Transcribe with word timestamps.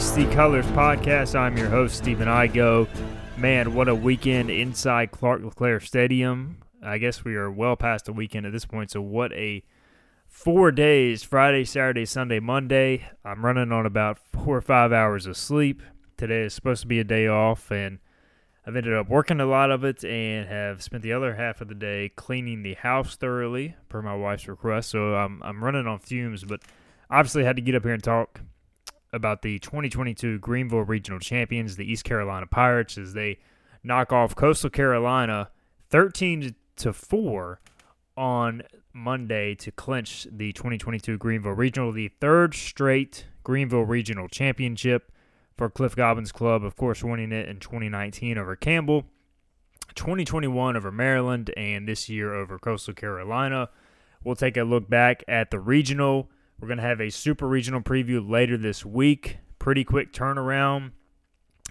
To 0.00 0.16
the 0.16 0.34
Colors 0.34 0.64
podcast. 0.68 1.38
I'm 1.38 1.58
your 1.58 1.68
host, 1.68 1.98
Stephen 1.98 2.26
Igoe. 2.26 2.88
Man, 3.36 3.74
what 3.74 3.86
a 3.86 3.94
weekend 3.94 4.48
inside 4.50 5.10
Clark 5.10 5.42
LeClair 5.42 5.78
Stadium. 5.78 6.62
I 6.82 6.96
guess 6.96 7.22
we 7.22 7.36
are 7.36 7.50
well 7.50 7.76
past 7.76 8.06
the 8.06 8.14
weekend 8.14 8.46
at 8.46 8.52
this 8.52 8.64
point, 8.64 8.90
so 8.90 9.02
what 9.02 9.30
a 9.34 9.62
four 10.26 10.72
days 10.72 11.22
Friday, 11.22 11.64
Saturday, 11.64 12.06
Sunday, 12.06 12.40
Monday. 12.40 13.10
I'm 13.26 13.44
running 13.44 13.72
on 13.72 13.84
about 13.84 14.18
four 14.18 14.56
or 14.56 14.62
five 14.62 14.90
hours 14.90 15.26
of 15.26 15.36
sleep. 15.36 15.82
Today 16.16 16.44
is 16.44 16.54
supposed 16.54 16.80
to 16.80 16.88
be 16.88 16.98
a 16.98 17.04
day 17.04 17.26
off, 17.26 17.70
and 17.70 17.98
I've 18.66 18.76
ended 18.76 18.94
up 18.94 19.10
working 19.10 19.38
a 19.38 19.46
lot 19.46 19.70
of 19.70 19.84
it 19.84 20.02
and 20.02 20.48
have 20.48 20.82
spent 20.82 21.02
the 21.02 21.12
other 21.12 21.34
half 21.34 21.60
of 21.60 21.68
the 21.68 21.74
day 21.74 22.10
cleaning 22.16 22.62
the 22.62 22.74
house 22.74 23.16
thoroughly, 23.16 23.76
per 23.90 24.00
my 24.00 24.16
wife's 24.16 24.48
request. 24.48 24.88
So 24.88 25.14
I'm, 25.14 25.42
I'm 25.42 25.62
running 25.62 25.86
on 25.86 25.98
fumes, 25.98 26.44
but 26.44 26.62
obviously 27.10 27.44
had 27.44 27.56
to 27.56 27.62
get 27.62 27.74
up 27.74 27.82
here 27.82 27.92
and 27.92 28.02
talk 28.02 28.40
about 29.12 29.42
the 29.42 29.58
2022 29.58 30.38
Greenville 30.38 30.84
Regional 30.84 31.20
Champions, 31.20 31.76
the 31.76 31.90
East 31.90 32.04
Carolina 32.04 32.46
Pirates, 32.46 32.96
as 32.96 33.12
they 33.12 33.38
knock 33.82 34.12
off 34.12 34.36
Coastal 34.36 34.70
Carolina 34.70 35.50
13 35.88 36.54
to 36.76 36.92
4 36.92 37.60
on 38.16 38.62
Monday 38.92 39.54
to 39.56 39.70
clinch 39.70 40.26
the 40.30 40.52
2022 40.52 41.18
Greenville 41.18 41.52
Regional, 41.52 41.92
the 41.92 42.08
third 42.20 42.54
straight 42.54 43.26
Greenville 43.42 43.84
Regional 43.84 44.28
Championship 44.28 45.12
for 45.56 45.70
Cliff 45.70 45.96
Godwin's 45.96 46.32
Club, 46.32 46.64
of 46.64 46.76
course, 46.76 47.02
winning 47.02 47.32
it 47.32 47.48
in 47.48 47.58
2019 47.60 48.38
over 48.38 48.56
Campbell, 48.56 49.04
2021 49.94 50.76
over 50.76 50.90
Maryland, 50.90 51.50
and 51.56 51.88
this 51.88 52.08
year 52.08 52.34
over 52.34 52.58
Coastal 52.58 52.94
Carolina. 52.94 53.68
We'll 54.22 54.36
take 54.36 54.56
a 54.56 54.62
look 54.62 54.88
back 54.88 55.24
at 55.26 55.50
the 55.50 55.58
regional 55.58 56.30
we're 56.60 56.68
going 56.68 56.78
to 56.78 56.84
have 56.84 57.00
a 57.00 57.10
super 57.10 57.48
regional 57.48 57.80
preview 57.80 58.28
later 58.28 58.56
this 58.56 58.84
week. 58.84 59.38
Pretty 59.58 59.82
quick 59.82 60.12
turnaround. 60.12 60.92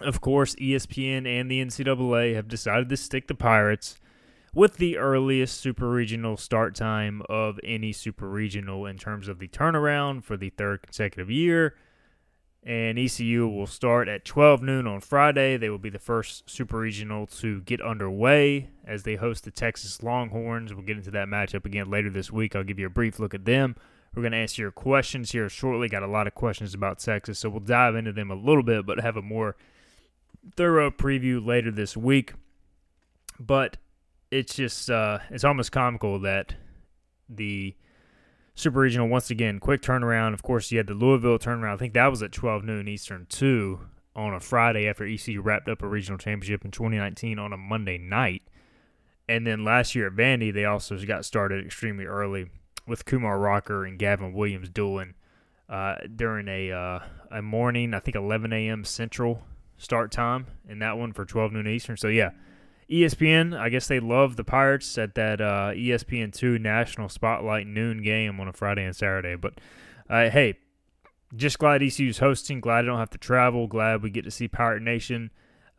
Of 0.02 0.22
course, 0.22 0.56
ESPN 0.56 1.28
and 1.28 1.52
the 1.52 1.64
NCAA 1.64 2.36
have 2.36 2.48
decided 2.48 2.90
to 2.90 2.98
stick 2.98 3.28
the 3.28 3.36
Pirates 3.36 4.00
with 4.54 4.78
the 4.78 4.98
earliest 4.98 5.60
super 5.60 5.90
regional 5.90 6.38
start 6.38 6.74
time 6.74 7.22
of 7.30 7.60
any 7.64 7.92
super 7.92 8.28
regional 8.28 8.86
in 8.86 8.98
terms 8.98 9.28
of 9.28 9.40
the 9.40 9.48
turnaround 9.48 10.24
for 10.24 10.38
the 10.38 10.50
third 10.50 10.82
consecutive 10.82 11.30
year. 11.30 11.76
And 12.64 13.00
ECU 13.00 13.48
will 13.48 13.68
start 13.68 14.08
at 14.08 14.26
12 14.26 14.62
noon 14.62 14.88
on 14.88 15.02
Friday. 15.02 15.56
They 15.56 15.70
will 15.70 15.78
be 15.78 15.90
the 15.90 16.00
first 16.00 16.50
super 16.50 16.80
regional 16.80 17.28
to 17.28 17.62
get 17.62 17.82
underway 17.82 18.70
as 18.86 19.04
they 19.04 19.16
host 19.16 19.46
the 19.46 19.52
Texas 19.52 20.02
Longhorns. 20.04 20.74
We'll 20.74 20.84
get 20.84 20.98
into 20.98 21.12
that 21.12 21.28
matchup 21.28 21.66
again 21.66 21.90
later 21.90 22.10
this 22.10 22.32
week. 22.32 22.56
I'll 22.56 22.64
give 22.64 22.80
you 22.80 22.88
a 22.88 22.92
brief 22.92 23.20
look 23.20 23.34
at 23.34 23.46
them. 23.46 23.76
We're 24.14 24.24
going 24.24 24.32
to 24.32 24.38
answer 24.40 24.62
your 24.62 24.72
questions 24.72 25.32
here 25.32 25.50
shortly. 25.50 25.88
Got 25.88 26.04
a 26.04 26.08
lot 26.08 26.28
of 26.28 26.36
questions 26.36 26.74
about 26.74 27.00
Texas, 27.00 27.40
so 27.40 27.50
we'll 27.50 27.60
dive 27.60 27.96
into 27.96 28.12
them 28.12 28.32
a 28.32 28.36
little 28.36 28.64
bit, 28.64 28.86
but 28.86 29.00
have 29.00 29.18
a 29.18 29.22
more 29.22 29.56
thorough 30.56 30.90
preview 30.90 31.46
later 31.46 31.72
this 31.72 31.96
week. 31.96 32.34
But 33.40 33.78
it's 34.32 34.56
just 34.56 34.90
uh, 34.90 35.20
it's 35.30 35.44
almost 35.44 35.72
comical 35.72 36.20
that 36.20 36.56
the 37.30 37.76
Super 38.56 38.80
Regional 38.80 39.08
once 39.08 39.30
again 39.30 39.60
quick 39.60 39.82
turnaround. 39.82 40.34
Of 40.34 40.44
course, 40.44 40.72
you 40.72 40.78
had 40.78 40.88
the 40.88 40.94
Louisville 40.94 41.40
turnaround. 41.40 41.76
I 41.76 41.78
think 41.78 41.94
that 41.94 42.08
was 42.08 42.22
at 42.24 42.32
12 42.32 42.64
noon 42.64 42.88
Eastern 42.88 43.26
too 43.30 43.80
on 44.16 44.34
a 44.34 44.40
Friday 44.40 44.88
after 44.88 45.06
ECU 45.06 45.42
wrapped 45.42 45.70
up 45.70 45.82
a 45.82 45.88
regional 45.88 46.18
championship 46.18 46.66
in 46.66 46.72
2019 46.72 47.40
on 47.40 47.54
a 47.54 47.58
Monday 47.58 47.98
night. 47.98 48.42
And 49.30 49.46
then 49.46 49.64
last 49.64 49.96
year 49.96 50.08
at 50.08 50.14
Vandy, 50.14 50.54
they 50.54 50.66
also 50.66 50.98
got 51.06 51.24
started 51.24 51.64
extremely 51.64 52.06
early 52.06 52.48
with 52.90 53.06
Kumar 53.06 53.40
Rocker 53.40 53.86
and 53.86 53.98
Gavin 53.98 54.34
Williams 54.34 54.70
dueling 54.70 55.14
uh, 55.70 55.96
during 56.16 56.48
a 56.48 56.72
uh, 56.72 57.00
a 57.32 57.42
morning, 57.42 57.94
I 57.94 58.00
think 58.00 58.16
11 58.16 58.52
a.m. 58.52 58.84
Central 58.84 59.44
start 59.78 60.12
time, 60.12 60.48
in 60.68 60.80
that 60.80 60.98
one 60.98 61.14
for 61.14 61.26
12 61.26 61.54
noon 61.54 61.68
Eastern. 61.68 61.96
So 61.96 62.08
yeah, 62.08 62.32
ESPN, 62.90 63.58
I 63.58 63.70
guess 63.70 63.88
they 63.88 64.00
love 64.00 64.36
the 64.36 64.44
Pirates 64.44 64.98
at 64.98 65.16
that 65.16 65.40
uh, 65.40 65.72
ESPN 65.74 66.34
two 66.34 66.58
National 66.58 67.08
Spotlight 67.08 67.68
noon 67.68 68.02
game 68.02 68.40
on 68.40 68.48
a 68.48 68.54
Friday 68.54 68.84
and 68.84 68.96
Saturday. 68.96 69.36
But 69.36 69.60
uh, 70.10 70.30
hey, 70.30 70.56
just 71.36 71.60
glad 71.60 71.84
ECU's 71.84 72.18
hosting. 72.18 72.60
Glad 72.60 72.80
I 72.80 72.88
don't 72.88 72.98
have 72.98 73.12
to 73.12 73.20
travel. 73.20 73.68
Glad 73.68 74.02
we 74.02 74.10
get 74.10 74.26
to 74.26 74.32
see 74.32 74.48
Pirate 74.48 74.82
Nation 74.82 75.30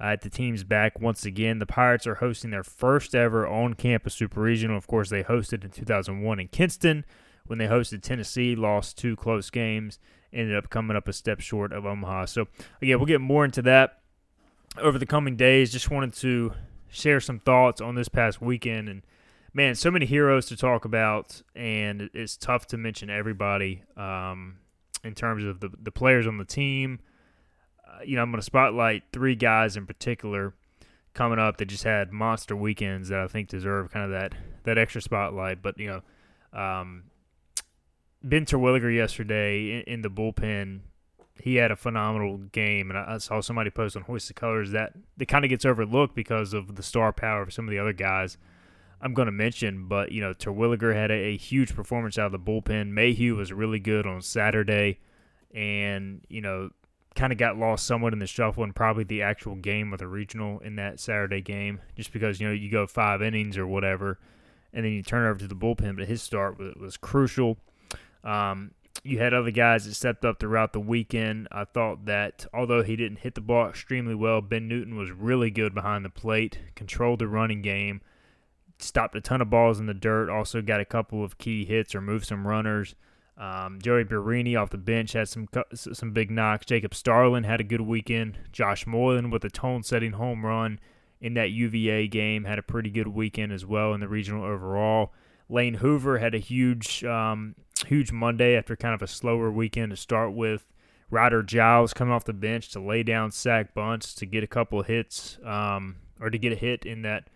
at 0.01 0.23
the 0.23 0.31
team's 0.31 0.65
back 0.65 0.99
once 0.99 1.25
again. 1.27 1.59
The 1.59 1.67
Pirates 1.67 2.07
are 2.07 2.17
hosting 2.17 2.51
their 2.51 2.65
first 2.65 3.15
ever 3.15 3.47
on 3.47 3.75
campus 3.75 4.15
super 4.15 4.41
regional. 4.41 4.77
Of 4.77 4.87
course, 4.87 5.11
they 5.11 5.23
hosted 5.23 5.63
in 5.63 5.71
2001 5.71 6.41
in 6.41 6.49
Kinston 6.49 7.05
when 7.47 7.59
they 7.59 7.67
hosted 7.67 8.01
Tennessee, 8.01 8.57
lost 8.57 8.97
two 8.97 9.17
close 9.17 9.51
games, 9.51 9.99
ended 10.33 10.57
up 10.57 10.71
coming 10.71 10.97
up 10.97 11.09
a 11.09 11.13
step 11.13 11.41
short 11.41 11.73
of 11.73 11.85
Omaha. 11.85 12.27
So, 12.27 12.47
again, 12.81 12.99
we'll 12.99 13.07
get 13.07 13.21
more 13.21 13.45
into 13.45 13.61
that 13.63 14.01
over 14.79 14.99
the 14.99 15.07
coming 15.07 15.37
days. 15.37 15.73
Just 15.73 15.91
wanted 15.91 16.15
to 16.15 16.55
share 16.89 17.21
some 17.21 17.41
thoughts 17.41 17.81
on 17.81 17.95
this 17.95 18.09
past 18.09 18.41
weekend. 18.41 18.89
And, 18.89 19.03
man, 19.53 19.75
so 19.75 19.91
many 19.91 20.07
heroes 20.07 20.47
to 20.47 20.57
talk 20.57 20.85
about, 20.85 21.43
and 21.55 22.09
it's 22.15 22.37
tough 22.37 22.67
to 22.69 22.77
mention 22.79 23.11
everybody 23.11 23.83
um, 23.97 24.59
in 25.05 25.15
terms 25.15 25.45
of 25.45 25.61
the, 25.61 25.71
the 25.83 25.91
players 25.91 26.27
on 26.27 26.39
the 26.39 26.45
team 26.45 27.01
you 28.05 28.17
know, 28.17 28.23
I'm 28.23 28.31
going 28.31 28.41
to 28.41 28.45
spotlight 28.45 29.05
three 29.13 29.35
guys 29.35 29.77
in 29.77 29.87
particular 29.87 30.55
coming 31.15 31.39
up 31.39 31.57
that 31.57 31.67
just 31.67 31.85
had 31.85 32.13
monster 32.13 32.55
weekends 32.55 33.09
that 33.09 33.21
I 33.21 33.27
think 33.27 33.49
deserve 33.49 33.91
kind 33.91 34.05
of 34.05 34.11
that 34.13 34.35
that 34.65 34.79
extra 34.79 35.01
spotlight. 35.01 35.63
But 35.63 35.79
you 35.79 35.89
know, 35.89 36.59
um, 36.59 37.05
Ben 38.23 38.45
Terwilliger 38.45 38.95
yesterday 38.95 39.79
in, 39.79 39.95
in, 39.95 40.03
the 40.03 40.11
bullpen, 40.11 40.81
he 41.43 41.57
had 41.57 41.71
a 41.71 41.77
phenomenal 41.77 42.39
game, 42.39 42.91
and 42.91 42.99
I, 42.99 43.15
I 43.15 43.19
saw 43.19 43.41
somebody 43.41 43.71
post 43.71 43.97
on 43.97 44.03
Hoist 44.03 44.29
the 44.29 44.35
Colors 44.35 44.73
that 44.73 44.93
that 45.17 45.27
kind 45.27 45.45
of 45.45 45.49
gets 45.49 45.65
overlooked 45.65 46.15
because 46.15 46.55
of 46.55 46.77
the 46.77 46.83
star 46.83 47.13
power 47.13 47.43
of 47.43 47.53
some 47.53 47.67
of 47.67 47.71
the 47.71 47.79
other 47.79 47.93
guys. 47.93 48.37
I'm 49.03 49.15
going 49.15 49.27
to 49.27 49.33
mention, 49.33 49.89
but 49.89 50.13
you 50.13 50.21
know, 50.21 50.35
Terwilliger 50.35 50.95
had 50.95 51.11
a, 51.11 51.15
a 51.15 51.37
huge 51.37 51.75
performance 51.75 52.19
out 52.19 52.27
of 52.27 52.33
the 52.33 52.39
bullpen. 52.39 52.89
Mayhew 52.89 53.37
was 53.37 53.51
really 53.51 53.79
good 53.79 54.07
on 54.07 54.21
Saturday, 54.21 54.99
and 55.55 56.21
you 56.29 56.43
know, 56.43 56.71
kind 57.15 57.33
of 57.33 57.39
got 57.39 57.59
lost 57.59 57.87
somewhat 57.87 58.13
in 58.13 58.19
the 58.19 58.27
shuffle 58.27 58.63
and 58.63 58.75
probably 58.75 59.05
the 59.05 59.23
actual 59.23 59.57
game 59.57 59.93
of 59.93 59.99
the 59.99 60.07
regional 60.07 60.61
in 60.61 60.77
that 60.77 61.01
Saturday 61.01 61.41
game, 61.41 61.81
just 61.97 62.13
because 62.13 62.41
you 62.41 62.47
know 62.47 62.53
you 62.53 62.71
go 62.71 62.87
five 62.87 63.23
innings 63.23 63.59
or 63.59 63.67
whatever, 63.67 64.19
and 64.73 64.85
then 64.85 64.93
you 64.93 65.03
turn 65.03 65.27
over 65.27 65.39
to 65.39 65.49
the 65.49 65.55
bullpen. 65.55 65.97
But 65.97 66.09
his 66.09 66.23
start 66.23 66.59
was, 66.59 66.75
was 66.77 66.97
crucial. 66.97 67.59
Um, 68.23 68.73
you 69.03 69.19
had 69.19 69.33
other 69.33 69.51
guys 69.51 69.87
that 69.87 69.95
stepped 69.95 70.25
up 70.25 70.39
throughout 70.39 70.73
the 70.73 70.81
weekend. 70.81 71.49
I 71.51 71.65
thought 71.65 72.05
that 72.07 72.47
although 72.53 72.83
he 72.83 72.97
didn't 72.97 73.21
hit 73.21 73.35
the 73.35 73.41
ball 73.41 73.69
extremely 73.69 74.15
well, 74.15 74.41
Ben 74.41 74.69
Newton 74.69 74.97
was 74.97 75.11
really 75.11 75.51
good 75.51 75.75
behind 75.75 76.05
the 76.05 76.11
plate, 76.11 76.59
controlled 76.75 77.21
the 77.21 77.29
running 77.29 77.63
game, 77.63 78.03
stopped 78.79 79.17
a 79.17 79.21
ton 79.21 79.41
of 79.41 79.51
balls 79.51 79.81
in 79.81 79.87
the 79.87 79.95
dirt, 79.95 80.29
also 80.29 80.61
got 80.61 80.81
a 80.81 80.85
couple 80.85 81.25
of 81.25 81.39
key 81.39 81.65
hits 81.65 81.95
or 81.95 82.01
moved 82.01 82.27
some 82.27 82.47
runners. 82.47 82.95
Um, 83.41 83.79
Joey 83.81 84.05
Barini 84.05 84.61
off 84.61 84.69
the 84.69 84.77
bench 84.77 85.15
had 85.15 85.27
some 85.27 85.49
some 85.73 86.13
big 86.13 86.31
knocks. 86.31 86.67
Jacob 86.67 86.95
Starling 86.95 87.45
had 87.45 87.59
a 87.59 87.65
good 87.65 87.81
weekend. 87.81 88.39
Josh 88.53 88.87
Moylan 88.87 89.31
with 89.31 89.43
a 89.47 89.49
tone-setting 89.49 90.13
home 90.13 90.45
run 90.45 90.79
in 91.23 91.33
that 91.35 91.51
UVA 91.51 92.07
game 92.09 92.45
had 92.45 92.59
a 92.59 92.63
pretty 92.63 92.91
good 92.91 93.09
weekend 93.09 93.51
as 93.51 93.65
well 93.65 93.95
in 93.95 94.01
the 94.01 94.09
regional 94.09 94.45
overall. 94.45 95.15
Lane 95.49 95.75
Hoover 95.75 96.19
had 96.19 96.35
a 96.35 96.39
huge 96.39 97.03
um, 97.03 97.55
huge 97.87 98.13
Monday 98.13 98.57
after 98.57 98.77
kind 98.77 98.95
of 98.95 99.01
a 99.01 99.07
slower 99.07 99.51
weekend 99.51 99.91
to 99.91 99.97
start 99.97 100.35
with. 100.35 100.67
Ryder 101.09 101.43
Giles 101.43 101.95
coming 101.95 102.13
off 102.13 102.25
the 102.25 102.35
bench 102.35 102.69
to 102.73 102.81
lay 102.81 103.03
down 103.03 103.31
sac 103.31 103.73
bunts 103.73 104.15
to 104.17 104.27
get 104.27 104.45
a 104.45 104.47
couple 104.47 104.81
of 104.81 104.87
hits 104.87 105.39
um, 105.47 105.97
or 106.21 106.29
to 106.29 106.39
get 106.39 106.53
a 106.53 106.57
hit 106.57 106.85
in 106.85 107.03
that 107.03 107.31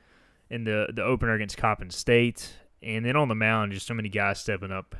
in 0.50 0.64
the 0.64 0.88
the 0.92 1.02
opener 1.02 1.32
against 1.32 1.56
Coppin 1.56 1.88
State. 1.88 2.56
And 2.82 3.06
then 3.06 3.16
on 3.16 3.28
the 3.28 3.34
mound, 3.34 3.72
just 3.72 3.86
so 3.86 3.94
many 3.94 4.10
guys 4.10 4.38
stepping 4.38 4.70
up 4.70 4.94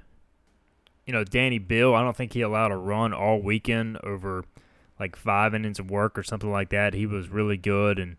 you 1.07 1.13
know, 1.13 1.25
Danny 1.25 1.59
Beal, 1.59 1.95
I 1.95 2.03
don't 2.03 2.17
think 2.17 2.33
he 2.33 2.41
allowed 2.41 2.73
a 2.73 2.77
run 2.77 3.13
all 3.13 3.41
weekend 3.41 3.99
over 4.03 4.45
like 4.99 5.17
five 5.17 5.55
innings 5.55 5.79
of 5.79 5.91
work 5.91 6.19
or 6.19 6.23
something 6.23 6.51
like 6.51 6.71
that. 6.71 6.95
He 6.95 7.07
was 7.07 7.29
really 7.29 7.57
good 7.57 7.99
and 7.99 8.17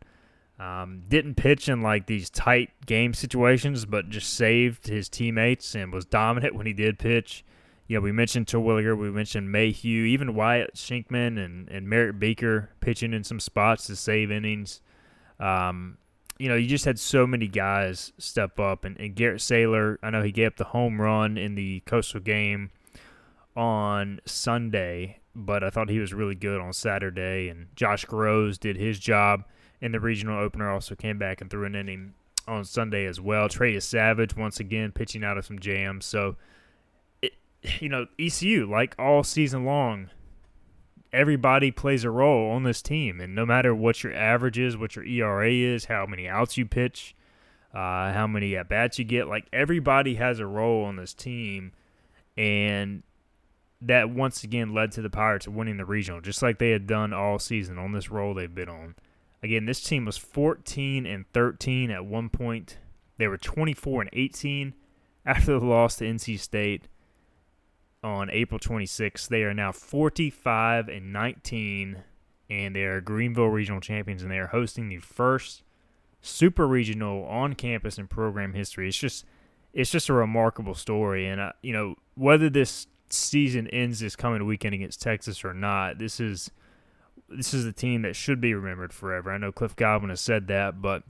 um, 0.59 1.03
didn't 1.07 1.35
pitch 1.35 1.67
in 1.67 1.81
like 1.81 2.05
these 2.05 2.29
tight 2.29 2.69
game 2.85 3.13
situations, 3.13 3.85
but 3.85 4.09
just 4.09 4.33
saved 4.33 4.87
his 4.87 5.09
teammates 5.09 5.75
and 5.75 5.91
was 5.91 6.05
dominant 6.05 6.55
when 6.55 6.65
he 6.65 6.73
did 6.73 6.99
pitch. 6.99 7.43
You 7.87 7.97
know, 7.97 8.01
we 8.01 8.11
mentioned 8.11 8.47
Terwilliger, 8.47 8.97
we 8.97 9.11
mentioned 9.11 9.51
Mayhew, 9.51 10.05
even 10.05 10.33
Wyatt 10.33 10.75
Shinkman 10.75 11.43
and, 11.43 11.69
and 11.69 11.88
Merritt 11.88 12.19
Beeker 12.19 12.69
pitching 12.79 13.13
in 13.13 13.23
some 13.23 13.39
spots 13.39 13.85
to 13.88 13.95
save 13.95 14.31
innings. 14.31 14.81
Um, 15.39 15.97
you 16.38 16.49
know, 16.49 16.55
you 16.55 16.67
just 16.67 16.85
had 16.85 16.99
so 16.99 17.27
many 17.27 17.47
guys 17.47 18.11
step 18.17 18.59
up. 18.59 18.85
And, 18.85 18.99
and 18.99 19.15
Garrett 19.15 19.39
Saylor, 19.39 19.97
I 20.01 20.09
know 20.09 20.23
he 20.23 20.31
gave 20.31 20.47
up 20.47 20.57
the 20.57 20.65
home 20.65 20.99
run 20.99 21.38
in 21.38 21.55
the 21.55 21.81
Coastal 21.81 22.19
game 22.19 22.71
on 23.55 24.19
Sunday, 24.25 25.19
but 25.33 25.63
I 25.63 25.69
thought 25.69 25.89
he 25.89 25.99
was 25.99 26.13
really 26.13 26.35
good 26.35 26.59
on 26.59 26.73
Saturday. 26.73 27.49
And 27.49 27.67
Josh 27.75 28.05
Grosz 28.05 28.59
did 28.59 28.77
his 28.77 28.99
job 28.99 29.43
in 29.81 29.91
the 29.91 29.99
regional 29.99 30.39
opener, 30.39 30.69
also 30.69 30.95
came 30.95 31.17
back 31.17 31.41
and 31.41 31.49
threw 31.49 31.65
an 31.65 31.75
inning 31.75 32.13
on 32.47 32.63
Sunday 32.65 33.05
as 33.05 33.19
well. 33.19 33.49
Trey 33.49 33.75
is 33.75 33.85
Savage, 33.85 34.35
once 34.35 34.59
again, 34.59 34.91
pitching 34.91 35.23
out 35.23 35.37
of 35.37 35.45
some 35.45 35.59
jams. 35.59 36.05
So, 36.05 36.35
it, 37.21 37.33
you 37.79 37.89
know, 37.89 38.07
ECU, 38.19 38.69
like 38.69 38.95
all 38.99 39.23
season 39.23 39.65
long, 39.65 40.09
everybody 41.11 41.71
plays 41.71 42.03
a 42.03 42.11
role 42.11 42.51
on 42.51 42.63
this 42.63 42.81
team. 42.81 43.19
And 43.19 43.33
no 43.33 43.45
matter 43.45 43.73
what 43.73 44.03
your 44.03 44.13
average 44.13 44.59
is, 44.59 44.77
what 44.77 44.95
your 44.95 45.05
ERA 45.05 45.49
is, 45.49 45.85
how 45.85 46.05
many 46.05 46.27
outs 46.27 46.57
you 46.57 46.65
pitch, 46.65 47.15
uh, 47.73 48.13
how 48.13 48.27
many 48.27 48.55
at 48.55 48.69
bats 48.69 48.99
you 48.99 49.05
get, 49.05 49.27
like 49.27 49.47
everybody 49.51 50.15
has 50.15 50.39
a 50.39 50.45
role 50.45 50.85
on 50.85 50.95
this 50.97 51.13
team. 51.13 51.71
And 52.37 53.03
that 53.81 54.10
once 54.10 54.44
again 54.44 54.74
led 54.74 54.92
to 54.94 55.01
the 55.01 55.10
Pirates 55.10 55.48
winning 55.48 55.77
the 55.77 55.86
regional, 55.86 56.22
just 56.22 56.42
like 56.42 56.60
they 56.60 56.72
had 56.72 56.88
done 56.88 57.13
all 57.13 57.39
season 57.39 57.77
on 57.77 57.92
this 57.92 58.10
roll 58.10 58.33
they've 58.33 58.54
been 58.54 58.69
on. 58.69 58.95
Again, 59.44 59.66
this 59.66 59.81
team 59.81 60.06
was 60.06 60.18
14 60.18 61.06
and 61.06 61.25
13 61.33 61.92
at 61.92 62.06
one 62.06 62.30
point. 62.30 62.77
They 63.18 63.27
were 63.27 63.38
24 63.38 64.04
and 64.04 64.10
18 64.13 64.74
after 65.25 65.60
the 65.60 65.66
loss 65.66 65.98
to 65.98 66.06
NC 66.06 66.39
State 66.39 66.88
on 68.04 68.30
April 68.31 68.60
26th. 68.60 69.27
They 69.27 69.44
are 69.44 69.54
now 69.54 69.72
45 69.72 70.88
and 70.88 71.12
19, 71.12 72.04
and 72.50 72.75
they 72.75 72.83
are 72.83 73.01
Greenville 73.01 73.48
Regional 73.50 73.81
Champions, 73.81 74.22
and 74.22 74.31
they 74.31 74.39
are 74.39 74.48
hosting 74.48 74.89
the 74.89 74.98
first 74.98 75.63
super 76.22 76.68
regional 76.68 77.25
on 77.25 77.54
campus 77.54 77.98
in 77.98 78.07
program 78.07 78.54
history. 78.54 78.88
It's 78.88 78.98
just 78.98 79.25
it's 79.74 79.92
just 79.92 80.10
a 80.10 80.13
remarkable 80.13 80.75
story, 80.75 81.27
and 81.27 81.42
uh, 81.42 81.51
you 81.62 81.74
know 81.74 81.95
whether 82.16 82.50
this 82.50 82.88
season 83.09 83.67
ends 83.67 83.99
this 83.99 84.15
coming 84.15 84.45
weekend 84.45 84.75
against 84.75 85.01
Texas 85.01 85.43
or 85.43 85.53
not, 85.53 85.97
this 85.99 86.19
is 86.19 86.51
this 87.29 87.53
is 87.53 87.65
a 87.65 87.73
team 87.73 88.03
that 88.03 88.15
should 88.15 88.39
be 88.39 88.53
remembered 88.53 88.93
forever. 88.93 89.31
I 89.31 89.37
know 89.37 89.51
Cliff 89.51 89.75
Godwin 89.75 90.09
has 90.09 90.21
said 90.21 90.47
that, 90.47 90.81
but 90.81 91.03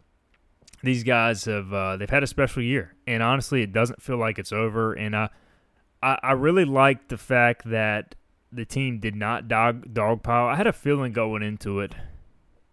these 0.84 1.04
guys 1.04 1.46
have 1.46 1.74
uh, 1.74 1.98
they've 1.98 2.10
had 2.10 2.24
a 2.24 2.28
special 2.28 2.62
year, 2.62 2.96
and 3.08 3.22
honestly, 3.22 3.62
it 3.62 3.74
doesn't 3.74 4.02
feel 4.02 4.18
like 4.18 4.40
it's 4.40 4.54
over. 4.54 4.94
And 4.94 5.16
I 5.16 5.30
I, 6.02 6.20
I 6.22 6.32
really 6.34 6.66
like 6.66 7.08
the 7.08 7.18
fact 7.18 7.70
that 7.70 8.16
the 8.52 8.66
team 8.66 9.00
did 9.00 9.16
not 9.16 9.48
dog 9.48 9.94
dogpile. 9.94 10.52
I 10.52 10.56
had 10.56 10.68
a 10.68 10.74
feeling 10.74 11.12
going 11.12 11.44
into 11.44 11.80
it, 11.80 11.94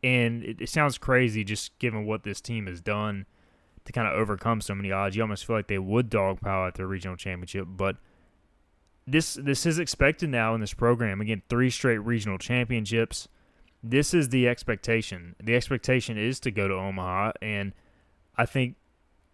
and 0.03 0.45
it, 0.45 0.61
it 0.61 0.69
sounds 0.69 0.99
crazy 0.99 1.43
just 1.43 1.79
given 1.79 2.07
what 2.07 2.23
this 2.23 2.41
team 2.41 2.67
has 2.67 2.81
done 2.81 3.27
to 3.85 3.93
kind 3.93 4.07
of 4.07 4.15
overcome 4.15 4.61
so 4.61 4.75
many 4.75 4.93
odds. 4.93 5.17
You 5.17 5.23
almost 5.23 5.47
feel 5.47 5.57
like 5.57 5.69
they 5.69 5.79
would 5.79 6.11
dogpile 6.11 6.69
at 6.69 6.75
the 6.75 6.87
regional 6.87 7.17
championship, 7.17 7.67
but 7.69 7.97
this 9.07 9.35
this 9.35 9.67
is 9.67 9.79
expected 9.79 10.31
now 10.31 10.55
in 10.55 10.61
this 10.61 10.75
program. 10.75 11.21
Again, 11.21 11.43
three 11.49 11.71
straight 11.71 11.99
regional 11.99 12.39
championships. 12.39 13.29
This 13.83 14.15
is 14.15 14.29
the 14.29 14.47
expectation. 14.47 15.35
The 15.43 15.57
expectation 15.57 16.17
is 16.17 16.39
to 16.41 16.51
go 16.51 16.69
to 16.69 16.75
Omaha, 16.75 17.33
and 17.43 17.73
I 18.37 18.47
think 18.47 18.77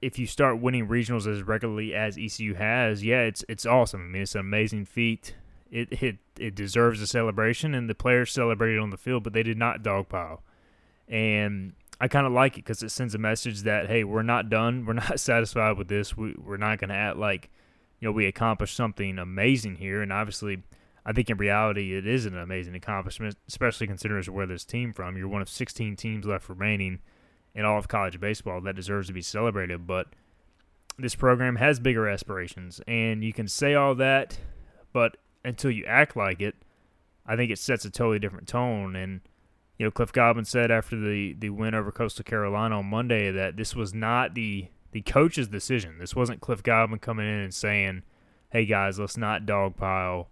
if 0.01 0.19
you 0.19 0.27
start 0.27 0.61
winning 0.61 0.89
regionals 0.89 1.27
as 1.27 1.43
regularly 1.43 1.95
as 1.95 2.17
ECU 2.17 2.55
has, 2.55 3.05
yeah, 3.05 3.23
it's 3.23 3.45
it's 3.49 3.67
awesome. 3.67 4.03
I 4.03 4.05
mean, 4.05 4.23
it's 4.23 4.35
an 4.35 4.41
amazing 4.41 4.87
feat. 4.87 5.35
It 5.71 6.03
it 6.03 6.17
it 6.39 6.55
deserves 6.55 7.03
a 7.03 7.07
celebration, 7.07 7.75
and 7.75 7.91
the 7.91 7.95
players 7.95 8.33
celebrated 8.33 8.79
on 8.79 8.91
the 8.91 8.97
field, 8.97 9.23
but 9.23 9.33
they 9.33 9.43
did 9.43 9.59
not 9.59 9.83
dogpile. 9.83 10.41
And 11.09 11.75
I 12.01 12.09
kind 12.09 12.27
of 12.27 12.33
like 12.33 12.55
it 12.55 12.65
because 12.65 12.83
it 12.83 12.91
sends 12.91 13.15
a 13.15 13.19
message 13.19 13.63
that 13.63 13.89
hey, 13.89 14.05
we're 14.05 14.23
not 14.23 14.49
done. 14.49 14.87
We're 14.87 14.95
not 14.95 15.21
satisfied 15.21 15.77
with 15.77 15.89
this. 15.89 16.17
We 16.17 16.35
we're 16.39 16.57
not 16.57 16.79
going 16.79 16.91
to 16.91 16.97
act 16.97 17.19
like 17.19 17.51
you 18.01 18.09
know 18.09 18.13
we 18.13 18.27
accomplished 18.27 18.77
something 18.77 19.19
amazing 19.19 19.77
here. 19.77 20.03
And 20.03 20.13
obviously, 20.13 20.63
I 21.05 21.13
think 21.13 21.31
in 21.31 21.37
reality, 21.37 21.95
it 21.95 22.07
is 22.07 22.27
an 22.27 22.37
amazing 22.37 22.75
accomplishment, 22.75 23.37
especially 23.49 23.87
considering 23.87 24.25
where 24.25 24.47
this 24.47 24.65
team 24.65 24.93
from. 24.93 25.17
You're 25.17 25.29
one 25.29 25.43
of 25.43 25.49
16 25.49 25.97
teams 25.97 26.27
left 26.27 26.49
remaining 26.49 27.01
in 27.55 27.65
all 27.65 27.79
of 27.79 27.89
college 27.89 28.21
baseball 28.21 28.61
that 28.61 28.77
deserves 28.77 29.09
to 29.09 29.13
be 29.13 29.23
celebrated. 29.23 29.87
But 29.87 30.09
this 30.99 31.15
program 31.15 31.57
has 31.57 31.81
bigger 31.81 32.09
aspirations, 32.09 32.81
and 32.87 33.25
you 33.25 33.33
can 33.33 33.49
say 33.49 33.75
all 33.75 33.95
that, 33.97 34.39
but 34.93 35.17
until 35.45 35.71
you 35.71 35.85
act 35.85 36.17
like 36.17 36.41
it, 36.41 36.57
I 37.27 37.37
think 37.37 37.51
it 37.51 37.59
sets 37.59 37.85
a 37.85 37.91
totally 37.91 38.19
different 38.19 38.49
tone. 38.49 38.97
And 38.97 39.21
you 39.79 39.87
know, 39.87 39.91
Cliff 39.91 40.13
Godwin 40.13 40.45
said 40.45 40.71
after 40.71 40.99
the 40.99 41.35
the 41.39 41.51
win 41.51 41.75
over 41.75 41.93
Coastal 41.93 42.25
Carolina 42.25 42.79
on 42.79 42.87
Monday 42.87 43.31
that 43.31 43.57
this 43.57 43.77
was 43.77 43.95
not 43.95 44.35
the 44.35 44.69
the 44.93 45.03
coach's 45.03 45.49
decision. 45.49 45.99
This 45.99 46.17
wasn't 46.17 46.41
Cliff 46.41 46.63
Godwin 46.63 46.99
coming 47.01 47.27
in 47.27 47.41
and 47.41 47.55
saying, 47.55 48.03
"Hey 48.51 48.65
guys, 48.67 48.99
let's 48.99 49.17
not 49.17 49.47
dogpile." 49.47 50.27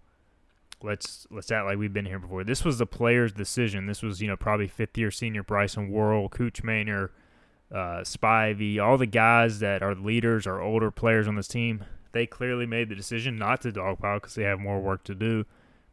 Let's 0.83 1.25
let's 1.31 1.51
act 1.51 1.65
like 1.65 1.77
we've 1.77 1.93
been 1.93 2.05
here 2.05 2.19
before. 2.19 2.43
This 2.43 2.63
was 2.63 2.77
the 2.77 2.85
player's 2.85 3.31
decision. 3.31 3.87
This 3.87 4.03
was 4.03 4.21
you 4.21 4.27
know 4.27 4.37
probably 4.37 4.67
fifth 4.67 4.97
year 4.97 5.09
senior 5.09 5.43
Bryson 5.43 5.89
Worrell, 5.89 6.29
Cooch 6.29 6.61
Maynor, 6.61 7.09
uh, 7.71 8.01
Spivey, 8.01 8.79
all 8.79 8.97
the 8.97 9.07
guys 9.07 9.59
that 9.59 9.81
are 9.81 9.95
leaders 9.95 10.45
or 10.45 10.61
older 10.61 10.91
players 10.91 11.27
on 11.27 11.35
this 11.35 11.47
team. 11.47 11.83
They 12.11 12.25
clearly 12.25 12.65
made 12.65 12.89
the 12.89 12.95
decision 12.95 13.37
not 13.37 13.61
to 13.61 13.71
dogpile 13.71 14.21
because 14.21 14.35
they 14.35 14.43
have 14.43 14.59
more 14.59 14.79
work 14.79 15.03
to 15.05 15.15
do. 15.15 15.45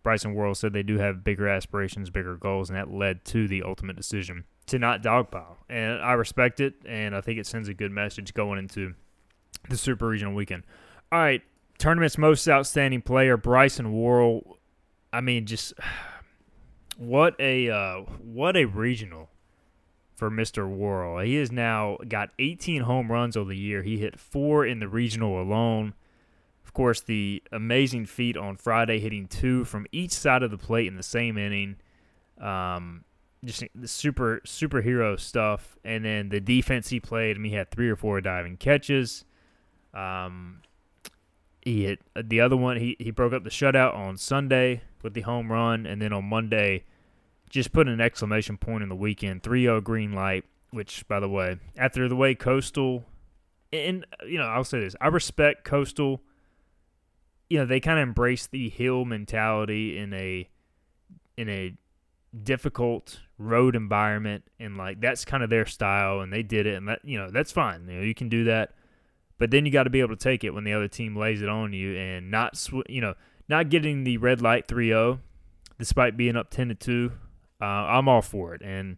Bryson 0.04 0.34
Worrell 0.34 0.54
said 0.54 0.72
they 0.72 0.84
do 0.84 0.98
have 0.98 1.24
bigger 1.24 1.48
aspirations, 1.48 2.10
bigger 2.10 2.36
goals, 2.36 2.70
and 2.70 2.78
that 2.78 2.92
led 2.92 3.24
to 3.26 3.48
the 3.48 3.62
ultimate 3.62 3.96
decision 3.96 4.44
to 4.66 4.78
not 4.78 5.02
dogpile. 5.02 5.56
And 5.68 6.00
I 6.00 6.12
respect 6.12 6.60
it, 6.60 6.74
and 6.86 7.16
I 7.16 7.22
think 7.22 7.40
it 7.40 7.46
sends 7.46 7.68
a 7.68 7.74
good 7.74 7.90
message 7.90 8.34
going 8.34 8.58
into 8.58 8.94
the 9.68 9.78
Super 9.78 10.06
Regional 10.06 10.34
weekend. 10.34 10.64
All 11.10 11.18
right, 11.18 11.42
tournament's 11.78 12.18
most 12.18 12.46
outstanding 12.46 13.02
player, 13.02 13.36
Bryson 13.38 13.92
Worrell. 13.92 14.58
I 15.10 15.22
mean, 15.22 15.46
just 15.46 15.72
what 16.98 17.34
a 17.40 17.70
uh, 17.70 18.00
what 18.22 18.56
a 18.56 18.66
regional 18.66 19.30
for 20.14 20.30
Mr. 20.30 20.68
Worrell. 20.68 21.24
He 21.24 21.36
has 21.36 21.50
now 21.50 21.96
got 22.06 22.30
18 22.38 22.82
home 22.82 23.10
runs 23.10 23.36
over 23.36 23.50
the 23.50 23.58
year. 23.58 23.82
He 23.82 23.98
hit 23.98 24.20
four 24.20 24.66
in 24.66 24.80
the 24.80 24.88
regional 24.88 25.40
alone. 25.40 25.94
Course, 26.74 27.00
the 27.00 27.42
amazing 27.52 28.06
feat 28.06 28.36
on 28.36 28.56
Friday, 28.56 28.98
hitting 28.98 29.28
two 29.28 29.64
from 29.64 29.86
each 29.92 30.10
side 30.10 30.42
of 30.42 30.50
the 30.50 30.58
plate 30.58 30.88
in 30.88 30.96
the 30.96 31.04
same 31.04 31.38
inning. 31.38 31.76
Um, 32.40 33.04
just 33.44 33.62
the 33.74 33.86
super 33.86 34.40
superhero 34.44 35.18
stuff, 35.18 35.76
and 35.84 36.04
then 36.04 36.30
the 36.30 36.40
defense 36.40 36.88
he 36.88 36.98
played. 36.98 37.36
I 37.36 37.38
mean, 37.38 37.52
he 37.52 37.56
had 37.56 37.70
three 37.70 37.88
or 37.88 37.96
four 37.96 38.20
diving 38.20 38.56
catches. 38.56 39.24
Um, 39.92 40.62
he 41.62 41.84
hit 41.84 42.00
the 42.20 42.40
other 42.40 42.56
one. 42.56 42.76
He 42.78 42.96
he 42.98 43.10
broke 43.10 43.32
up 43.32 43.44
the 43.44 43.50
shutout 43.50 43.94
on 43.94 44.16
Sunday 44.16 44.82
with 45.02 45.14
the 45.14 45.22
home 45.22 45.52
run, 45.52 45.86
and 45.86 46.02
then 46.02 46.12
on 46.12 46.24
Monday, 46.24 46.84
just 47.48 47.72
put 47.72 47.88
an 47.88 48.00
exclamation 48.00 48.56
point 48.56 48.82
in 48.82 48.88
the 48.88 48.96
weekend. 48.96 49.42
3-0 49.42 49.82
green 49.84 50.12
light. 50.12 50.44
Which, 50.70 51.06
by 51.06 51.20
the 51.20 51.28
way, 51.28 51.58
after 51.76 52.08
the 52.08 52.16
way 52.16 52.34
Coastal, 52.34 53.04
and 53.72 54.04
you 54.26 54.38
know, 54.38 54.46
I'll 54.46 54.64
say 54.64 54.80
this: 54.80 54.96
I 55.00 55.06
respect 55.06 55.64
Coastal. 55.64 56.20
You 57.48 57.58
know, 57.58 57.66
they 57.66 57.80
kind 57.80 57.98
of 57.98 58.08
embrace 58.08 58.46
the 58.46 58.68
hill 58.68 59.04
mentality 59.04 59.98
in 59.98 60.12
a 60.12 60.48
in 61.36 61.48
a 61.48 61.74
difficult 62.42 63.20
road 63.38 63.76
environment 63.76 64.44
and 64.58 64.76
like 64.76 65.00
that's 65.00 65.24
kind 65.24 65.42
of 65.42 65.50
their 65.50 65.66
style 65.66 66.20
and 66.20 66.32
they 66.32 66.42
did 66.42 66.66
it 66.66 66.74
and 66.74 66.88
that 66.88 67.00
you 67.04 67.18
know 67.18 67.30
that's 67.30 67.52
fine 67.52 67.86
you 67.88 67.96
know 67.96 68.02
you 68.02 68.14
can 68.14 68.28
do 68.28 68.44
that. 68.44 68.72
But 69.36 69.50
then 69.50 69.66
you 69.66 69.72
got 69.72 69.82
to 69.82 69.90
be 69.90 70.00
able 70.00 70.16
to 70.16 70.22
take 70.22 70.44
it 70.44 70.54
when 70.54 70.62
the 70.62 70.72
other 70.72 70.86
team 70.86 71.16
lays 71.16 71.42
it 71.42 71.48
on 71.48 71.72
you 71.72 71.96
and 71.96 72.30
not 72.30 72.56
sw- 72.56 72.88
you 72.88 73.00
know 73.00 73.14
not 73.48 73.68
getting 73.68 74.04
the 74.04 74.16
red 74.16 74.40
light 74.40 74.66
3-0 74.66 75.18
despite 75.78 76.16
being 76.16 76.36
up 76.36 76.50
10 76.50 76.68
to 76.68 76.74
2 76.74 77.12
uh, 77.60 77.64
I'm 77.64 78.08
all 78.08 78.22
for 78.22 78.54
it 78.54 78.62
and 78.62 78.96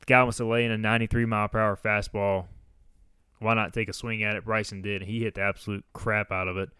the 0.00 0.06
guy 0.06 0.22
wants 0.22 0.38
to 0.38 0.46
lay 0.46 0.64
in 0.64 0.70
a 0.70 0.78
93 0.78 1.26
mile 1.26 1.48
per 1.48 1.58
hour 1.58 1.76
fastball 1.76 2.46
why 3.40 3.54
not 3.54 3.72
take 3.72 3.88
a 3.88 3.92
swing 3.92 4.22
at 4.24 4.34
it? 4.36 4.44
Bryson 4.44 4.82
did 4.82 5.02
and 5.02 5.10
he 5.10 5.20
hit 5.20 5.34
the 5.34 5.42
absolute 5.42 5.84
crap 5.92 6.32
out 6.32 6.48
of 6.48 6.56
it 6.56 6.70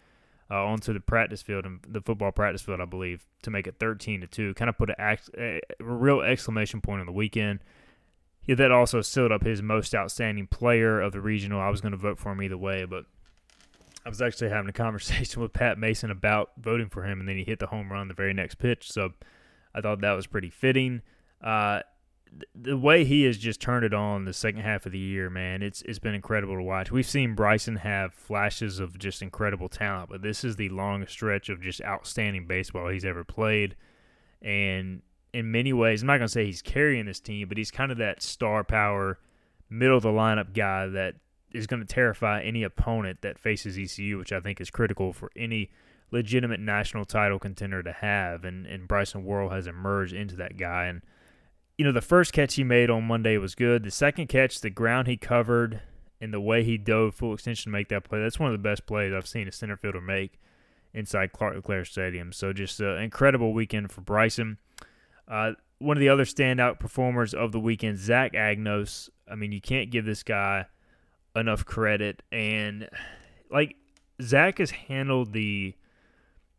uh, 0.51 0.65
onto 0.65 0.93
the 0.93 1.01
practice 1.01 1.43
field 1.43 1.67
and 1.67 1.81
the 1.87 2.01
football 2.01 2.33
practice 2.33 2.63
field, 2.63 2.81
I 2.81 2.87
believe, 2.87 3.27
to 3.43 3.51
make 3.51 3.67
it 3.67 3.77
13 3.79 4.23
to 4.23 4.27
two. 4.27 4.55
Kind 4.55 4.69
of 4.69 4.79
put 4.79 4.91
a, 4.91 5.19
a, 5.37 5.61
real 5.81 6.21
exclamation 6.21 6.81
point 6.81 7.01
on 7.01 7.07
the 7.07 7.13
weekend. 7.13 7.61
Yeah, 8.45 8.55
that 8.55 8.73
also 8.73 9.03
sealed 9.03 9.31
up 9.31 9.45
his 9.45 9.61
most 9.61 9.95
outstanding 9.95 10.47
player 10.47 11.01
of 11.01 11.13
the 11.13 11.21
regional. 11.21 11.61
I 11.61 11.69
was 11.69 11.83
going 11.83 11.93
to 11.93 11.99
vote 11.99 12.19
for 12.19 12.33
him 12.33 12.43
either 12.43 12.57
way, 12.57 12.87
but 12.87 13.05
I 14.07 14.09
was 14.09 14.23
actually 14.23 14.49
having 14.49 14.71
a 14.71 14.73
conversation 14.85 15.43
with 15.43 15.53
Pat 15.53 15.79
Mason 15.79 16.11
about 16.11 16.53
voting 16.59 16.89
for 16.89 17.05
him, 17.05 17.21
and 17.21 17.29
then 17.29 17.37
he 17.37 17.45
hit 17.45 17.59
the 17.59 17.67
home 17.67 17.93
run 17.93 18.09
the 18.09 18.15
very 18.15 18.33
next 18.33 18.55
pitch. 18.55 18.91
So 18.91 19.13
I 19.75 19.83
thought 19.83 20.01
that 20.01 20.13
was 20.13 20.27
pretty 20.27 20.51
fitting. 20.51 21.03
Uh, 21.43 21.81
the 22.55 22.77
way 22.77 23.05
he 23.05 23.25
has 23.25 23.39
just 23.39 23.61
turned 23.61 23.85
it 23.85 23.95
on 23.95 24.25
the 24.25 24.33
second 24.33 24.61
half 24.61 24.87
of 24.87 24.93
the 24.93 24.99
year, 24.99 25.31
man, 25.31 25.63
it's 25.63 25.83
it's 25.83 25.99
been 25.99 26.15
incredible 26.15 26.57
to 26.57 26.63
watch. 26.63 26.91
We've 26.91 27.07
seen 27.07 27.35
Bryson 27.35 27.77
have 27.77 28.15
flashes 28.15 28.79
of 28.79 28.99
just 28.99 29.23
incredible 29.23 29.69
talent, 29.69 30.11
but 30.11 30.23
this 30.23 30.45
is 30.45 30.57
the 30.57 30.69
longest 30.69 31.13
stretch 31.13 31.49
of 31.49 31.61
just 31.61 31.83
outstanding 31.83 32.47
baseball 32.47 32.89
he's 32.89 33.05
ever 33.05 33.25
played. 33.25 33.77
And 34.43 35.03
in 35.33 35.51
many 35.51 35.73
ways, 35.73 36.03
I'm 36.03 36.07
not 36.07 36.19
gonna 36.19 36.29
say 36.29 36.47
he's 36.47 36.63
carrying 36.63 37.07
this 37.07 37.21
team, 37.21 37.49
but 37.49 37.59
he's 37.59 37.71
kind 37.71 37.93
of 37.93 37.99
that 37.99 38.23
star 38.23 38.65
power, 38.65 39.19
middle 39.71 39.97
of 39.97 40.03
the 40.03 40.11
lineup 40.11 40.55
guy 40.55 40.87
that 40.87 41.17
is 41.53 41.67
going 41.67 41.81
to 41.81 41.87
terrify 41.87 42.43
any 42.43 42.63
opponent 42.63 43.23
that 43.23 43.39
faces 43.39 43.79
ECU, 43.79 44.19
which 44.19 44.33
I 44.33 44.41
think 44.41 44.61
is 44.61 44.71
critical 44.71 45.13
for 45.13 45.31
any 45.35 45.71
legitimate 46.11 46.61
national 46.61 47.05
title 47.05 47.39
contender 47.39 47.83
to 47.83 47.93
have. 47.93 48.45
And 48.45 48.67
and 48.67 48.89
Bryson 48.89 49.25
Worrell 49.25 49.51
has 49.51 49.67
emerged 49.67 50.15
into 50.15 50.37
that 50.37 50.57
guy 50.57 50.87
and 50.87 51.03
you 51.79 51.85
know, 51.85 51.93
the 51.93 52.01
first 52.01 52.33
catch 52.33 52.57
he 52.57 52.65
made 52.65 52.91
on 52.91 53.05
Monday 53.05 53.39
was 53.39 53.55
good. 53.55 53.85
The 53.85 53.91
second 53.93 54.27
catch, 54.27 54.61
the 54.61 54.69
ground 54.69 55.07
he 55.07 55.17
covered 55.17 55.81
and 56.21 56.35
the 56.35 56.41
way 56.41 56.65
he 56.65 56.77
dove 56.77 57.15
full 57.15 57.33
extension 57.33 57.71
to 57.71 57.73
make 57.73 57.89
that 57.89 58.03
play, 58.03 58.21
that's 58.21 58.41
one 58.41 58.53
of 58.53 58.53
the 58.53 58.69
best 58.69 58.85
plays 58.85 59.15
I've 59.15 59.29
seen 59.29 59.47
a 59.47 59.53
center 59.53 59.77
fielder 59.77 60.01
make 60.01 60.41
inside 60.93 61.33
Clark 61.33 61.55
LeClair 61.55 61.85
Stadium. 61.85 62.33
So 62.33 62.53
just 62.53 62.81
an 62.81 62.99
incredible 62.99 63.53
weekend 63.53 63.93
for 63.93 64.01
Bryson. 64.01 64.59
Uh, 65.29 65.53
one 65.79 65.97
of 65.97 66.01
the 66.01 66.09
other 66.09 66.25
standout 66.25 66.81
performers 66.81 67.33
of 67.33 67.53
the 67.53 67.61
weekend, 67.61 67.99
Zach 67.99 68.33
Agnos. 68.33 69.09
I 69.31 69.37
mean, 69.37 69.53
you 69.53 69.61
can't 69.61 69.91
give 69.91 70.05
this 70.05 70.25
guy 70.25 70.67
enough 71.37 71.65
credit. 71.65 72.25
And 72.33 72.89
like 73.53 73.77
Zach 74.21 74.59
has 74.59 74.71
handled 74.73 75.33
the 75.33 75.75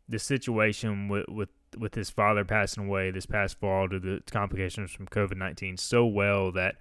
the 0.08 0.18
situation 0.18 1.08
with 1.08 1.28
with 1.28 1.50
with 1.78 1.94
his 1.94 2.10
father 2.10 2.44
passing 2.44 2.86
away 2.86 3.10
this 3.10 3.26
past 3.26 3.58
fall 3.58 3.88
due 3.88 4.00
to 4.00 4.16
the 4.16 4.22
complications 4.30 4.90
from 4.90 5.06
COVID 5.06 5.36
nineteen 5.36 5.76
so 5.76 6.06
well 6.06 6.52
that 6.52 6.76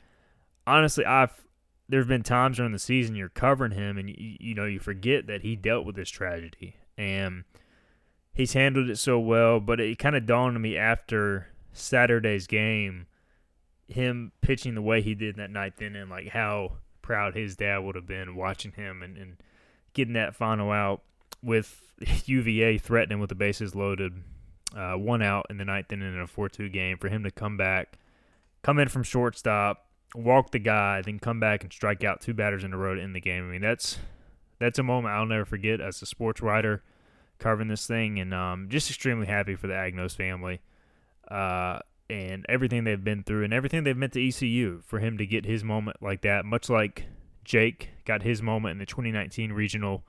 honestly, 0.65 1.05
I've 1.05 1.45
there 1.87 1.99
have 1.99 2.07
been 2.07 2.23
times 2.23 2.57
during 2.57 2.71
the 2.71 2.79
season 2.79 3.15
you're 3.15 3.29
covering 3.29 3.71
him 3.71 3.97
and 3.97 4.09
you, 4.09 4.37
you 4.39 4.55
know 4.55 4.65
you 4.65 4.79
forget 4.79 5.27
that 5.27 5.41
he 5.41 5.55
dealt 5.55 5.85
with 5.85 5.95
this 5.95 6.09
tragedy 6.09 6.75
and 6.97 7.43
he's 8.33 8.53
handled 8.53 8.89
it 8.89 8.97
so 8.97 9.19
well. 9.19 9.59
But 9.59 9.79
it 9.79 9.97
kind 9.97 10.15
of 10.15 10.25
dawned 10.25 10.55
on 10.55 10.61
me 10.61 10.77
after 10.77 11.47
Saturday's 11.73 12.47
game, 12.47 13.07
him 13.87 14.31
pitching 14.41 14.75
the 14.75 14.81
way 14.81 15.01
he 15.01 15.15
did 15.15 15.37
that 15.37 15.49
night, 15.49 15.73
then 15.77 15.95
and 15.95 16.09
like 16.09 16.29
how 16.29 16.73
proud 17.01 17.35
his 17.35 17.55
dad 17.55 17.79
would 17.79 17.95
have 17.95 18.05
been 18.05 18.35
watching 18.35 18.71
him 18.73 19.01
and, 19.01 19.17
and 19.17 19.37
getting 19.93 20.13
that 20.13 20.35
final 20.35 20.71
out 20.71 21.01
with 21.41 21.81
UVA 22.25 22.77
threatening 22.77 23.19
with 23.19 23.29
the 23.29 23.35
bases 23.35 23.73
loaded 23.73 24.23
uh, 24.75 24.93
one 24.93 25.21
out 25.21 25.47
in 25.49 25.57
the 25.57 25.65
ninth 25.65 25.91
inning 25.91 26.13
in 26.13 26.19
a 26.19 26.27
4-2 26.27 26.71
game 26.71 26.97
for 26.97 27.09
him 27.09 27.23
to 27.23 27.31
come 27.31 27.57
back, 27.57 27.97
come 28.61 28.79
in 28.79 28.87
from 28.87 29.03
shortstop, 29.03 29.87
walk 30.15 30.51
the 30.51 30.59
guy, 30.59 31.01
then 31.01 31.19
come 31.19 31.39
back 31.39 31.63
and 31.63 31.73
strike 31.73 32.03
out 32.03 32.21
two 32.21 32.33
batters 32.33 32.63
in 32.63 32.73
a 32.73 32.77
row 32.77 32.97
end 32.97 33.15
the 33.15 33.21
game. 33.21 33.47
I 33.47 33.51
mean, 33.51 33.61
that's 33.61 33.97
that's 34.59 34.79
a 34.79 34.83
moment 34.83 35.13
I'll 35.13 35.25
never 35.25 35.45
forget 35.45 35.79
as 35.79 36.01
a 36.01 36.05
sports 36.05 36.41
writer 36.41 36.83
covering 37.37 37.69
this 37.69 37.87
thing, 37.87 38.19
and 38.19 38.33
um, 38.33 38.67
just 38.69 38.89
extremely 38.89 39.27
happy 39.27 39.55
for 39.55 39.67
the 39.67 39.73
Agnos 39.73 40.15
family 40.15 40.59
uh, 41.29 41.79
and 42.09 42.45
everything 42.49 42.83
they've 42.83 43.03
been 43.03 43.23
through 43.23 43.43
and 43.43 43.53
everything 43.53 43.83
they've 43.83 43.95
meant 43.95 44.13
to 44.13 44.27
ECU 44.27 44.81
for 44.85 44.99
him 44.99 45.17
to 45.17 45.25
get 45.25 45.45
his 45.45 45.63
moment 45.63 45.97
like 46.01 46.21
that, 46.21 46.45
much 46.45 46.69
like 46.69 47.05
Jake 47.43 47.89
got 48.05 48.23
his 48.23 48.41
moment 48.41 48.73
in 48.73 48.77
the 48.79 48.85
2019 48.85 49.53
regional 49.53 50.03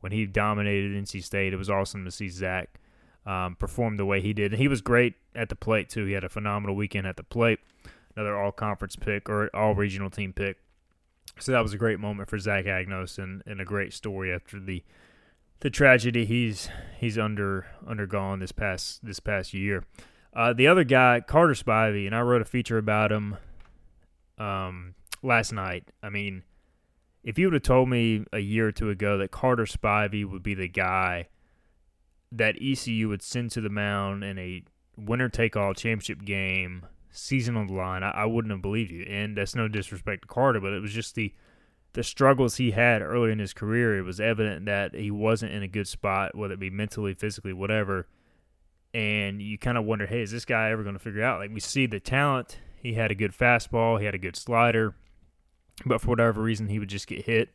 when 0.00 0.12
he 0.12 0.26
dominated 0.26 0.92
NC 0.92 1.24
State. 1.24 1.52
It 1.52 1.56
was 1.56 1.70
awesome 1.70 2.04
to 2.04 2.10
see 2.10 2.28
Zach 2.28 2.78
um, 3.26 3.56
performed 3.56 3.98
the 3.98 4.06
way 4.06 4.20
he 4.20 4.32
did. 4.32 4.52
And 4.52 4.60
he 4.60 4.68
was 4.68 4.80
great 4.80 5.14
at 5.34 5.48
the 5.48 5.56
plate 5.56 5.90
too. 5.90 6.06
He 6.06 6.12
had 6.12 6.24
a 6.24 6.28
phenomenal 6.28 6.76
weekend 6.76 7.06
at 7.06 7.16
the 7.16 7.24
plate. 7.24 7.58
Another 8.14 8.40
all 8.40 8.52
conference 8.52 8.96
pick 8.96 9.28
or 9.28 9.50
all 9.54 9.74
regional 9.74 10.08
team 10.08 10.32
pick. 10.32 10.58
So 11.38 11.52
that 11.52 11.62
was 11.62 11.74
a 11.74 11.78
great 11.78 12.00
moment 12.00 12.30
for 12.30 12.38
Zach 12.38 12.64
Agnos 12.64 13.18
and, 13.18 13.42
and 13.44 13.60
a 13.60 13.64
great 13.64 13.92
story 13.92 14.32
after 14.32 14.58
the 14.58 14.82
the 15.60 15.70
tragedy 15.70 16.26
he's 16.26 16.68
he's 16.98 17.18
under 17.18 17.66
undergone 17.86 18.40
this 18.40 18.52
past 18.52 19.04
this 19.04 19.20
past 19.20 19.52
year. 19.52 19.84
Uh, 20.32 20.52
the 20.52 20.66
other 20.66 20.84
guy, 20.84 21.20
Carter 21.20 21.54
Spivey, 21.54 22.06
and 22.06 22.14
I 22.14 22.20
wrote 22.20 22.42
a 22.42 22.46
feature 22.46 22.76
about 22.76 23.10
him 23.10 23.38
um, 24.38 24.94
last 25.22 25.50
night. 25.50 25.90
I 26.02 26.10
mean, 26.10 26.42
if 27.24 27.38
you 27.38 27.46
would 27.46 27.54
have 27.54 27.62
told 27.62 27.88
me 27.88 28.24
a 28.34 28.38
year 28.38 28.68
or 28.68 28.72
two 28.72 28.90
ago 28.90 29.16
that 29.18 29.30
Carter 29.30 29.64
Spivey 29.64 30.30
would 30.30 30.42
be 30.42 30.54
the 30.54 30.68
guy 30.68 31.28
that 32.32 32.56
ECU 32.60 33.08
would 33.08 33.22
send 33.22 33.50
to 33.52 33.60
the 33.60 33.68
mound 33.68 34.24
in 34.24 34.38
a 34.38 34.62
winner 34.96 35.28
take 35.28 35.56
all 35.56 35.74
championship 35.74 36.24
game, 36.24 36.86
season 37.10 37.56
on 37.56 37.66
the 37.66 37.72
line, 37.72 38.02
I, 38.02 38.10
I, 38.10 38.24
wouldn't 38.26 38.52
have 38.52 38.62
believed 38.62 38.90
you. 38.90 39.02
And 39.02 39.36
that's 39.36 39.54
no 39.54 39.68
disrespect 39.68 40.22
to 40.22 40.28
Carter, 40.28 40.60
but 40.60 40.72
it 40.72 40.80
was 40.80 40.92
just 40.92 41.14
the 41.14 41.32
the 41.92 42.02
struggles 42.02 42.56
he 42.56 42.72
had 42.72 43.00
early 43.00 43.32
in 43.32 43.38
his 43.38 43.54
career. 43.54 43.96
It 43.96 44.02
was 44.02 44.20
evident 44.20 44.66
that 44.66 44.94
he 44.94 45.10
wasn't 45.10 45.52
in 45.52 45.62
a 45.62 45.68
good 45.68 45.88
spot, 45.88 46.34
whether 46.34 46.52
it 46.52 46.60
be 46.60 46.68
mentally, 46.68 47.14
physically, 47.14 47.54
whatever. 47.54 48.06
And 48.92 49.40
you 49.40 49.56
kind 49.56 49.78
of 49.78 49.86
wonder, 49.86 50.04
hey, 50.06 50.20
is 50.20 50.30
this 50.30 50.44
guy 50.44 50.70
ever 50.70 50.82
going 50.82 50.94
to 50.94 51.00
figure 51.00 51.22
out? 51.22 51.40
Like 51.40 51.52
we 51.54 51.60
see 51.60 51.86
the 51.86 51.98
talent. 51.98 52.58
He 52.82 52.92
had 52.92 53.10
a 53.10 53.14
good 53.14 53.32
fastball. 53.32 53.98
He 53.98 54.04
had 54.04 54.14
a 54.14 54.18
good 54.18 54.36
slider, 54.36 54.94
but 55.86 56.02
for 56.02 56.08
whatever 56.08 56.42
reason, 56.42 56.68
he 56.68 56.78
would 56.78 56.90
just 56.90 57.06
get 57.06 57.24
hit 57.24 57.54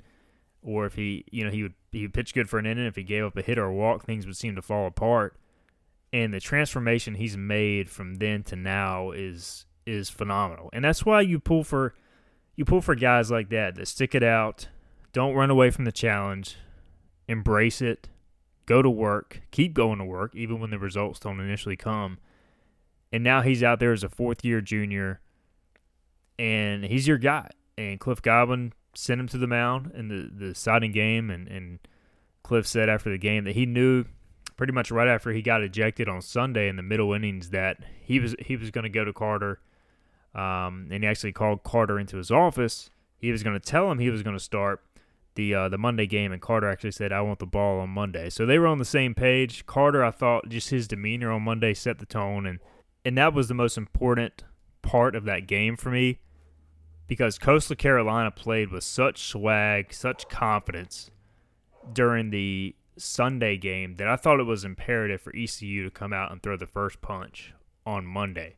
or 0.64 0.88
if 0.88 0.96
he, 0.96 1.24
you 1.32 1.44
know, 1.44 1.52
he 1.52 1.62
would 1.62 1.74
he 1.92 2.08
pitched 2.08 2.34
good 2.34 2.50
for 2.50 2.60
an 2.60 2.66
inning. 2.66 2.86
If 2.86 2.96
he 2.96 3.04
gave 3.04 3.24
up 3.24 3.38
a 3.38 3.42
hit 3.42 3.58
or 3.58 3.66
a 3.66 3.74
walk, 3.74 4.06
things 4.06 4.26
would 4.26 4.38
seem 4.38 4.56
to 4.56 4.62
fall 4.62 4.88
apart. 4.88 5.36
And 6.14 6.34
the 6.34 6.40
transformation 6.40 7.16
he's 7.16 7.38
made 7.38 7.90
from 7.90 8.16
then 8.16 8.44
to 8.44 8.56
now 8.56 9.12
is 9.12 9.66
is 9.86 10.10
phenomenal. 10.10 10.70
And 10.74 10.84
that's 10.86 11.06
why 11.06 11.22
you 11.22 11.40
pull 11.40 11.64
for 11.64 11.94
you 12.56 12.66
pull 12.66 12.82
for 12.82 12.96
guys 12.96 13.32
like 13.32 13.50
that 13.50 13.76
that 13.76 13.88
stick 13.88 14.14
it 14.14 14.24
out, 14.24 14.68
don't 15.14 15.36
run 15.36 15.50
away 15.50 15.70
from 15.70 15.86
the 15.86 15.92
challenge, 15.92 16.58
embrace 17.28 17.82
it, 17.82 18.10
go 18.66 18.82
to 18.82 18.90
work, 18.90 19.42
keep 19.52 19.74
going 19.74 20.00
to 20.00 20.06
work 20.06 20.36
even 20.36 20.60
when 20.60 20.70
the 20.70 20.80
results 20.80 21.20
don't 21.20 21.40
initially 21.40 21.78
come. 21.78 22.20
And 23.12 23.24
now 23.24 23.42
he's 23.42 23.64
out 23.64 23.80
there 23.80 23.92
as 23.92 24.04
a 24.04 24.10
fourth 24.10 24.46
year 24.46 24.62
junior 24.62 25.22
and 26.40 26.86
he's 26.86 27.08
your 27.08 27.18
guy. 27.18 27.50
And 27.78 28.00
Cliff 28.00 28.22
Godwin 28.22 28.74
sent 28.94 29.20
him 29.20 29.28
to 29.30 29.38
the 29.38 29.48
mound 29.48 29.92
in 29.96 30.08
the, 30.08 30.46
the 30.48 30.56
siding 30.56 30.92
game. 30.92 31.30
And, 31.30 31.48
and 31.48 31.80
Cliff 32.44 32.68
said 32.68 32.90
after 32.90 33.10
the 33.10 33.18
game 33.18 33.44
that 33.46 33.56
he 33.56 33.66
knew 33.66 34.06
pretty 34.58 34.74
much 34.74 34.92
right 34.92 35.08
after 35.08 35.32
he 35.32 35.42
got 35.42 35.64
ejected 35.64 36.08
on 36.08 36.22
Sunday 36.22 36.68
in 36.68 36.76
the 36.76 36.84
middle 36.84 37.14
innings 37.14 37.50
that 37.50 37.78
he 38.02 38.20
was 38.20 38.36
he 38.40 38.56
was 38.56 38.72
going 38.72 38.84
to 38.84 38.90
go 38.90 39.04
to 39.04 39.14
Carter. 39.14 39.60
Um, 40.34 40.88
and 40.92 41.04
he 41.04 41.10
actually 41.10 41.34
called 41.34 41.64
Carter 41.64 42.00
into 42.00 42.18
his 42.18 42.32
office. 42.32 42.90
He 43.18 43.32
was 43.32 43.44
going 43.44 43.60
to 43.60 43.66
tell 43.66 43.92
him 43.92 44.00
he 44.00 44.10
was 44.10 44.24
going 44.24 44.38
to 44.38 44.44
start 44.44 44.82
the 45.36 45.54
uh, 45.54 45.70
the 45.70 45.78
Monday 45.78 46.06
game, 46.06 46.32
and 46.32 46.42
Carter 46.42 46.70
actually 46.70 46.92
said, 46.92 47.12
"I 47.12 47.22
want 47.22 47.40
the 47.40 47.46
ball 47.46 47.80
on 47.80 47.90
Monday." 47.90 48.30
So 48.30 48.46
they 48.46 48.60
were 48.60 48.68
on 48.68 48.78
the 48.78 48.86
same 48.86 49.14
page. 49.14 49.66
Carter, 49.66 50.04
I 50.04 50.12
thought, 50.12 50.50
just 50.50 50.70
his 50.70 50.88
demeanor 50.88 51.32
on 51.32 51.42
Monday 51.42 51.74
set 51.74 52.00
the 52.00 52.06
tone, 52.06 52.46
and 52.46 52.60
and 53.06 53.18
that 53.18 53.34
was 53.34 53.48
the 53.48 53.54
most 53.54 53.78
important 53.78 54.44
part 54.82 55.16
of 55.16 55.26
that 55.26 55.48
game 55.48 55.78
for 55.78 55.90
me 55.90 56.20
because 57.12 57.38
Coastal 57.38 57.76
Carolina 57.76 58.32
played 58.32 58.72
with 58.72 58.86
such 58.86 59.24
swag, 59.24 59.94
such 59.94 60.30
confidence 60.30 61.12
during 61.92 62.30
the 62.30 62.74
Sunday 62.96 63.58
game 63.58 63.98
that 63.98 64.08
I 64.08 64.16
thought 64.16 64.40
it 64.40 64.44
was 64.46 64.64
imperative 64.64 65.20
for 65.20 65.36
ECU 65.36 65.84
to 65.84 65.92
come 65.92 66.14
out 66.14 66.32
and 66.32 66.42
throw 66.42 66.56
the 66.56 66.68
first 66.68 67.02
punch 67.02 67.54
on 67.86 68.06
Monday. 68.06 68.56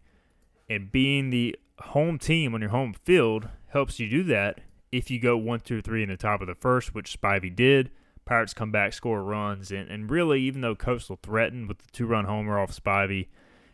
And 0.70 0.92
being 0.92 1.32
the 1.32 1.56
home 1.80 2.20
team 2.20 2.54
on 2.54 2.62
your 2.62 2.70
home 2.70 2.94
field 2.94 3.50
helps 3.70 4.00
you 4.00 4.08
do 4.08 4.22
that 4.26 4.62
if 4.92 5.10
you 5.10 5.20
go 5.20 5.36
one, 5.36 5.62
two, 5.62 5.82
three 5.82 6.04
in 6.04 6.10
the 6.10 6.16
top 6.16 6.40
of 6.40 6.46
the 6.46 6.54
first, 6.54 6.94
which 6.94 7.20
Spivey 7.20 7.56
did. 7.56 7.90
Pirates 8.24 8.54
come 8.54 8.72
back, 8.72 8.94
score 8.94 9.24
runs, 9.24 9.72
and, 9.72 9.90
and 9.90 10.12
really, 10.12 10.40
even 10.42 10.62
though 10.62 10.76
Coastal 10.76 11.18
threatened 11.24 11.68
with 11.68 11.80
the 11.80 11.90
two 11.92 12.06
run 12.06 12.26
homer 12.26 12.60
off 12.60 12.70
Spivey, 12.70 13.30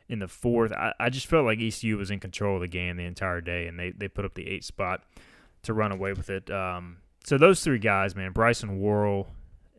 in 0.10 0.20
the 0.20 0.28
fourth. 0.28 0.74
I, 0.74 0.94
I 1.00 1.10
just 1.10 1.28
felt 1.28 1.46
like 1.46 1.60
ECU 1.62 1.98
was 1.98 2.12
in 2.12 2.20
control 2.20 2.56
of 2.56 2.62
the 2.62 2.68
game 2.68 2.98
the 2.98 3.06
entire 3.06 3.39
day, 3.39 3.68
and 3.68 3.80
they, 3.80 3.92
they 3.92 4.08
put 4.08 4.25
up 4.25 4.34
the 4.34 4.50
eight 4.50 4.66
spot 4.66 5.04
to 5.63 5.74
run 5.74 5.92
away 5.92 6.13
with 6.13 6.30
it. 6.30 6.50
Um, 6.50 6.98
so 7.24 7.38
those 7.38 7.63
three 7.63 7.80
guys, 7.80 8.16
man, 8.16 8.32
Bryson 8.32 8.80
Worrell 8.80 9.28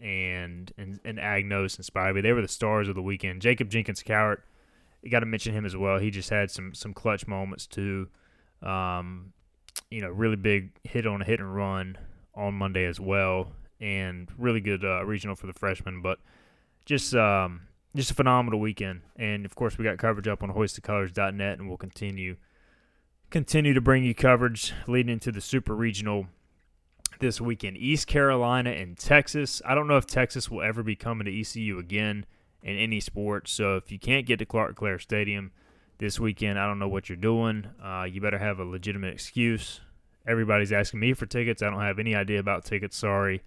and 0.01 0.73
and, 0.79 1.01
and 1.05 1.19
Agnos 1.19 1.77
and 1.77 1.85
Spivey, 1.85 2.23
they 2.23 2.33
were 2.33 2.43
the 2.43 2.49
stars 2.49 2.89
of 2.89 2.95
the 2.95 3.03
weekend. 3.03 3.43
Jacob 3.43 3.69
Jenkins 3.69 4.03
Cowart, 4.03 4.39
you 5.03 5.11
got 5.11 5.21
to 5.21 5.27
mention 5.27 5.53
him 5.53 5.67
as 5.67 5.77
well. 5.77 5.99
He 5.99 6.11
just 6.11 6.31
had 6.31 6.51
some 6.51 6.75
some 6.75 6.95
clutch 6.95 7.27
moments 7.27 7.67
too. 7.67 8.09
Um, 8.63 9.33
you 9.91 10.01
know, 10.01 10.11
really 10.11 10.37
big 10.37 10.71
hit 10.85 11.07
on 11.07 11.23
a 11.23 11.25
hit 11.25 11.41
and 11.41 11.55
run 11.55 11.99
on 12.35 12.55
Monday 12.55 12.85
as 12.85 13.01
well, 13.01 13.53
and 13.81 14.29
really 14.39 14.61
good 14.61 14.85
uh, 14.85 15.05
regional 15.05 15.35
for 15.35 15.47
the 15.47 15.53
freshman. 15.53 16.03
But 16.03 16.19
just 16.85 17.15
um, 17.15 17.63
just 17.95 18.11
a 18.11 18.15
phenomenal 18.15 18.61
weekend. 18.61 19.03
And 19.17 19.45
of 19.45 19.55
course, 19.55 19.79
we 19.79 19.85
got 19.85 19.99
coverage 19.99 20.29
up 20.29 20.43
on 20.43 20.53
hoistthecolors.net, 20.53 21.59
and 21.59 21.69
we'll 21.69 21.77
continue 21.77 22.37
continue 23.31 23.73
to 23.73 23.81
bring 23.81 24.03
you 24.03 24.13
coverage 24.13 24.73
leading 24.89 25.13
into 25.13 25.31
the 25.31 25.41
super 25.41 25.75
regional 25.75 26.27
this 27.21 27.41
weekend. 27.41 27.77
East 27.77 28.07
Carolina 28.07 28.71
and 28.71 28.99
Texas. 28.99 29.63
I 29.65 29.75
don't 29.75 29.87
know 29.87 29.97
if 29.97 30.07
Texas 30.07 30.51
will 30.51 30.63
ever 30.63 30.83
be 30.83 30.97
coming 30.97 31.27
to 31.27 31.41
ECU 31.41 31.79
again 31.79 32.27
in 32.63 32.77
any 32.77 33.01
sport. 33.01 33.49
So 33.49 33.77
if 33.77 33.93
you 33.93 33.99
can't 33.99 34.27
get 34.27 34.39
to 34.41 34.47
Clark 34.47 34.71
LeClair 34.71 34.99
Stadium 34.99 35.53
this 35.99 36.19
weekend, 36.19 36.59
I 36.59 36.67
don't 36.67 36.79
know 36.79 36.89
what 36.89 37.09
you're 37.09 37.17
doing. 37.17 37.67
Uh, 37.83 38.05
you 38.11 38.21
better 38.21 38.39
have 38.39 38.59
a 38.59 38.65
legitimate 38.65 39.13
excuse. 39.13 39.81
Everybody's 40.27 40.73
asking 40.73 41.01
me 41.01 41.13
for 41.15 41.27
tickets. 41.27 41.63
I 41.63 41.71
don't 41.71 41.81
have 41.81 41.99
any 41.99 42.15
idea 42.15 42.41
about 42.41 42.65
tickets. 42.65 42.97
Sorry. 42.97 43.43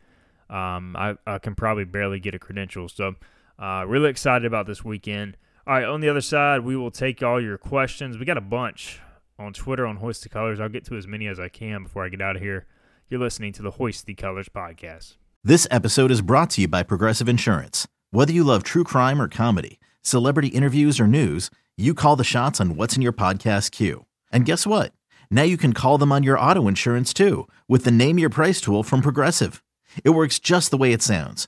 Um, 0.50 0.96
I, 0.96 1.16
I, 1.26 1.40
can 1.40 1.56
probably 1.56 1.86
barely 1.86 2.20
get 2.20 2.36
a 2.36 2.40
credential. 2.40 2.90
So 2.90 3.16
uh, 3.64 3.86
really 3.88 4.10
excited 4.10 4.46
about 4.46 4.68
this 4.68 4.84
weekend. 4.84 5.38
All 5.66 5.74
right, 5.74 5.86
on 5.86 6.02
the 6.02 6.10
other 6.10 6.20
side, 6.20 6.66
we 6.66 6.76
will 6.76 6.92
take 6.92 7.24
all 7.24 7.42
your 7.42 7.58
questions. 7.58 8.18
We 8.18 8.26
got 8.26 8.38
a 8.38 8.42
bunch 8.42 9.00
on 9.40 9.54
Twitter 9.54 9.86
on 9.86 9.98
Hoist 9.98 10.24
the 10.24 10.30
Colors. 10.30 10.60
I'll 10.60 10.68
get 10.68 10.84
to 10.86 10.98
as 10.98 11.08
many 11.08 11.28
as 11.28 11.40
I 11.40 11.48
can 11.48 11.84
before 11.84 12.04
I 12.04 12.10
get 12.10 12.22
out 12.22 12.36
of 12.36 12.42
here. 12.42 12.66
You're 13.10 13.22
listening 13.22 13.54
to 13.54 13.62
the 13.62 13.72
Hoist 13.72 14.06
the 14.06 14.16
Colors 14.16 14.50
podcast. 14.50 15.16
This 15.46 15.66
episode 15.72 16.12
is 16.12 16.22
brought 16.22 16.50
to 16.52 16.62
you 16.62 16.68
by 16.68 16.84
Progressive 16.84 17.30
Insurance. 17.30 17.88
Whether 18.12 18.34
you 18.34 18.44
love 18.44 18.64
true 18.64 18.84
crime 18.84 19.22
or 19.22 19.30
comedy, 19.30 19.80
celebrity 20.02 20.50
interviews 20.50 21.00
or 21.00 21.08
news, 21.08 21.50
you 21.78 21.94
call 21.94 22.18
the 22.18 22.26
shots 22.26 22.60
on 22.60 22.76
what's 22.76 22.98
in 22.98 23.02
your 23.02 23.14
podcast 23.14 23.72
queue. 23.72 24.06
And 24.30 24.46
guess 24.46 24.68
what? 24.68 24.92
Now 25.32 25.44
you 25.44 25.56
can 25.56 25.72
call 25.72 25.98
them 25.98 26.12
on 26.12 26.24
your 26.24 26.38
auto 26.38 26.68
insurance 26.68 27.14
too 27.14 27.48
with 27.70 27.86
the 27.86 27.92
Name 27.92 28.20
Your 28.20 28.30
Price 28.30 28.60
tool 28.60 28.84
from 28.84 29.02
Progressive. 29.02 29.64
It 30.04 30.10
works 30.10 30.38
just 30.38 30.70
the 30.70 30.78
way 30.78 30.92
it 30.92 31.02
sounds. 31.02 31.48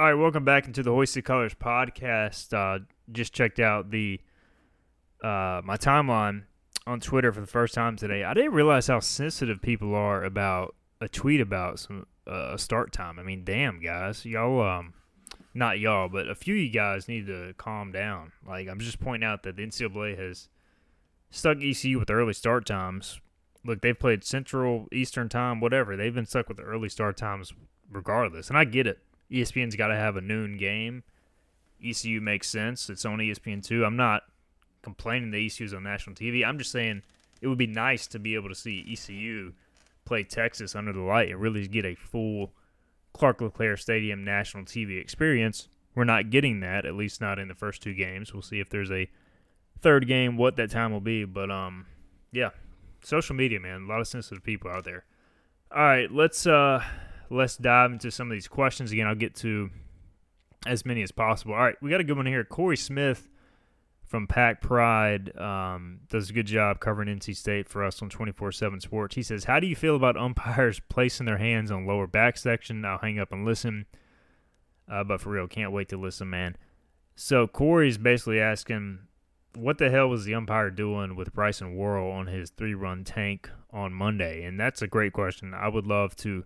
All 0.00 0.06
right, 0.06 0.14
welcome 0.14 0.46
back 0.46 0.66
into 0.66 0.82
the 0.82 0.92
Hoist 0.92 1.12
the 1.12 1.20
Colors 1.20 1.52
podcast. 1.52 2.54
Uh, 2.54 2.82
just 3.12 3.34
checked 3.34 3.60
out 3.60 3.90
the 3.90 4.18
uh, 5.22 5.60
my 5.62 5.76
timeline 5.76 6.44
on 6.86 7.00
Twitter 7.00 7.30
for 7.34 7.42
the 7.42 7.46
first 7.46 7.74
time 7.74 7.96
today. 7.96 8.24
I 8.24 8.32
didn't 8.32 8.54
realize 8.54 8.86
how 8.86 9.00
sensitive 9.00 9.60
people 9.60 9.94
are 9.94 10.24
about 10.24 10.74
a 11.02 11.08
tweet 11.10 11.42
about 11.42 11.80
some 11.80 12.06
uh, 12.26 12.56
start 12.56 12.94
time. 12.94 13.18
I 13.18 13.24
mean, 13.24 13.44
damn 13.44 13.78
guys, 13.78 14.24
y'all, 14.24 14.66
um, 14.66 14.94
not 15.52 15.80
y'all, 15.80 16.08
but 16.08 16.30
a 16.30 16.34
few 16.34 16.54
of 16.54 16.60
you 16.62 16.70
guys 16.70 17.06
need 17.06 17.26
to 17.26 17.52
calm 17.58 17.92
down. 17.92 18.32
Like 18.48 18.68
I'm 18.68 18.80
just 18.80 19.00
pointing 19.00 19.28
out 19.28 19.42
that 19.42 19.56
the 19.56 19.66
NCAA 19.66 20.16
has 20.18 20.48
stuck 21.28 21.58
ECU 21.60 21.98
with 21.98 22.10
early 22.10 22.32
start 22.32 22.64
times. 22.64 23.20
Look, 23.66 23.82
they've 23.82 24.00
played 24.00 24.24
Central, 24.24 24.88
Eastern 24.92 25.28
time, 25.28 25.60
whatever. 25.60 25.94
They've 25.94 26.14
been 26.14 26.24
stuck 26.24 26.48
with 26.48 26.56
the 26.56 26.62
early 26.62 26.88
start 26.88 27.18
times 27.18 27.52
regardless, 27.92 28.48
and 28.48 28.56
I 28.56 28.64
get 28.64 28.86
it. 28.86 29.00
ESPN's 29.30 29.76
got 29.76 29.88
to 29.88 29.96
have 29.96 30.16
a 30.16 30.20
noon 30.20 30.56
game. 30.56 31.02
ECU 31.84 32.20
makes 32.20 32.48
sense. 32.48 32.90
It's 32.90 33.04
on 33.04 33.18
ESPN 33.18 33.64
two. 33.64 33.84
I'm 33.84 33.96
not 33.96 34.22
complaining 34.82 35.30
that 35.30 35.38
ECU's 35.38 35.74
on 35.74 35.82
national 35.82 36.16
TV. 36.16 36.44
I'm 36.46 36.58
just 36.58 36.72
saying 36.72 37.02
it 37.40 37.48
would 37.48 37.58
be 37.58 37.66
nice 37.66 38.06
to 38.08 38.18
be 38.18 38.34
able 38.34 38.48
to 38.48 38.54
see 38.54 38.86
ECU 38.90 39.52
play 40.04 40.24
Texas 40.24 40.74
under 40.74 40.92
the 40.92 41.00
light 41.00 41.30
and 41.30 41.40
really 41.40 41.66
get 41.68 41.84
a 41.84 41.94
full 41.94 42.52
Clark 43.12 43.40
LeClair 43.40 43.76
Stadium 43.76 44.24
national 44.24 44.64
TV 44.64 45.00
experience. 45.00 45.68
We're 45.94 46.04
not 46.04 46.30
getting 46.30 46.60
that, 46.60 46.84
at 46.84 46.94
least 46.94 47.20
not 47.20 47.38
in 47.38 47.48
the 47.48 47.54
first 47.54 47.82
two 47.82 47.94
games. 47.94 48.32
We'll 48.32 48.42
see 48.42 48.60
if 48.60 48.68
there's 48.68 48.90
a 48.90 49.08
third 49.80 50.06
game, 50.06 50.36
what 50.36 50.56
that 50.56 50.70
time 50.70 50.92
will 50.92 51.00
be. 51.00 51.24
But 51.24 51.50
um, 51.50 51.86
yeah, 52.32 52.50
social 53.02 53.34
media, 53.34 53.60
man, 53.60 53.82
a 53.82 53.86
lot 53.86 54.00
of 54.00 54.08
sensitive 54.08 54.42
people 54.42 54.70
out 54.70 54.84
there. 54.84 55.04
All 55.74 55.82
right, 55.82 56.10
let's 56.10 56.46
uh 56.46 56.82
let's 57.30 57.56
dive 57.56 57.92
into 57.92 58.10
some 58.10 58.30
of 58.30 58.34
these 58.34 58.48
questions 58.48 58.92
again. 58.92 59.06
I'll 59.06 59.14
get 59.14 59.34
to 59.36 59.70
as 60.66 60.84
many 60.84 61.02
as 61.02 61.12
possible. 61.12 61.54
All 61.54 61.60
right, 61.60 61.76
we 61.80 61.90
got 61.90 62.00
a 62.00 62.04
good 62.04 62.16
one 62.16 62.26
here. 62.26 62.44
Corey 62.44 62.76
Smith 62.76 63.28
from 64.06 64.26
Pack 64.26 64.60
Pride 64.60 65.34
um, 65.38 66.00
does 66.08 66.30
a 66.30 66.32
good 66.32 66.46
job 66.46 66.80
covering 66.80 67.08
NC 67.08 67.36
State 67.36 67.68
for 67.68 67.84
us 67.84 68.02
on 68.02 68.10
24 68.10 68.52
7 68.52 68.80
Sports. 68.80 69.14
He 69.14 69.22
says, 69.22 69.44
How 69.44 69.60
do 69.60 69.66
you 69.66 69.76
feel 69.76 69.96
about 69.96 70.16
umpires 70.16 70.80
placing 70.88 71.26
their 71.26 71.38
hands 71.38 71.70
on 71.70 71.86
lower 71.86 72.06
back 72.06 72.36
section? 72.36 72.84
I'll 72.84 72.98
hang 72.98 73.18
up 73.18 73.32
and 73.32 73.44
listen. 73.44 73.86
Uh, 74.90 75.04
but 75.04 75.20
for 75.20 75.30
real, 75.30 75.46
can't 75.46 75.72
wait 75.72 75.88
to 75.90 75.96
listen, 75.96 76.28
man. 76.28 76.56
So 77.14 77.46
Corey's 77.46 77.98
basically 77.98 78.40
asking, 78.40 78.98
what 79.54 79.78
the 79.78 79.90
hell 79.90 80.08
was 80.08 80.24
the 80.24 80.34
umpire 80.34 80.70
doing 80.70 81.14
with 81.14 81.32
Bryson 81.32 81.76
Worrell 81.76 82.10
on 82.10 82.26
his 82.26 82.50
three 82.50 82.74
run 82.74 83.04
tank 83.04 83.48
on 83.70 83.92
Monday? 83.92 84.42
And 84.42 84.58
that's 84.58 84.82
a 84.82 84.88
great 84.88 85.12
question. 85.12 85.54
I 85.54 85.68
would 85.68 85.86
love 85.86 86.16
to 86.16 86.44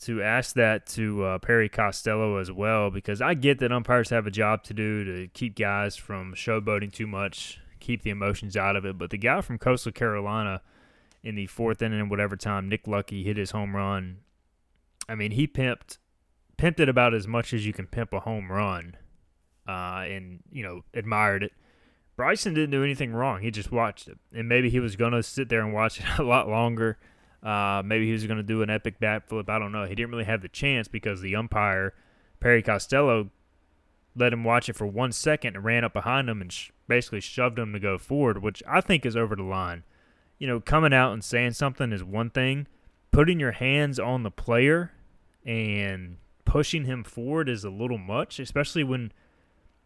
to 0.00 0.22
ask 0.22 0.54
that 0.54 0.86
to 0.86 1.24
uh, 1.24 1.38
Perry 1.38 1.68
Costello 1.68 2.36
as 2.36 2.52
well 2.52 2.90
because 2.90 3.20
I 3.20 3.34
get 3.34 3.58
that 3.58 3.72
umpires 3.72 4.10
have 4.10 4.26
a 4.26 4.30
job 4.30 4.62
to 4.64 4.74
do 4.74 5.04
to 5.04 5.28
keep 5.28 5.56
guys 5.56 5.96
from 5.96 6.34
showboating 6.34 6.92
too 6.92 7.06
much, 7.06 7.60
keep 7.80 8.02
the 8.02 8.10
emotions 8.10 8.56
out 8.56 8.76
of 8.76 8.84
it. 8.84 8.96
But 8.96 9.10
the 9.10 9.18
guy 9.18 9.40
from 9.40 9.58
Coastal 9.58 9.92
Carolina 9.92 10.62
in 11.22 11.34
the 11.34 11.46
fourth 11.46 11.82
inning, 11.82 12.08
whatever 12.08 12.36
time 12.36 12.68
Nick 12.68 12.86
Lucky 12.86 13.24
hit 13.24 13.36
his 13.36 13.50
home 13.50 13.74
run, 13.74 14.18
I 15.08 15.14
mean 15.14 15.32
he 15.32 15.46
pimped 15.46 15.98
pimped 16.56 16.80
it 16.80 16.88
about 16.88 17.14
as 17.14 17.26
much 17.26 17.52
as 17.52 17.66
you 17.66 17.72
can 17.72 17.86
pimp 17.86 18.12
a 18.12 18.20
home 18.20 18.52
run, 18.52 18.96
uh, 19.66 20.04
and 20.08 20.40
you 20.52 20.62
know 20.62 20.82
admired 20.94 21.42
it. 21.42 21.52
Bryson 22.16 22.54
didn't 22.54 22.70
do 22.70 22.82
anything 22.82 23.12
wrong. 23.12 23.42
He 23.42 23.50
just 23.50 23.72
watched 23.72 24.06
it, 24.08 24.18
and 24.32 24.48
maybe 24.48 24.70
he 24.70 24.80
was 24.80 24.94
gonna 24.94 25.24
sit 25.24 25.48
there 25.48 25.60
and 25.60 25.74
watch 25.74 25.98
it 25.98 26.06
a 26.18 26.22
lot 26.22 26.48
longer 26.48 26.98
uh, 27.42 27.82
maybe 27.84 28.06
he 28.06 28.12
was 28.12 28.26
going 28.26 28.36
to 28.36 28.42
do 28.42 28.62
an 28.62 28.70
epic 28.70 29.00
backflip. 29.00 29.48
I 29.48 29.58
don't 29.58 29.72
know. 29.72 29.84
He 29.84 29.94
didn't 29.94 30.10
really 30.10 30.24
have 30.24 30.42
the 30.42 30.48
chance 30.48 30.88
because 30.88 31.20
the 31.20 31.36
umpire, 31.36 31.94
Perry 32.40 32.62
Costello, 32.62 33.30
let 34.16 34.32
him 34.32 34.44
watch 34.44 34.68
it 34.68 34.76
for 34.76 34.86
one 34.86 35.12
second 35.12 35.56
and 35.56 35.64
ran 35.64 35.84
up 35.84 35.92
behind 35.92 36.28
him 36.28 36.40
and 36.40 36.52
sh- 36.52 36.70
basically 36.88 37.20
shoved 37.20 37.58
him 37.58 37.72
to 37.72 37.78
go 37.78 37.98
forward, 37.98 38.42
which 38.42 38.62
I 38.66 38.80
think 38.80 39.06
is 39.06 39.16
over 39.16 39.36
the 39.36 39.44
line. 39.44 39.84
You 40.38 40.46
know, 40.46 40.60
coming 40.60 40.92
out 40.92 41.12
and 41.12 41.22
saying 41.22 41.52
something 41.52 41.92
is 41.92 42.02
one 42.02 42.30
thing. 42.30 42.66
Putting 43.10 43.40
your 43.40 43.52
hands 43.52 43.98
on 43.98 44.22
the 44.22 44.30
player 44.30 44.92
and 45.44 46.18
pushing 46.44 46.84
him 46.84 47.04
forward 47.04 47.48
is 47.48 47.64
a 47.64 47.70
little 47.70 47.98
much, 47.98 48.38
especially 48.38 48.84
when 48.84 49.12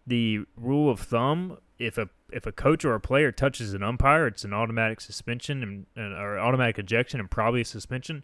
the 0.07 0.41
rule 0.57 0.91
of 0.91 1.01
thumb 1.01 1.59
if 1.79 1.99
a 1.99 2.09
if 2.31 2.47
a 2.47 2.53
coach 2.53 2.85
or 2.85 2.95
a 2.95 3.01
player 3.01 3.31
touches 3.31 3.75
an 3.75 3.83
umpire, 3.83 4.27
it's 4.27 4.45
an 4.45 4.53
automatic 4.53 5.01
suspension 5.01 5.63
and, 5.63 5.87
and 5.97 6.15
or 6.15 6.39
automatic 6.39 6.79
ejection 6.79 7.21
and 7.21 7.31
probably 7.31 7.61
a 7.61 7.65
suspension. 7.65 8.23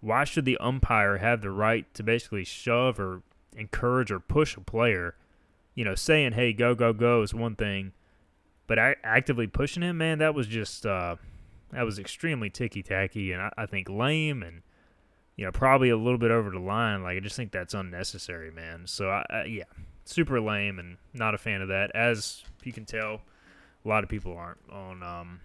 Why 0.00 0.24
should 0.24 0.44
the 0.44 0.56
umpire 0.58 1.18
have 1.18 1.42
the 1.42 1.50
right 1.50 1.92
to 1.94 2.02
basically 2.02 2.44
shove 2.44 2.98
or 2.98 3.22
encourage 3.54 4.10
or 4.10 4.18
push 4.18 4.56
a 4.56 4.60
player? 4.60 5.16
You 5.74 5.84
know, 5.84 5.94
saying 5.94 6.32
"Hey, 6.32 6.52
go, 6.52 6.74
go, 6.74 6.92
go" 6.92 7.22
is 7.22 7.34
one 7.34 7.56
thing, 7.56 7.92
but 8.66 8.78
actively 8.78 9.46
pushing 9.46 9.82
him, 9.82 9.98
man, 9.98 10.18
that 10.18 10.34
was 10.34 10.46
just 10.46 10.86
uh, 10.86 11.16
that 11.72 11.82
was 11.82 11.98
extremely 11.98 12.50
ticky 12.50 12.82
tacky 12.82 13.32
and 13.32 13.42
I, 13.42 13.52
I 13.56 13.66
think 13.66 13.88
lame 13.88 14.42
and 14.42 14.62
you 15.36 15.44
know 15.44 15.52
probably 15.52 15.90
a 15.90 15.96
little 15.96 16.18
bit 16.18 16.30
over 16.30 16.50
the 16.50 16.58
line. 16.58 17.02
Like 17.02 17.16
I 17.16 17.20
just 17.20 17.36
think 17.36 17.52
that's 17.52 17.74
unnecessary, 17.74 18.50
man. 18.50 18.86
So 18.86 19.10
I, 19.10 19.24
I 19.30 19.44
yeah, 19.44 19.64
super 20.10 20.40
lame 20.40 20.78
and 20.78 20.96
not 21.14 21.34
a 21.34 21.38
fan 21.38 21.62
of 21.62 21.68
that. 21.68 21.90
As 21.94 22.42
you 22.64 22.72
can 22.72 22.84
tell, 22.84 23.22
a 23.84 23.88
lot 23.88 24.02
of 24.02 24.10
people 24.10 24.36
aren't 24.36 24.58
on 24.70 25.02
um, 25.02 25.40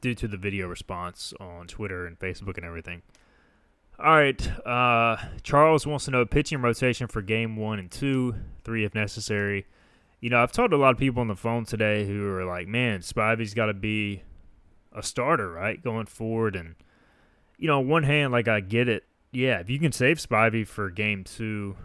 due 0.00 0.14
to 0.14 0.28
the 0.28 0.36
video 0.36 0.68
response 0.68 1.34
on 1.40 1.66
Twitter 1.66 2.06
and 2.06 2.18
Facebook 2.18 2.56
and 2.56 2.64
everything. 2.64 3.02
All 3.98 4.16
right, 4.16 4.66
uh, 4.66 5.16
Charles 5.42 5.86
wants 5.86 6.06
to 6.06 6.10
know 6.10 6.26
pitching 6.26 6.60
rotation 6.60 7.06
for 7.06 7.22
game 7.22 7.56
one 7.56 7.78
and 7.78 7.90
two, 7.90 8.34
three 8.64 8.84
if 8.84 8.94
necessary. 8.94 9.66
You 10.20 10.30
know, 10.30 10.42
I've 10.42 10.50
talked 10.52 10.72
to 10.72 10.76
a 10.76 10.78
lot 10.78 10.92
of 10.92 10.98
people 10.98 11.20
on 11.20 11.28
the 11.28 11.36
phone 11.36 11.64
today 11.64 12.06
who 12.06 12.26
are 12.34 12.44
like, 12.44 12.66
"Man, 12.66 13.00
Spivey's 13.00 13.54
got 13.54 13.66
to 13.66 13.74
be 13.74 14.24
a 14.92 15.02
starter, 15.02 15.50
right, 15.50 15.82
going 15.82 16.06
forward." 16.06 16.56
And 16.56 16.74
you 17.56 17.68
know, 17.68 17.78
on 17.78 17.88
one 17.88 18.02
hand, 18.02 18.32
like 18.32 18.48
I 18.48 18.60
get 18.60 18.88
it. 18.88 19.04
Yeah, 19.30 19.60
if 19.60 19.70
you 19.70 19.78
can 19.78 19.92
save 19.92 20.18
Spivey 20.18 20.66
for 20.66 20.90
game 20.90 21.22
two, 21.22 21.76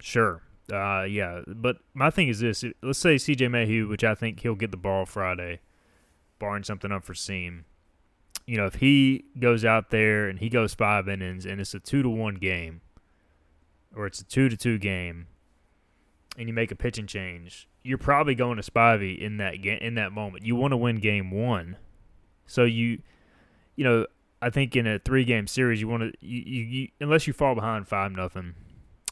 sure. 0.00 0.42
Uh, 0.72 1.02
yeah, 1.02 1.42
but 1.46 1.76
my 1.92 2.10
thing 2.10 2.28
is 2.28 2.40
this: 2.40 2.64
let's 2.82 2.98
say 2.98 3.18
C.J. 3.18 3.48
Mayhew, 3.48 3.86
which 3.88 4.02
I 4.04 4.14
think 4.14 4.40
he'll 4.40 4.54
get 4.54 4.70
the 4.70 4.76
ball 4.76 5.04
Friday, 5.06 5.60
barring 6.38 6.64
something 6.64 6.90
unforeseen. 6.90 7.64
you 8.46 8.56
know, 8.56 8.66
if 8.66 8.76
he 8.76 9.24
goes 9.38 9.64
out 9.64 9.90
there 9.90 10.28
and 10.28 10.38
he 10.38 10.48
goes 10.48 10.74
five 10.74 11.08
innings 11.08 11.46
and 11.46 11.60
it's 11.60 11.74
a 11.74 11.80
two 11.80 12.02
to 12.02 12.08
one 12.08 12.34
game, 12.36 12.80
or 13.94 14.06
it's 14.06 14.20
a 14.20 14.24
two 14.24 14.48
to 14.48 14.56
two 14.56 14.78
game, 14.78 15.26
and 16.36 16.48
you 16.48 16.54
make 16.54 16.70
a 16.70 16.76
pitching 16.76 17.06
change, 17.06 17.68
you're 17.82 17.98
probably 17.98 18.34
going 18.34 18.56
to 18.56 18.62
Spivey 18.70 19.18
in 19.18 19.36
that 19.38 19.62
game 19.62 19.78
in 19.80 19.94
that 19.94 20.12
moment. 20.12 20.44
You 20.44 20.56
want 20.56 20.72
to 20.72 20.76
win 20.76 20.96
game 20.96 21.30
one, 21.30 21.76
so 22.46 22.64
you, 22.64 23.00
you 23.76 23.84
know, 23.84 24.06
I 24.42 24.50
think 24.50 24.76
in 24.76 24.86
a 24.86 24.98
three 24.98 25.24
game 25.24 25.46
series 25.46 25.80
you 25.80 25.88
want 25.88 26.02
to 26.02 26.26
you, 26.26 26.42
you, 26.44 26.64
you 26.64 26.88
unless 27.00 27.26
you 27.26 27.32
fall 27.32 27.54
behind 27.54 27.88
five 27.88 28.12
nothing, 28.12 28.54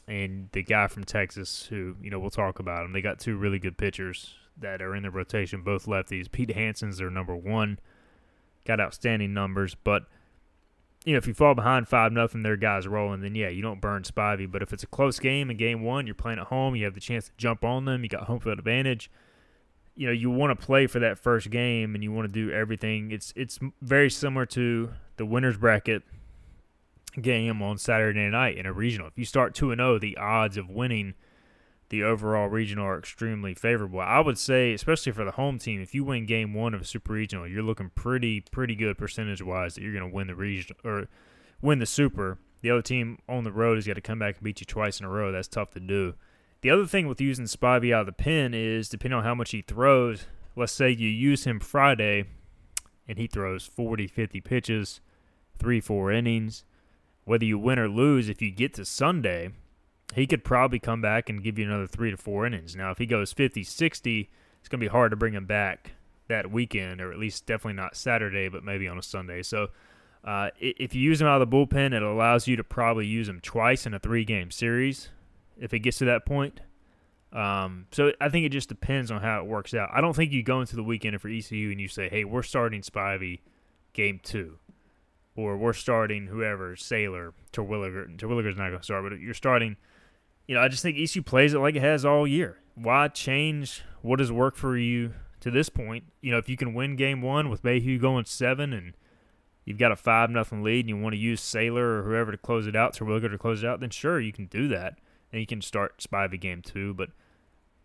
and 0.07 0.49
the 0.51 0.63
guy 0.63 0.87
from 0.87 1.03
Texas 1.03 1.65
who 1.69 1.95
you 2.01 2.09
know 2.09 2.19
we'll 2.19 2.29
talk 2.29 2.59
about 2.59 2.85
him. 2.85 2.93
They 2.93 3.01
got 3.01 3.19
two 3.19 3.37
really 3.37 3.59
good 3.59 3.77
pitchers 3.77 4.33
that 4.57 4.81
are 4.81 4.95
in 4.95 5.03
the 5.03 5.11
rotation, 5.11 5.61
both 5.61 5.85
lefties. 5.85 6.31
Pete 6.31 6.51
Hansen's 6.51 6.97
their 6.97 7.09
number 7.09 7.35
one, 7.35 7.79
got 8.65 8.79
outstanding 8.79 9.33
numbers, 9.33 9.75
but 9.75 10.03
you 11.05 11.13
know, 11.13 11.17
if 11.17 11.27
you 11.27 11.33
fall 11.33 11.53
behind 11.53 11.87
five 11.87 12.11
nothing, 12.11 12.43
their 12.43 12.55
guys 12.55 12.87
rolling, 12.87 13.21
then 13.21 13.35
yeah, 13.35 13.49
you 13.49 13.61
don't 13.61 13.81
burn 13.81 14.03
Spivey. 14.03 14.49
But 14.49 14.61
if 14.61 14.71
it's 14.71 14.83
a 14.83 14.87
close 14.87 15.19
game 15.19 15.49
in 15.49 15.57
game 15.57 15.83
one, 15.83 16.07
you're 16.07 16.15
playing 16.15 16.39
at 16.39 16.47
home, 16.47 16.75
you 16.75 16.85
have 16.85 16.93
the 16.93 17.01
chance 17.01 17.25
to 17.25 17.31
jump 17.37 17.63
on 17.63 17.85
them, 17.85 18.03
you 18.03 18.09
got 18.09 18.23
home 18.23 18.39
field 18.39 18.59
advantage. 18.59 19.11
You 19.95 20.07
know, 20.07 20.13
you 20.13 20.31
want 20.31 20.57
to 20.57 20.65
play 20.65 20.87
for 20.87 20.99
that 20.99 21.19
first 21.19 21.51
game, 21.51 21.93
and 21.93 22.03
you 22.03 22.11
want 22.11 22.25
to 22.25 22.31
do 22.31 22.51
everything. 22.51 23.11
It's 23.11 23.31
it's 23.35 23.59
very 23.81 24.09
similar 24.09 24.45
to 24.47 24.91
the 25.17 25.25
winners 25.25 25.57
bracket 25.57 26.01
game 27.21 27.61
on 27.61 27.77
Saturday 27.77 28.29
night 28.29 28.57
in 28.57 28.65
a 28.65 28.73
regional. 28.73 29.07
If 29.07 29.17
you 29.17 29.25
start 29.25 29.53
two 29.53 29.71
and 29.71 29.79
zero, 29.79 29.95
oh, 29.95 29.99
the 29.99 30.17
odds 30.17 30.57
of 30.57 30.69
winning 30.69 31.13
the 31.89 32.03
overall 32.03 32.47
regional 32.47 32.85
are 32.87 32.97
extremely 32.97 33.53
favorable. 33.53 33.99
I 33.99 34.19
would 34.19 34.37
say, 34.37 34.73
especially 34.73 35.11
for 35.11 35.23
the 35.23 35.31
home 35.31 35.59
team, 35.59 35.79
if 35.79 35.93
you 35.93 36.03
win 36.03 36.25
game 36.25 36.53
one 36.53 36.73
of 36.73 36.81
a 36.81 36.85
super 36.85 37.13
regional, 37.13 37.47
you're 37.47 37.61
looking 37.61 37.91
pretty 37.93 38.41
pretty 38.41 38.75
good 38.75 38.97
percentage 38.97 39.43
wise 39.43 39.75
that 39.75 39.83
you're 39.83 39.93
going 39.93 40.09
to 40.09 40.15
win 40.15 40.27
the 40.27 40.35
region 40.35 40.75
or 40.83 41.07
win 41.61 41.79
the 41.79 41.85
super. 41.85 42.39
The 42.61 42.71
other 42.71 42.81
team 42.81 43.19
on 43.27 43.43
the 43.43 43.51
road 43.51 43.75
has 43.75 43.85
got 43.85 43.93
to 43.93 44.01
come 44.01 44.19
back 44.19 44.35
and 44.35 44.43
beat 44.43 44.61
you 44.61 44.65
twice 44.65 44.99
in 44.99 45.05
a 45.05 45.09
row. 45.09 45.31
That's 45.31 45.47
tough 45.47 45.71
to 45.71 45.79
do. 45.79 46.15
The 46.61 46.69
other 46.69 46.85
thing 46.85 47.07
with 47.07 47.19
using 47.19 47.45
Spivey 47.45 47.93
out 47.93 48.01
of 48.01 48.05
the 48.05 48.13
pen 48.13 48.53
is 48.53 48.87
depending 48.87 49.17
on 49.17 49.25
how 49.25 49.35
much 49.35 49.51
he 49.51 49.61
throws. 49.61 50.25
Let's 50.55 50.71
say 50.71 50.89
you 50.89 51.09
use 51.09 51.43
him 51.43 51.59
Friday 51.59 52.25
and 53.07 53.17
he 53.17 53.27
throws 53.27 53.65
40, 53.65 54.07
50 54.07 54.41
pitches, 54.41 55.01
three, 55.59 55.81
four 55.81 56.11
innings. 56.11 56.63
Whether 57.25 57.45
you 57.45 57.57
win 57.57 57.79
or 57.79 57.87
lose, 57.87 58.29
if 58.29 58.41
you 58.41 58.51
get 58.51 58.73
to 58.75 58.85
Sunday 58.85 59.51
he 60.13 60.27
could 60.27 60.43
probably 60.43 60.79
come 60.79 61.01
back 61.01 61.29
and 61.29 61.43
give 61.43 61.57
you 61.57 61.65
another 61.65 61.87
three 61.87 62.11
to 62.11 62.17
four 62.17 62.45
innings. 62.45 62.75
Now, 62.75 62.91
if 62.91 62.97
he 62.97 63.05
goes 63.05 63.33
50, 63.33 63.63
60, 63.63 64.29
it's 64.59 64.69
going 64.69 64.79
to 64.79 64.83
be 64.83 64.91
hard 64.91 65.11
to 65.11 65.17
bring 65.17 65.33
him 65.33 65.45
back 65.45 65.91
that 66.27 66.51
weekend, 66.51 67.01
or 67.01 67.11
at 67.11 67.19
least 67.19 67.45
definitely 67.45 67.73
not 67.73 67.95
Saturday, 67.95 68.47
but 68.47 68.63
maybe 68.63 68.87
on 68.87 68.97
a 68.97 69.03
Sunday. 69.03 69.43
So, 69.43 69.69
uh, 70.23 70.51
if 70.59 70.95
you 70.95 71.01
use 71.01 71.19
him 71.19 71.27
out 71.27 71.41
of 71.41 71.49
the 71.49 71.55
bullpen, 71.55 71.93
it 71.93 72.01
allows 72.01 72.47
you 72.47 72.55
to 72.55 72.63
probably 72.63 73.05
use 73.05 73.27
him 73.27 73.41
twice 73.41 73.85
in 73.85 73.93
a 73.93 73.99
three 73.99 74.23
game 74.23 74.51
series 74.51 75.09
if 75.59 75.73
it 75.73 75.79
gets 75.79 75.97
to 75.97 76.05
that 76.05 76.25
point. 76.25 76.61
Um, 77.33 77.87
so 77.91 78.13
I 78.21 78.29
think 78.29 78.45
it 78.45 78.49
just 78.49 78.69
depends 78.69 79.11
on 79.11 79.21
how 79.21 79.41
it 79.41 79.47
works 79.47 79.73
out. 79.73 79.89
I 79.91 79.99
don't 79.99 80.15
think 80.15 80.31
you 80.31 80.43
go 80.43 80.61
into 80.61 80.75
the 80.75 80.83
weekend 80.83 81.19
for 81.19 81.27
ECU 81.27 81.71
and 81.71 81.81
you 81.81 81.87
say, 81.89 82.07
"Hey, 82.07 82.23
we're 82.23 82.43
starting 82.43 82.81
Spivey 82.81 83.39
game 83.91 84.19
two, 84.23 84.59
or 85.35 85.57
we're 85.57 85.73
starting 85.73 86.27
whoever 86.27 86.75
Saylor 86.75 87.33
Terwilliger. 87.51 88.17
Terwilliger's 88.17 88.57
not 88.57 88.69
going 88.69 88.79
to 88.79 88.83
start, 88.83 89.03
but 89.03 89.19
you're 89.19 89.33
starting 89.33 89.77
you 90.47 90.55
know, 90.55 90.61
I 90.61 90.67
just 90.67 90.83
think 90.83 90.97
ECU 90.97 91.21
plays 91.21 91.53
it 91.53 91.59
like 91.59 91.75
it 91.75 91.81
has 91.81 92.03
all 92.05 92.27
year. 92.27 92.59
Why 92.75 93.07
change 93.07 93.83
what 94.01 94.19
has 94.19 94.31
worked 94.31 94.57
for 94.57 94.77
you 94.77 95.13
to 95.39 95.51
this 95.51 95.69
point? 95.69 96.05
You 96.21 96.31
know, 96.31 96.37
if 96.37 96.49
you 96.49 96.57
can 96.57 96.73
win 96.73 96.95
game 96.95 97.21
one 97.21 97.49
with 97.49 97.63
Mayhew 97.63 97.99
going 97.99 98.25
seven 98.25 98.73
and 98.73 98.93
you've 99.63 99.77
got 99.77 99.91
a 99.91 99.95
five 99.95 100.29
nothing 100.29 100.63
lead 100.63 100.81
and 100.81 100.89
you 100.89 100.97
want 100.97 101.13
to 101.13 101.19
use 101.19 101.41
Saylor 101.41 101.99
or 101.99 102.03
whoever 102.03 102.31
to 102.31 102.37
close 102.37 102.67
it 102.67 102.75
out, 102.75 102.93
Terwilliger 102.93 103.31
to 103.31 103.37
close 103.37 103.63
it 103.63 103.67
out, 103.67 103.79
then 103.79 103.89
sure 103.89 104.19
you 104.19 104.33
can 104.33 104.47
do 104.47 104.67
that 104.69 104.99
and 105.31 105.39
you 105.39 105.47
can 105.47 105.61
start 105.61 105.99
Spivey 105.99 106.39
game 106.39 106.61
two. 106.61 106.93
But 106.93 107.09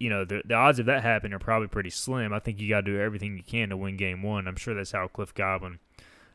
you 0.00 0.10
know, 0.10 0.24
the 0.24 0.42
the 0.44 0.54
odds 0.54 0.78
of 0.78 0.86
that 0.86 1.02
happening 1.02 1.34
are 1.34 1.38
probably 1.38 1.68
pretty 1.68 1.90
slim. 1.90 2.32
I 2.32 2.38
think 2.38 2.60
you 2.60 2.68
got 2.68 2.84
to 2.84 2.92
do 2.92 3.00
everything 3.00 3.36
you 3.36 3.44
can 3.44 3.68
to 3.68 3.76
win 3.76 3.96
game 3.96 4.22
one. 4.22 4.48
I'm 4.48 4.56
sure 4.56 4.74
that's 4.74 4.92
how 4.92 5.06
Cliff 5.08 5.34
Godwin. 5.34 5.78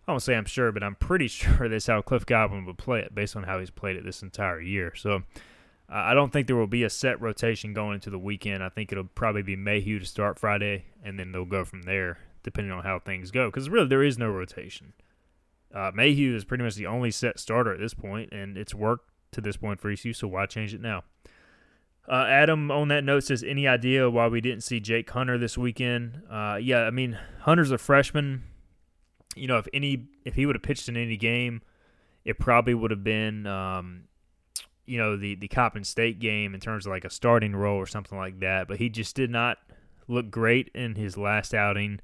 I 0.07 0.11
won't 0.11 0.23
say 0.23 0.35
I'm 0.35 0.45
sure, 0.45 0.71
but 0.71 0.83
I'm 0.83 0.95
pretty 0.95 1.27
sure 1.29 1.69
that's 1.69 1.87
how 1.87 2.01
Cliff 2.01 2.25
Godwin 2.25 2.65
would 2.65 2.77
play 2.77 2.99
it 2.99 3.15
based 3.15 3.35
on 3.35 3.43
how 3.43 3.59
he's 3.59 3.69
played 3.69 3.95
it 3.95 4.05
this 4.05 4.21
entire 4.21 4.61
year. 4.61 4.93
So 4.95 5.23
I 5.89 6.13
don't 6.13 6.31
think 6.33 6.47
there 6.47 6.55
will 6.55 6.67
be 6.67 6.83
a 6.83 6.89
set 6.89 7.21
rotation 7.21 7.73
going 7.73 7.95
into 7.95 8.09
the 8.09 8.19
weekend. 8.19 8.63
I 8.63 8.69
think 8.69 8.91
it'll 8.91 9.03
probably 9.03 9.43
be 9.43 9.55
Mayhew 9.55 9.99
to 9.99 10.05
start 10.05 10.39
Friday, 10.39 10.85
and 11.03 11.19
then 11.19 11.31
they'll 11.31 11.45
go 11.45 11.65
from 11.65 11.83
there, 11.83 12.17
depending 12.41 12.71
on 12.71 12.83
how 12.83 12.99
things 12.99 13.31
go. 13.31 13.49
Because 13.49 13.69
really, 13.69 13.87
there 13.87 14.03
is 14.03 14.17
no 14.17 14.29
rotation. 14.29 14.93
Uh, 15.73 15.91
Mayhew 15.93 16.35
is 16.35 16.45
pretty 16.45 16.63
much 16.63 16.75
the 16.75 16.87
only 16.87 17.11
set 17.11 17.39
starter 17.39 17.73
at 17.73 17.79
this 17.79 17.93
point, 17.93 18.31
and 18.31 18.57
it's 18.57 18.73
worked 18.73 19.09
to 19.31 19.41
this 19.41 19.57
point 19.57 19.81
for 19.81 19.89
ECU, 19.89 20.13
so 20.13 20.27
why 20.27 20.45
change 20.45 20.73
it 20.73 20.81
now? 20.81 21.03
Uh, 22.07 22.25
Adam 22.27 22.69
on 22.69 22.89
that 22.89 23.03
note 23.03 23.23
says, 23.23 23.43
any 23.43 23.67
idea 23.67 24.09
why 24.09 24.27
we 24.27 24.41
didn't 24.41 24.61
see 24.61 24.79
Jake 24.79 25.09
Hunter 25.09 25.37
this 25.37 25.57
weekend? 25.57 26.21
Uh, 26.29 26.57
yeah, 26.61 26.81
I 26.81 26.91
mean 26.91 27.17
Hunter's 27.41 27.71
a 27.71 27.77
freshman. 27.77 28.43
You 29.35 29.47
know, 29.47 29.57
if 29.57 29.67
any 29.73 30.07
if 30.25 30.35
he 30.35 30.45
would 30.45 30.55
have 30.55 30.63
pitched 30.63 30.89
in 30.89 30.97
any 30.97 31.17
game, 31.17 31.61
it 32.25 32.39
probably 32.39 32.73
would 32.73 32.91
have 32.91 33.03
been 33.03 33.45
um, 33.47 34.05
you 34.85 34.97
know 34.97 35.17
the 35.17 35.35
the 35.35 35.47
Coppin 35.47 35.83
State 35.83 36.19
game 36.19 36.53
in 36.53 36.59
terms 36.59 36.85
of 36.85 36.91
like 36.91 37.05
a 37.05 37.09
starting 37.09 37.55
role 37.55 37.77
or 37.77 37.87
something 37.87 38.17
like 38.17 38.39
that. 38.39 38.67
But 38.67 38.77
he 38.77 38.89
just 38.89 39.15
did 39.15 39.29
not 39.29 39.57
look 40.07 40.29
great 40.29 40.69
in 40.73 40.95
his 40.95 41.17
last 41.17 41.53
outing 41.53 41.99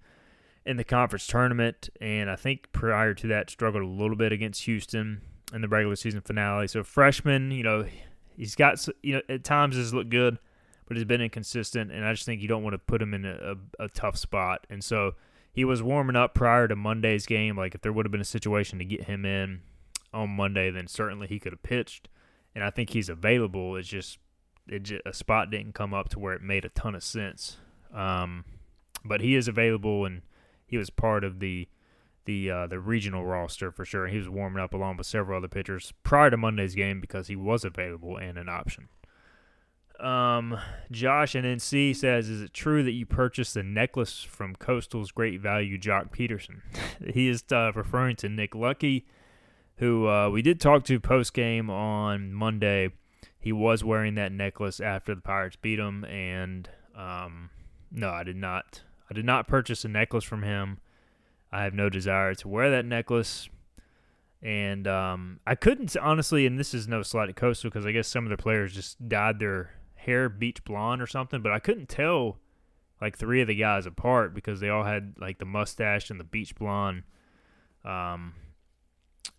in 0.65 0.78
the 0.78 0.84
conference 0.84 1.28
tournament, 1.28 1.89
and 2.00 2.30
I 2.30 2.36
think 2.36 2.72
prior 2.72 3.13
to 3.13 3.28
that 3.28 3.50
struggled 3.50 3.84
a 3.84 3.88
little 3.88 4.15
bit 4.15 4.32
against 4.32 4.63
Houston 4.63 5.22
in 5.54 5.62
the 5.62 5.68
regular 5.68 5.96
season 5.96 6.22
finale. 6.22 6.68
So 6.68 6.84
freshman, 6.84 7.52
you 7.52 7.63
know, 7.63 7.86
he's 8.38 8.56
got 8.56 8.86
you 9.02 9.15
know 9.15 9.22
at 9.30 9.44
times 9.44 9.76
has 9.76 9.94
looked 9.94 10.10
good, 10.10 10.38
but 10.88 10.98
he's 10.98 11.06
been 11.06 11.22
inconsistent, 11.22 11.92
and 11.92 12.06
I 12.06 12.13
just 12.13 12.26
think 12.26 12.42
you 12.42 12.48
don't 12.48 12.63
want 12.63 12.74
to 12.74 12.80
put 12.80 13.02
him 13.02 13.13
in 13.13 13.26
a, 13.26 13.56
a, 13.80 13.86
a 13.86 13.89
tough 13.89 14.18
spot. 14.18 14.65
And 14.70 14.84
so 14.84 15.15
he 15.60 15.65
was 15.65 15.84
warming 15.84 16.15
up 16.15 16.34
prior 16.34 16.67
to 16.67 16.76
Monday's 16.76 17.26
game. 17.26 17.58
Like 17.58 17.76
if 17.76 17.82
there 17.82 17.91
would 17.91 18.06
have 18.06 18.12
been 18.12 18.22
a 18.22 18.26
situation 18.26 18.80
to 18.80 18.86
get 18.86 19.04
him 19.04 19.26
in 19.26 19.62
on 20.13 20.30
Monday, 20.30 20.72
then 20.72 20.88
certainly 20.88 21.28
he 21.28 21.39
could 21.39 21.52
have 21.52 21.63
pitched 21.63 22.08
and 22.56 22.63
I 22.63 22.69
think 22.69 22.91
he's 22.91 23.10
available. 23.10 23.76
It's 23.76 23.88
just 23.88 24.19
it 24.67 24.84
just, 24.84 25.02
a 25.06 25.13
spot 25.13 25.50
didn't 25.50 25.74
come 25.74 25.93
up 25.93 26.10
to 26.10 26.19
where 26.19 26.34
it 26.34 26.41
made 26.41 26.65
a 26.65 26.69
ton 26.69 26.95
of 26.95 27.04
sense. 27.04 27.58
Um, 27.93 28.45
but 29.04 29.22
he 29.22 29.36
is 29.36 29.48
available, 29.48 30.06
and 30.06 30.22
he 30.65 30.78
was 30.78 30.89
part 30.89 31.24
of 31.24 31.39
the 31.39 31.67
the 32.26 32.52
uh, 32.52 32.67
the 32.67 32.80
regional 32.80 33.26
roster 33.26 33.72
for 33.72 33.86
sure. 33.86 34.08
He 34.08 34.17
was 34.17 34.30
warming 34.30 34.62
up 34.62 34.74
along 34.74 34.98
with 34.98 35.08
several 35.08 35.38
other 35.38 35.48
pitchers 35.48 35.93
prior 36.04 36.30
to 36.30 36.38
Monday's 36.38 36.76
game 36.76 37.00
because 37.00 37.28
he 37.28 37.36
was 37.36 37.63
available 37.63 38.17
and 38.17 38.38
an 38.38 38.50
option. 38.50 38.89
Um, 40.02 40.58
Josh 40.92 41.36
and 41.36 41.46
NC 41.46 41.96
says, 41.96 42.30
"Is 42.30 42.42
it 42.42 42.54
true 42.54 42.84
that 42.84 42.92
you 42.92 43.06
purchased 43.06 43.54
the 43.54 43.64
necklace 43.64 44.22
from 44.22 44.56
Coastal's 44.56 45.12
great 45.12 45.42
value 45.42 45.78
Joc 45.78 46.12
Pederson?" 46.12 46.62
he 47.14 47.28
is 47.28 47.44
uh, 47.52 47.72
referring 47.74 48.16
to 48.18 48.30
Nick 48.30 48.56
Lucky 48.56 49.06
who 49.80 50.08
uh, 50.08 50.30
we 50.30 50.42
did 50.42 50.60
talk 50.60 50.84
to 50.84 51.00
post 51.00 51.34
game 51.34 51.70
on 51.70 52.34
Monday. 52.34 52.90
He 53.40 53.54
was 53.54 53.84
wearing 53.84 54.16
that 54.16 54.32
necklace 54.32 54.82
after 54.82 55.16
the 55.16 55.22
Pirates 55.22 55.56
beat 55.56 55.80
him, 55.80 56.04
and 56.04 56.70
um, 56.96 57.50
no, 57.90 58.10
I 58.10 58.24
did 58.24 58.36
not. 58.36 58.84
I 59.10 59.14
did 59.14 59.26
not 59.26 59.48
purchase 59.48 59.86
a 59.86 59.88
necklace 59.88 60.26
from 60.26 60.44
him. 60.44 60.80
I 61.52 61.64
have 61.64 61.74
no 61.74 61.90
desire 61.90 62.36
to 62.36 62.48
wear 62.48 62.70
that 62.72 62.86
necklace, 62.86 63.50
and 64.44 64.86
um, 64.86 65.40
I 65.48 65.56
couldn't 65.56 65.96
honestly. 65.96 66.46
And 66.46 66.60
this 66.60 66.74
is 66.74 66.88
no 66.88 67.02
slight 67.02 67.30
at 67.30 67.38
Coastal 67.38 67.70
because 67.70 67.86
I 67.86 67.94
guess 67.94 68.10
some 68.10 68.26
of 68.26 68.30
the 68.30 68.38
players 68.38 68.74
just 68.74 69.08
dyed 69.08 69.40
their 69.40 69.72
hair 70.10 70.30
beach 70.30 70.63
blonde 70.63 71.02
or 71.02 71.08
something, 71.08 71.41
but 71.41 71.52
I 71.52 71.60
couldn't 71.60 71.89
tell 71.89 72.38
like 73.02 73.17
three 73.17 73.41
of 73.41 73.48
the 73.48 73.56
guys 73.56 73.86
apart 73.86 74.34
because 74.34 74.60
they 74.60 74.69
all 74.69 74.84
had 74.84 75.15
like 75.19 75.39
the 75.39 75.45
mustache 75.45 76.10
and 76.10 76.19
the 76.19 76.26
beach 76.26 76.56
blonde. 76.56 77.04
Um, 77.86 78.34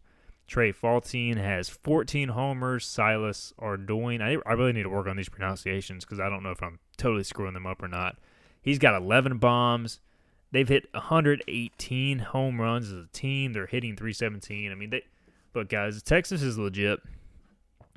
Trey 0.47 0.71
Faltine 0.71 1.37
has 1.37 1.69
14 1.69 2.29
homers. 2.29 2.85
Silas 2.85 3.53
Ardoin. 3.59 4.21
I, 4.21 4.37
I 4.49 4.53
really 4.53 4.73
need 4.73 4.83
to 4.83 4.89
work 4.89 5.07
on 5.07 5.17
these 5.17 5.29
pronunciations 5.29 6.05
because 6.05 6.19
I 6.19 6.29
don't 6.29 6.43
know 6.43 6.51
if 6.51 6.61
I'm 6.61 6.79
totally 6.97 7.23
screwing 7.23 7.53
them 7.53 7.65
up 7.65 7.81
or 7.81 7.87
not. 7.87 8.17
He's 8.61 8.79
got 8.79 8.95
11 8.95 9.37
bombs. 9.37 9.99
They've 10.51 10.67
hit 10.67 10.87
118 10.93 12.19
home 12.19 12.61
runs 12.61 12.91
as 12.91 13.05
a 13.05 13.07
team. 13.11 13.53
They're 13.53 13.65
hitting 13.65 13.95
317. 13.95 14.71
I 14.71 14.75
mean, 14.75 14.91
they 14.91 15.03
look, 15.55 15.69
guys. 15.69 16.01
Texas 16.03 16.41
is 16.41 16.57
legit. 16.57 16.99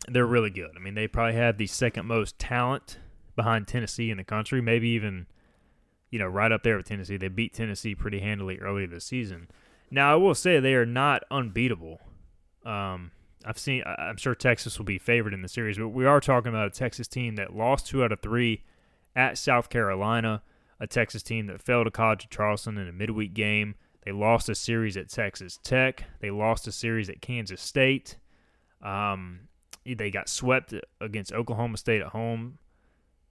They're 0.08 0.26
really 0.26 0.50
good. 0.50 0.70
I 0.76 0.78
mean, 0.78 0.94
they 0.94 1.08
probably 1.08 1.34
have 1.34 1.58
the 1.58 1.66
second 1.66 2.06
most 2.06 2.38
talent 2.38 2.98
behind 3.34 3.66
Tennessee 3.66 4.10
in 4.10 4.16
the 4.16 4.24
country. 4.24 4.62
Maybe 4.62 4.88
even 4.90 5.26
you 6.10 6.18
know, 6.18 6.26
right 6.26 6.52
up 6.52 6.62
there 6.62 6.76
with 6.76 6.86
Tennessee. 6.86 7.16
They 7.16 7.28
beat 7.28 7.52
Tennessee 7.52 7.94
pretty 7.94 8.20
handily 8.20 8.58
early 8.58 8.86
this 8.86 9.04
season. 9.04 9.48
Now, 9.90 10.12
I 10.12 10.16
will 10.16 10.34
say 10.34 10.58
they 10.58 10.74
are 10.74 10.86
not 10.86 11.22
unbeatable. 11.30 12.00
Um, 12.66 13.12
I've 13.44 13.58
seen. 13.58 13.82
I'm 13.86 14.16
sure 14.16 14.34
Texas 14.34 14.78
will 14.78 14.84
be 14.84 14.98
favored 14.98 15.32
in 15.32 15.42
the 15.42 15.48
series, 15.48 15.78
but 15.78 15.88
we 15.88 16.04
are 16.04 16.20
talking 16.20 16.48
about 16.48 16.66
a 16.66 16.70
Texas 16.70 17.06
team 17.06 17.36
that 17.36 17.54
lost 17.54 17.86
two 17.86 18.02
out 18.02 18.12
of 18.12 18.20
three 18.20 18.64
at 19.14 19.38
South 19.38 19.70
Carolina. 19.70 20.42
A 20.78 20.86
Texas 20.86 21.22
team 21.22 21.46
that 21.46 21.62
fell 21.62 21.84
to 21.84 21.90
College 21.90 22.24
of 22.24 22.30
Charleston 22.30 22.76
in 22.76 22.86
a 22.88 22.92
midweek 22.92 23.32
game. 23.32 23.76
They 24.04 24.12
lost 24.12 24.48
a 24.48 24.54
series 24.54 24.96
at 24.96 25.08
Texas 25.08 25.58
Tech. 25.62 26.04
They 26.20 26.30
lost 26.30 26.66
a 26.66 26.72
series 26.72 27.08
at 27.08 27.22
Kansas 27.22 27.62
State. 27.62 28.18
Um, 28.82 29.48
they 29.84 30.10
got 30.10 30.28
swept 30.28 30.74
against 31.00 31.32
Oklahoma 31.32 31.78
State 31.78 32.02
at 32.02 32.08
home. 32.08 32.58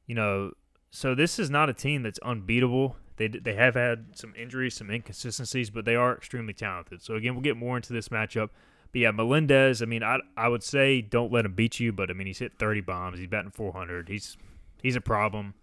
You 0.08 0.16
know, 0.16 0.52
so 0.90 1.14
this 1.14 1.40
is 1.40 1.50
not 1.50 1.70
a 1.70 1.74
team 1.74 2.04
that's 2.04 2.20
unbeatable. 2.20 2.96
They 3.18 3.28
they 3.28 3.56
have 3.56 3.76
had 3.76 4.18
some 4.18 4.34
injuries, 4.36 4.74
some 4.76 4.90
inconsistencies, 4.90 5.70
but 5.70 5.86
they 5.86 5.96
are 5.96 6.16
extremely 6.16 6.54
talented. 6.54 7.02
So 7.02 7.16
again, 7.16 7.36
we'll 7.36 7.44
get 7.44 7.58
more 7.58 7.76
into 7.76 7.94
this 7.94 8.10
matchup. 8.10 8.50
But 8.96 9.02
yeah, 9.02 9.12
Melendez. 9.12 9.82
I 9.82 9.86
mean, 9.88 10.04
I 10.04 10.20
I 10.38 10.48
would 10.48 10.64
say 10.64 11.02
don't 11.02 11.30
let 11.30 11.44
him 11.44 11.52
beat 11.52 11.82
you, 11.82 11.92
but 11.92 12.10
I 12.10 12.14
mean 12.14 12.28
he's 12.28 12.40
hit 12.40 12.54
30 12.58 12.80
bombs. 12.80 13.20
He's 13.20 13.28
batting 13.28 13.52
400. 13.52 14.08
He's 14.08 14.38
he's 14.82 14.96
a 14.96 15.02
problem, 15.02 15.54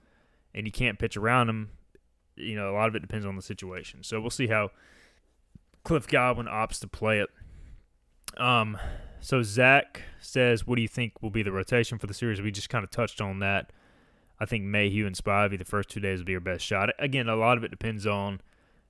and 0.54 0.66
you 0.66 0.70
can't 0.70 0.98
pitch 0.98 1.16
around 1.16 1.48
him. 1.48 1.70
You 2.36 2.56
know, 2.56 2.70
a 2.70 2.74
lot 2.74 2.90
of 2.90 2.94
it 2.94 3.00
depends 3.00 3.24
on 3.24 3.34
the 3.34 3.40
situation. 3.40 4.02
So 4.02 4.20
we'll 4.20 4.28
see 4.28 4.48
how 4.48 4.70
Cliff 5.82 6.06
Godwin 6.06 6.44
opts 6.44 6.78
to 6.80 6.88
play 6.88 7.20
it. 7.20 7.30
Um, 8.36 8.76
so 9.22 9.42
Zach 9.42 10.02
says, 10.20 10.66
"What 10.66 10.76
do 10.76 10.82
you 10.82 10.88
think 10.88 11.22
will 11.22 11.30
be 11.30 11.42
the 11.42 11.52
rotation 11.52 11.96
for 11.96 12.06
the 12.06 12.12
series?" 12.12 12.42
We 12.42 12.50
just 12.50 12.68
kind 12.68 12.84
of 12.84 12.90
touched 12.90 13.22
on 13.22 13.38
that. 13.38 13.72
I 14.40 14.44
think 14.44 14.64
Mayhew 14.64 15.06
and 15.06 15.16
Spivey 15.16 15.58
the 15.58 15.64
first 15.64 15.88
two 15.88 16.00
days 16.00 16.18
will 16.18 16.26
be 16.26 16.32
your 16.32 16.42
best 16.42 16.66
shot. 16.66 16.90
Again, 16.98 17.30
a 17.30 17.36
lot 17.36 17.56
of 17.56 17.64
it 17.64 17.70
depends 17.70 18.06
on 18.06 18.42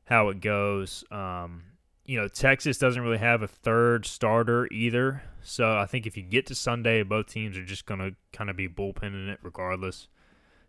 how 0.06 0.30
it 0.30 0.40
goes. 0.40 1.04
Um, 1.12 1.62
you 2.12 2.20
know, 2.20 2.28
Texas 2.28 2.76
doesn't 2.76 3.00
really 3.00 3.16
have 3.16 3.40
a 3.40 3.48
third 3.48 4.04
starter 4.04 4.68
either. 4.70 5.22
So 5.42 5.78
I 5.78 5.86
think 5.86 6.06
if 6.06 6.14
you 6.14 6.22
get 6.22 6.44
to 6.48 6.54
Sunday, 6.54 7.02
both 7.02 7.26
teams 7.26 7.56
are 7.56 7.64
just 7.64 7.86
going 7.86 8.00
to 8.00 8.14
kind 8.34 8.50
of 8.50 8.56
be 8.56 8.68
bullpenning 8.68 9.30
it 9.30 9.38
regardless. 9.42 10.08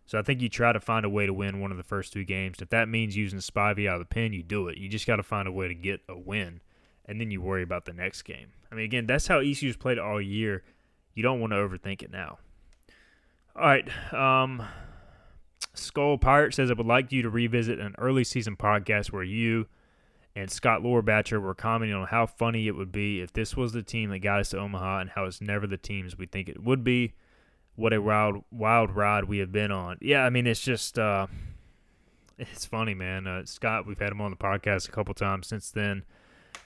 So 0.06 0.18
I 0.18 0.22
think 0.22 0.40
you 0.40 0.48
try 0.48 0.72
to 0.72 0.80
find 0.80 1.04
a 1.04 1.10
way 1.10 1.26
to 1.26 1.34
win 1.34 1.60
one 1.60 1.70
of 1.70 1.76
the 1.76 1.82
first 1.82 2.14
two 2.14 2.24
games. 2.24 2.62
If 2.62 2.70
that 2.70 2.88
means 2.88 3.14
using 3.14 3.40
Spivey 3.40 3.86
out 3.86 4.00
of 4.00 4.08
the 4.08 4.14
pen, 4.14 4.32
you 4.32 4.42
do 4.42 4.68
it. 4.68 4.78
You 4.78 4.88
just 4.88 5.06
got 5.06 5.16
to 5.16 5.22
find 5.22 5.46
a 5.46 5.52
way 5.52 5.68
to 5.68 5.74
get 5.74 6.00
a 6.08 6.18
win, 6.18 6.62
and 7.04 7.20
then 7.20 7.30
you 7.30 7.42
worry 7.42 7.62
about 7.62 7.84
the 7.84 7.92
next 7.92 8.22
game. 8.22 8.52
I 8.72 8.74
mean, 8.74 8.86
again, 8.86 9.06
that's 9.06 9.26
how 9.26 9.40
ECU's 9.40 9.76
played 9.76 9.98
all 9.98 10.22
year. 10.22 10.64
You 11.12 11.22
don't 11.22 11.40
want 11.40 11.52
to 11.52 11.58
overthink 11.58 12.02
it 12.02 12.10
now. 12.10 12.38
All 13.54 13.66
right. 13.66 14.14
Um, 14.14 14.62
Skull 15.74 16.16
Pirate 16.16 16.54
says, 16.54 16.70
I 16.70 16.74
would 16.74 16.86
like 16.86 17.12
you 17.12 17.20
to 17.20 17.28
revisit 17.28 17.80
an 17.80 17.94
early 17.98 18.24
season 18.24 18.56
podcast 18.56 19.12
where 19.12 19.22
you 19.22 19.66
and 20.36 20.50
Scott 20.50 20.82
Lowerbatcher 20.82 21.40
were 21.40 21.54
commenting 21.54 21.96
on 21.96 22.08
how 22.08 22.26
funny 22.26 22.66
it 22.66 22.74
would 22.74 22.90
be 22.90 23.20
if 23.20 23.32
this 23.32 23.56
was 23.56 23.72
the 23.72 23.82
team 23.82 24.10
that 24.10 24.18
got 24.18 24.40
us 24.40 24.50
to 24.50 24.58
Omaha 24.58 25.00
and 25.00 25.10
how 25.10 25.24
it's 25.24 25.40
never 25.40 25.66
the 25.66 25.76
teams 25.76 26.18
we 26.18 26.26
think 26.26 26.48
it 26.48 26.62
would 26.62 26.82
be. 26.82 27.14
What 27.76 27.92
a 27.92 28.02
wild, 28.02 28.42
wild 28.50 28.90
ride 28.90 29.24
we 29.24 29.38
have 29.38 29.52
been 29.52 29.70
on. 29.70 29.98
Yeah, 30.00 30.24
I 30.24 30.30
mean, 30.30 30.46
it's 30.46 30.60
just, 30.60 30.98
uh, 30.98 31.28
it's 32.38 32.64
funny, 32.64 32.94
man. 32.94 33.26
Uh, 33.26 33.44
Scott, 33.44 33.86
we've 33.86 33.98
had 33.98 34.12
him 34.12 34.20
on 34.20 34.30
the 34.30 34.36
podcast 34.36 34.88
a 34.88 34.92
couple 34.92 35.14
times 35.14 35.46
since 35.46 35.70
then. 35.70 36.04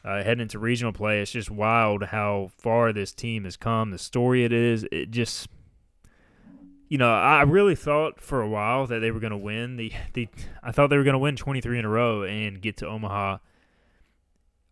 Uh, 0.05 0.23
heading 0.23 0.43
into 0.43 0.59
regional 0.59 0.93
play, 0.93 1.21
it's 1.21 1.33
just 1.33 1.51
wild 1.51 2.05
how 2.05 2.51
far 2.57 2.93
this 2.93 3.13
team 3.13 3.45
has 3.45 3.57
come. 3.57 3.91
The 3.91 3.99
story 3.99 4.45
it 4.45 4.53
is, 4.53 4.87
it 4.91 5.11
just 5.11 5.49
you 6.89 6.97
know, 6.97 7.13
I 7.13 7.43
really 7.43 7.75
thought 7.75 8.19
for 8.19 8.41
a 8.41 8.49
while 8.49 8.87
that 8.87 9.01
they 9.01 9.11
were 9.11 9.21
going 9.21 9.33
to 9.33 9.37
win. 9.37 9.77
The, 9.77 9.93
the 10.15 10.29
I 10.63 10.73
thought 10.73 10.89
they 10.89 10.97
were 10.97 11.05
going 11.05 11.13
to 11.13 11.19
win 11.19 11.37
23 11.37 11.79
in 11.79 11.85
a 11.85 11.89
row 11.89 12.23
and 12.23 12.63
get 12.63 12.79
to 12.79 12.87
Omaha 12.87 13.39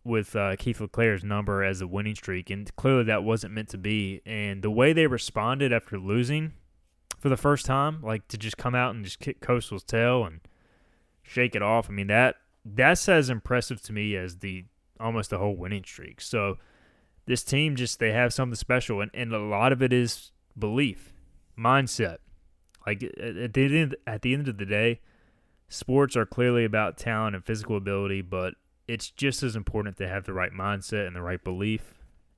with 0.07 0.35
uh, 0.35 0.55
Keith 0.55 0.79
LeClair's 0.79 1.23
number 1.23 1.63
as 1.63 1.81
a 1.81 1.87
winning 1.87 2.15
streak, 2.15 2.49
and 2.49 2.73
clearly 2.75 3.03
that 3.03 3.23
wasn't 3.23 3.53
meant 3.53 3.69
to 3.69 3.77
be. 3.77 4.21
And 4.25 4.61
the 4.61 4.71
way 4.71 4.93
they 4.93 5.07
responded 5.07 5.71
after 5.71 5.99
losing 5.99 6.53
for 7.19 7.29
the 7.29 7.37
first 7.37 7.65
time, 7.65 8.01
like 8.01 8.27
to 8.29 8.37
just 8.37 8.57
come 8.57 8.75
out 8.75 8.95
and 8.95 9.03
just 9.03 9.19
kick 9.19 9.41
Coastal's 9.41 9.83
tail 9.83 10.23
and 10.23 10.41
shake 11.21 11.55
it 11.55 11.61
off. 11.61 11.89
I 11.89 11.93
mean 11.93 12.07
that 12.07 12.35
that's 12.65 13.07
as 13.07 13.29
impressive 13.29 13.81
to 13.83 13.93
me 13.93 14.15
as 14.15 14.37
the 14.37 14.65
almost 14.99 15.29
the 15.29 15.37
whole 15.37 15.55
winning 15.55 15.83
streak. 15.83 16.21
So 16.21 16.57
this 17.25 17.43
team 17.43 17.75
just 17.75 17.99
they 17.99 18.11
have 18.11 18.33
something 18.33 18.55
special, 18.55 19.01
and, 19.01 19.11
and 19.13 19.33
a 19.33 19.39
lot 19.39 19.71
of 19.71 19.81
it 19.81 19.93
is 19.93 20.31
belief 20.57 21.13
mindset. 21.57 22.17
Like 22.85 23.03
at 23.03 23.53
the 23.53 23.79
end, 23.79 23.95
at 24.05 24.21
the 24.21 24.33
end 24.33 24.47
of 24.47 24.57
the 24.57 24.65
day, 24.65 25.01
sports 25.67 26.15
are 26.15 26.25
clearly 26.25 26.63
about 26.63 26.97
talent 26.97 27.35
and 27.35 27.43
physical 27.43 27.75
ability, 27.75 28.21
but 28.21 28.53
it's 28.87 29.09
just 29.09 29.43
as 29.43 29.55
important 29.55 29.97
to 29.97 30.07
have 30.07 30.25
the 30.25 30.33
right 30.33 30.51
mindset 30.51 31.07
and 31.07 31.15
the 31.15 31.21
right 31.21 31.43
belief. 31.43 31.93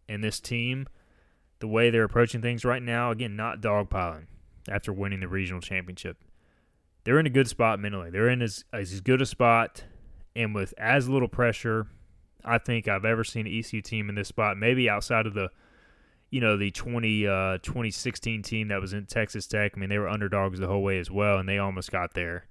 in 0.08 0.22
this 0.22 0.40
team, 0.40 0.88
the 1.60 1.68
way 1.68 1.92
they're 1.92 2.04
approaching 2.04 2.42
things 2.42 2.66
right 2.66 2.82
now, 2.82 3.12
again, 3.12 3.36
not 3.36 3.62
dogpiling 3.62 4.26
after 4.68 4.92
winning 4.92 5.20
the 5.20 5.28
regional 5.28 5.62
championship. 5.62 6.18
They're 7.04 7.20
in 7.20 7.28
a 7.28 7.30
good 7.30 7.48
spot 7.48 7.80
mentally. 7.80 8.10
They're 8.10 8.30
in 8.30 8.42
as, 8.42 8.66
as 8.74 9.02
good 9.02 9.22
a 9.22 9.26
spot 9.26 9.84
and 10.36 10.56
with 10.56 10.74
as 10.80 11.08
little 11.08 11.28
pressure 11.28 11.88
I 12.44 12.58
think 12.58 12.88
I've 12.88 13.06
ever 13.06 13.24
seen 13.24 13.46
an 13.46 13.54
ECU 13.54 13.82
team 13.82 14.10
in 14.10 14.16
this 14.16 14.30
spot, 14.30 14.58
maybe 14.58 14.90
outside 14.90 15.26
of 15.26 15.34
the– 15.34 15.50
you 16.32 16.42
know, 16.42 16.58
the 16.58 16.72
20, 16.72 17.28
uh, 17.28 17.58
2016 17.60 18.44
team 18.44 18.68
that 18.68 18.82
was 18.82 18.94
in 18.94 19.06
Texas 19.06 19.48
Tech. 19.48 19.74
I 19.76 19.80
mean, 19.80 19.90
they 19.90 19.98
were 19.98 20.08
underdogs 20.08 20.60
the 20.60 20.68
whole 20.68 20.84
way 20.84 21.00
as 21.00 21.10
well, 21.10 21.38
and 21.38 21.50
they 21.50 21.58
almost 21.58 21.92
got 21.92 22.14
there 22.14 22.46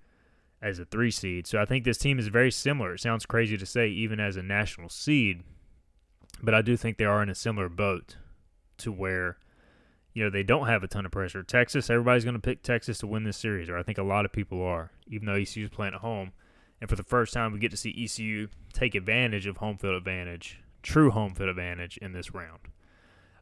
as 0.60 0.78
a 0.78 0.84
three 0.84 1.10
seed. 1.10 1.46
So 1.46 1.60
I 1.60 1.64
think 1.64 1.84
this 1.84 1.98
team 1.98 2.18
is 2.18 2.28
very 2.28 2.50
similar. 2.50 2.94
It 2.94 3.00
sounds 3.00 3.26
crazy 3.26 3.56
to 3.56 3.66
say, 3.66 3.88
even 3.88 4.20
as 4.20 4.36
a 4.36 4.42
national 4.42 4.88
seed, 4.88 5.42
but 6.42 6.54
I 6.54 6.62
do 6.62 6.76
think 6.76 6.98
they 6.98 7.04
are 7.04 7.22
in 7.22 7.28
a 7.28 7.34
similar 7.34 7.68
boat 7.68 8.16
to 8.78 8.92
where, 8.92 9.38
you 10.14 10.24
know, 10.24 10.30
they 10.30 10.42
don't 10.42 10.66
have 10.66 10.82
a 10.82 10.88
ton 10.88 11.06
of 11.06 11.12
pressure. 11.12 11.42
Texas, 11.42 11.90
everybody's 11.90 12.24
going 12.24 12.34
to 12.34 12.40
pick 12.40 12.62
Texas 12.62 12.98
to 12.98 13.06
win 13.06 13.24
this 13.24 13.36
series, 13.36 13.68
or 13.68 13.78
I 13.78 13.82
think 13.82 13.98
a 13.98 14.02
lot 14.02 14.24
of 14.24 14.32
people 14.32 14.62
are, 14.62 14.90
even 15.08 15.26
though 15.26 15.34
ECU 15.34 15.64
is 15.64 15.70
playing 15.70 15.94
at 15.94 16.00
home. 16.00 16.32
And 16.80 16.88
for 16.88 16.96
the 16.96 17.02
first 17.02 17.34
time, 17.34 17.52
we 17.52 17.58
get 17.58 17.72
to 17.72 17.76
see 17.76 17.90
ECU 18.04 18.48
take 18.72 18.94
advantage 18.94 19.46
of 19.46 19.56
home 19.56 19.78
field 19.78 19.94
advantage, 19.94 20.60
true 20.82 21.10
home 21.10 21.34
field 21.34 21.48
advantage 21.48 21.96
in 21.98 22.12
this 22.12 22.32
round. 22.32 22.60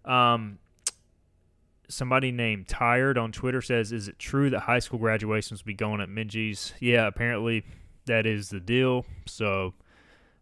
Um, 0.04 0.58
somebody 1.88 2.32
named 2.32 2.68
Tired 2.68 3.18
on 3.18 3.32
Twitter 3.32 3.62
says, 3.62 3.92
"Is 3.92 4.08
it 4.08 4.18
true 4.18 4.50
that 4.50 4.60
high 4.60 4.78
school 4.78 4.98
graduations 4.98 5.62
will 5.62 5.68
be 5.68 5.74
going 5.74 6.00
at 6.00 6.08
Minges?" 6.08 6.72
Yeah, 6.80 7.06
apparently 7.06 7.64
that 8.06 8.26
is 8.26 8.50
the 8.50 8.60
deal. 8.60 9.04
So 9.26 9.74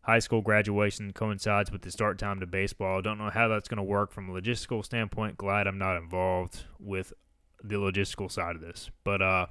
high 0.02 0.18
school 0.18 0.42
graduation 0.42 1.12
coincides 1.12 1.70
with 1.70 1.82
the 1.82 1.90
start 1.90 2.18
time 2.18 2.40
to 2.40 2.46
baseball. 2.46 3.02
Don't 3.02 3.18
know 3.18 3.30
how 3.30 3.48
that's 3.48 3.68
going 3.68 3.78
to 3.78 3.82
work 3.82 4.12
from 4.12 4.28
a 4.28 4.32
logistical 4.32 4.84
standpoint. 4.84 5.36
Glad 5.38 5.66
I'm 5.66 5.78
not 5.78 5.96
involved 5.96 6.64
with 6.78 7.12
the 7.62 7.76
logistical 7.76 8.30
side 8.30 8.54
of 8.56 8.62
this, 8.62 8.90
but 9.02 9.22
uh, 9.22 9.46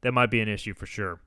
that 0.00 0.12
might 0.12 0.30
be 0.30 0.40
an 0.40 0.48
issue 0.48 0.74
for 0.74 0.86
sure. 0.86 1.20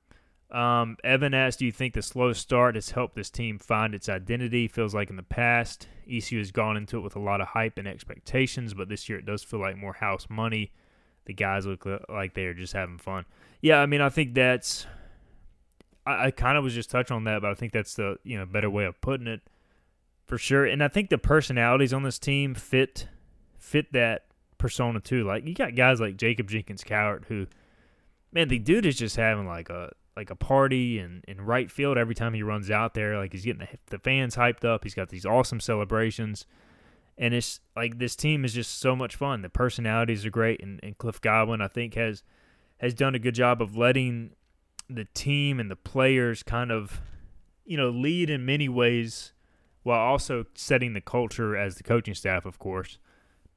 Um, 0.50 0.98
Evan 1.04 1.34
asked, 1.34 1.60
"Do 1.60 1.66
you 1.66 1.72
think 1.72 1.94
the 1.94 2.02
slow 2.02 2.32
start 2.32 2.76
has 2.76 2.92
helped 2.92 3.16
this 3.16 3.30
team 3.30 3.60
find 3.60 3.94
its 3.94 4.08
identity? 4.08 4.68
Feels 4.68 4.96
like 4.96 5.10
in 5.10 5.18
the 5.18 5.24
past, 5.24 5.88
ECU 6.10 6.38
has 6.38 6.52
gone 6.52 6.78
into 6.78 6.98
it 6.98 7.02
with 7.02 7.16
a 7.16 7.20
lot 7.22 7.42
of 7.42 7.50
hype 7.50 7.78
and 7.78 7.88
expectations, 7.88 8.74
but 8.74 8.88
this 8.88 9.10
year 9.10 9.20
it 9.20 9.26
does 9.26 9.44
feel 9.44 9.60
like 9.60 9.78
more 9.78 9.94
house 9.94 10.28
money. 10.30 10.72
The 11.26 11.34
guys 11.34 11.66
look 11.66 11.86
like 12.08 12.34
they 12.34 12.46
are 12.46 12.54
just 12.54 12.72
having 12.72 12.98
fun. 12.98 13.26
Yeah, 13.62 13.80
I 13.80 13.86
mean, 13.86 14.00
I 14.00 14.10
think 14.10 14.34
that's. 14.34 14.88
I, 16.06 16.28
I 16.28 16.32
kind 16.32 16.58
of 16.58 16.64
was 16.64 16.74
just 16.74 16.90
touching 16.90 17.16
on 17.16 17.26
that, 17.26 17.42
but 17.42 17.52
I 17.52 17.54
think 17.54 17.74
that's 17.74 17.96
the 17.96 18.18
you 18.24 18.38
know 18.38 18.46
better 18.46 18.70
way 18.70 18.86
of 18.86 19.02
putting 19.02 19.28
it, 19.28 19.42
for 20.26 20.38
sure. 20.38 20.66
And 20.66 20.82
I 20.82 20.88
think 20.88 21.10
the 21.10 21.18
personalities 21.18 21.92
on 21.92 22.04
this 22.04 22.20
team 22.20 22.56
fit 22.56 23.10
fit 23.58 23.92
that 23.92 24.28
persona 24.58 25.02
too. 25.02 25.26
Like 25.26 25.46
you 25.46 25.54
got 25.54 25.76
guys 25.76 26.00
like 26.00 26.16
Jacob 26.16 26.50
Jenkins 26.50 26.86
Cowart 26.86 27.26
who, 27.26 27.48
man, 28.32 28.48
the 28.48 28.60
dude 28.60 28.86
is 28.86 28.98
just 28.98 29.18
having 29.18 29.46
like 29.46 29.70
a 29.70 29.92
like 30.18 30.32
a 30.32 30.36
party 30.36 30.98
in, 30.98 31.22
in 31.28 31.40
right 31.40 31.70
field 31.70 31.96
every 31.96 32.16
time 32.16 32.34
he 32.34 32.42
runs 32.42 32.72
out 32.72 32.96
there. 32.96 33.18
Like 33.18 33.32
he's 33.32 33.46
getting 33.46 33.60
the, 33.60 33.78
the 33.92 34.00
fans 34.00 34.36
hyped 34.36 34.66
up. 34.66 34.84
He's 34.84 34.96
got 34.96 35.10
these 35.10 35.28
awesome 35.28 35.60
celebrations. 35.60 36.48
And 37.20 37.36
it's 37.36 37.60
like 37.76 38.00
this 38.00 38.16
team 38.16 38.44
is 38.44 38.54
just 38.54 38.80
so 38.80 38.96
much 38.96 39.16
fun. 39.16 39.44
The 39.44 39.50
personalities 39.50 40.26
are 40.26 40.32
great, 40.32 40.62
and, 40.62 40.80
and 40.84 40.98
Cliff 40.98 41.22
Godwin 41.22 41.62
I 41.62 41.68
think 41.68 41.94
has 41.94 42.24
has 42.80 42.94
done 42.94 43.16
a 43.16 43.20
good 43.20 43.34
job 43.36 43.62
of 43.62 43.78
letting 43.78 44.32
the 44.90 45.06
team 45.14 45.60
and 45.60 45.70
the 45.70 45.76
players 45.76 46.44
kind 46.44 46.72
of 46.72 47.02
you 47.66 47.76
know 47.76 47.90
lead 47.90 48.30
in 48.30 48.46
many 48.46 48.70
ways, 48.70 49.34
while 49.84 50.00
also 50.00 50.46
setting 50.54 50.94
the 50.94 51.02
culture 51.02 51.56
as 51.56 51.76
the 51.76 51.84
coaching 51.84 52.14
staff, 52.14 52.46
of 52.46 52.60
course. 52.60 53.00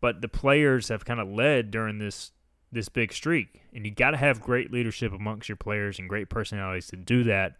But 0.01 0.23
the 0.23 0.29
players 0.29 0.89
have 0.89 1.05
kind 1.05 1.21
of 1.21 1.29
led 1.29 1.71
during 1.71 1.99
this 1.99 2.33
this 2.73 2.89
big 2.89 3.13
streak. 3.13 3.63
And 3.75 3.85
you 3.85 3.91
got 3.91 4.13
to 4.13 4.17
have 4.17 4.41
great 4.41 4.73
leadership 4.73 5.13
amongst 5.13 5.49
your 5.49 5.57
players 5.57 5.99
and 5.99 6.09
great 6.09 6.29
personalities 6.29 6.87
to 6.89 6.97
do 6.97 7.25
that. 7.25 7.57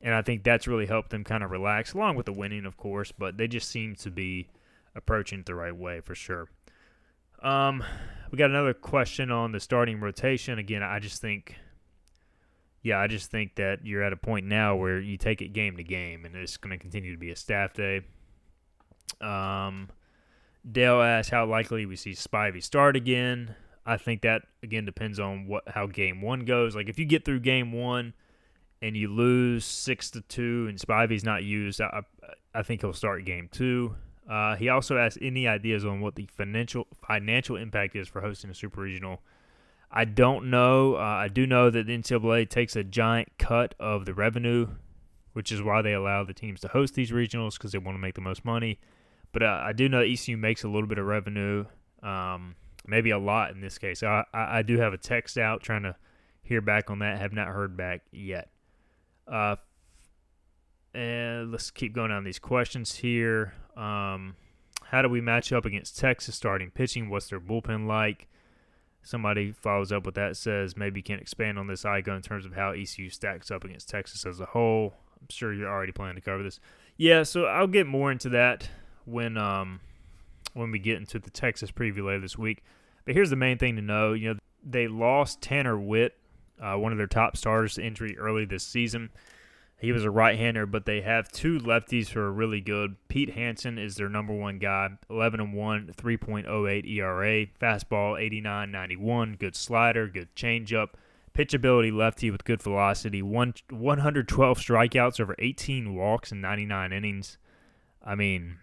And 0.00 0.14
I 0.14 0.22
think 0.22 0.42
that's 0.42 0.66
really 0.66 0.86
helped 0.86 1.10
them 1.10 1.24
kind 1.24 1.44
of 1.44 1.50
relax, 1.50 1.92
along 1.92 2.16
with 2.16 2.26
the 2.26 2.32
winning, 2.32 2.66
of 2.66 2.76
course. 2.76 3.12
But 3.12 3.36
they 3.36 3.46
just 3.46 3.68
seem 3.68 3.94
to 3.96 4.10
be 4.10 4.48
approaching 4.94 5.40
it 5.40 5.46
the 5.46 5.54
right 5.54 5.76
way 5.76 6.00
for 6.00 6.14
sure. 6.14 6.48
Um, 7.42 7.84
we 8.30 8.38
got 8.38 8.50
another 8.50 8.74
question 8.74 9.30
on 9.30 9.52
the 9.52 9.60
starting 9.60 10.00
rotation. 10.00 10.58
Again, 10.58 10.82
I 10.82 10.98
just 10.98 11.20
think, 11.20 11.56
yeah, 12.82 12.98
I 12.98 13.06
just 13.06 13.30
think 13.30 13.56
that 13.56 13.84
you're 13.84 14.02
at 14.02 14.12
a 14.12 14.16
point 14.16 14.46
now 14.46 14.76
where 14.76 15.00
you 15.00 15.16
take 15.16 15.42
it 15.42 15.52
game 15.52 15.76
to 15.76 15.84
game, 15.84 16.24
and 16.24 16.34
it's 16.34 16.56
going 16.56 16.76
to 16.76 16.78
continue 16.78 17.12
to 17.12 17.18
be 17.18 17.30
a 17.30 17.36
staff 17.36 17.74
day. 17.74 18.02
Um, 19.20 19.88
Dale 20.70 21.02
asked 21.02 21.30
how 21.30 21.46
likely 21.46 21.86
we 21.86 21.96
see 21.96 22.12
Spivey 22.12 22.62
start 22.62 22.96
again. 22.96 23.54
I 23.84 23.96
think 23.96 24.22
that 24.22 24.42
again 24.62 24.84
depends 24.84 25.18
on 25.18 25.46
what 25.46 25.64
how 25.68 25.86
game 25.86 26.20
one 26.22 26.44
goes. 26.44 26.76
Like 26.76 26.88
if 26.88 26.98
you 26.98 27.04
get 27.04 27.24
through 27.24 27.40
game 27.40 27.72
one 27.72 28.14
and 28.80 28.96
you 28.96 29.08
lose 29.08 29.64
six 29.64 30.10
to 30.12 30.20
two, 30.22 30.66
and 30.68 30.78
Spivey's 30.78 31.24
not 31.24 31.44
used, 31.44 31.80
I 31.80 32.02
I 32.54 32.62
think 32.62 32.80
he'll 32.80 32.92
start 32.92 33.24
game 33.24 33.48
two. 33.50 33.96
Uh, 34.28 34.54
he 34.56 34.68
also 34.68 34.96
asked 34.96 35.18
any 35.20 35.48
ideas 35.48 35.84
on 35.84 36.00
what 36.00 36.14
the 36.14 36.26
financial 36.26 36.86
financial 37.06 37.56
impact 37.56 37.96
is 37.96 38.08
for 38.08 38.20
hosting 38.20 38.50
a 38.50 38.54
super 38.54 38.80
regional. 38.80 39.20
I 39.90 40.04
don't 40.04 40.48
know. 40.48 40.94
Uh, 40.94 41.00
I 41.00 41.28
do 41.28 41.46
know 41.46 41.68
that 41.68 41.86
the 41.86 41.98
NCAA 41.98 42.48
takes 42.48 42.76
a 42.76 42.84
giant 42.84 43.28
cut 43.38 43.74
of 43.78 44.06
the 44.06 44.14
revenue, 44.14 44.68
which 45.34 45.52
is 45.52 45.60
why 45.60 45.82
they 45.82 45.92
allow 45.92 46.24
the 46.24 46.32
teams 46.32 46.60
to 46.60 46.68
host 46.68 46.94
these 46.94 47.10
regionals 47.10 47.54
because 47.54 47.72
they 47.72 47.78
want 47.78 47.96
to 47.96 48.00
make 48.00 48.14
the 48.14 48.22
most 48.22 48.44
money. 48.44 48.78
But 49.32 49.42
uh, 49.42 49.60
I 49.62 49.72
do 49.72 49.88
know 49.88 50.00
ECU 50.00 50.36
makes 50.36 50.62
a 50.64 50.68
little 50.68 50.88
bit 50.88 50.98
of 50.98 51.04
revenue. 51.04 51.66
Um, 52.02 52.54
maybe 52.86 53.10
a 53.10 53.18
lot 53.18 53.50
in 53.52 53.60
this 53.60 53.78
case. 53.78 54.02
I, 54.02 54.24
I, 54.32 54.58
I 54.58 54.62
do 54.62 54.78
have 54.78 54.92
a 54.92 54.98
text 54.98 55.38
out 55.38 55.62
trying 55.62 55.82
to 55.82 55.96
hear 56.42 56.60
back 56.60 56.90
on 56.90 56.98
that. 57.00 57.18
Have 57.18 57.32
not 57.32 57.48
heard 57.48 57.76
back 57.76 58.02
yet. 58.10 58.50
Uh, 59.26 59.56
and 60.94 61.50
let's 61.50 61.70
keep 61.70 61.94
going 61.94 62.10
on 62.10 62.24
these 62.24 62.38
questions 62.38 62.96
here. 62.96 63.54
Um, 63.76 64.36
how 64.84 65.00
do 65.00 65.08
we 65.08 65.20
match 65.20 65.52
up 65.52 65.64
against 65.64 65.98
Texas 65.98 66.34
starting 66.34 66.70
pitching? 66.70 67.08
What's 67.08 67.28
their 67.28 67.40
bullpen 67.40 67.86
like? 67.86 68.28
Somebody 69.02 69.50
follows 69.50 69.90
up 69.90 70.04
with 70.06 70.14
that 70.14 70.36
says 70.36 70.76
maybe 70.76 71.00
you 71.00 71.04
can 71.04 71.18
expand 71.18 71.58
on 71.58 71.66
this 71.66 71.82
Igoe 71.82 72.14
in 72.14 72.22
terms 72.22 72.44
of 72.44 72.54
how 72.54 72.72
ECU 72.72 73.10
stacks 73.10 73.50
up 73.50 73.64
against 73.64 73.88
Texas 73.88 74.26
as 74.26 74.38
a 74.38 74.46
whole. 74.46 74.94
I'm 75.20 75.26
sure 75.28 75.52
you're 75.52 75.70
already 75.70 75.92
planning 75.92 76.16
to 76.16 76.20
cover 76.20 76.42
this. 76.42 76.60
Yeah, 76.96 77.22
so 77.22 77.46
I'll 77.46 77.66
get 77.66 77.86
more 77.86 78.12
into 78.12 78.28
that 78.28 78.68
when 79.04 79.36
um, 79.36 79.80
when 80.54 80.70
we 80.70 80.78
get 80.78 80.96
into 80.96 81.18
the 81.18 81.30
Texas 81.30 81.70
preview 81.70 82.04
later 82.06 82.20
this 82.20 82.38
week. 82.38 82.62
But 83.04 83.14
here's 83.14 83.30
the 83.30 83.36
main 83.36 83.58
thing 83.58 83.76
to 83.76 83.82
know: 83.82 84.12
you 84.12 84.34
know, 84.34 84.40
they 84.64 84.88
lost 84.88 85.40
Tanner 85.40 85.78
Witt, 85.78 86.16
uh, 86.60 86.74
one 86.76 86.92
of 86.92 86.98
their 86.98 87.06
top 87.06 87.36
starters, 87.36 87.74
to 87.74 87.84
injury 87.84 88.16
early 88.18 88.44
this 88.44 88.64
season. 88.64 89.10
He 89.82 89.90
was 89.90 90.04
a 90.04 90.12
right-hander, 90.12 90.66
but 90.66 90.86
they 90.86 91.00
have 91.00 91.32
two 91.32 91.58
lefties 91.58 92.10
who 92.10 92.20
are 92.20 92.30
really 92.30 92.60
good. 92.60 92.94
Pete 93.08 93.34
Hansen 93.34 93.78
is 93.78 93.96
their 93.96 94.08
number 94.08 94.32
one 94.32 94.60
guy, 94.60 94.90
11 95.10 95.40
and 95.40 95.54
1, 95.54 95.94
3.08 95.96 96.88
ERA, 96.88 97.46
fastball 97.60 98.16
89.91, 98.44 99.40
good 99.40 99.56
slider, 99.56 100.06
good 100.06 100.32
changeup, 100.36 100.90
pitchability 101.36 101.92
lefty 101.92 102.30
with 102.30 102.44
good 102.44 102.62
velocity, 102.62 103.22
one 103.22 103.54
112 103.70 104.58
strikeouts 104.58 105.18
over 105.18 105.34
18 105.40 105.96
walks 105.96 106.30
and 106.30 106.40
99 106.40 106.92
innings. 106.92 107.38
I 108.04 108.14
mean, 108.14 108.58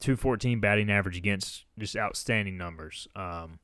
214 0.00 0.60
batting 0.60 0.90
average 0.90 1.16
against 1.16 1.64
just 1.78 1.96
outstanding 1.96 2.56
numbers. 2.56 3.08
Um, 3.16 3.58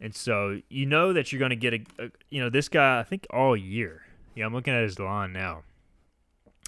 and 0.00 0.14
so 0.14 0.60
you 0.68 0.86
know 0.86 1.12
that 1.12 1.32
you're 1.32 1.38
going 1.38 1.50
to 1.50 1.56
get 1.56 1.74
a, 1.74 1.80
a, 1.98 2.10
you 2.30 2.40
know, 2.40 2.50
this 2.50 2.68
guy, 2.68 3.00
I 3.00 3.02
think 3.02 3.26
all 3.30 3.56
year. 3.56 4.02
Yeah, 4.34 4.46
I'm 4.46 4.54
looking 4.54 4.74
at 4.74 4.82
his 4.82 4.98
line 4.98 5.32
now. 5.32 5.62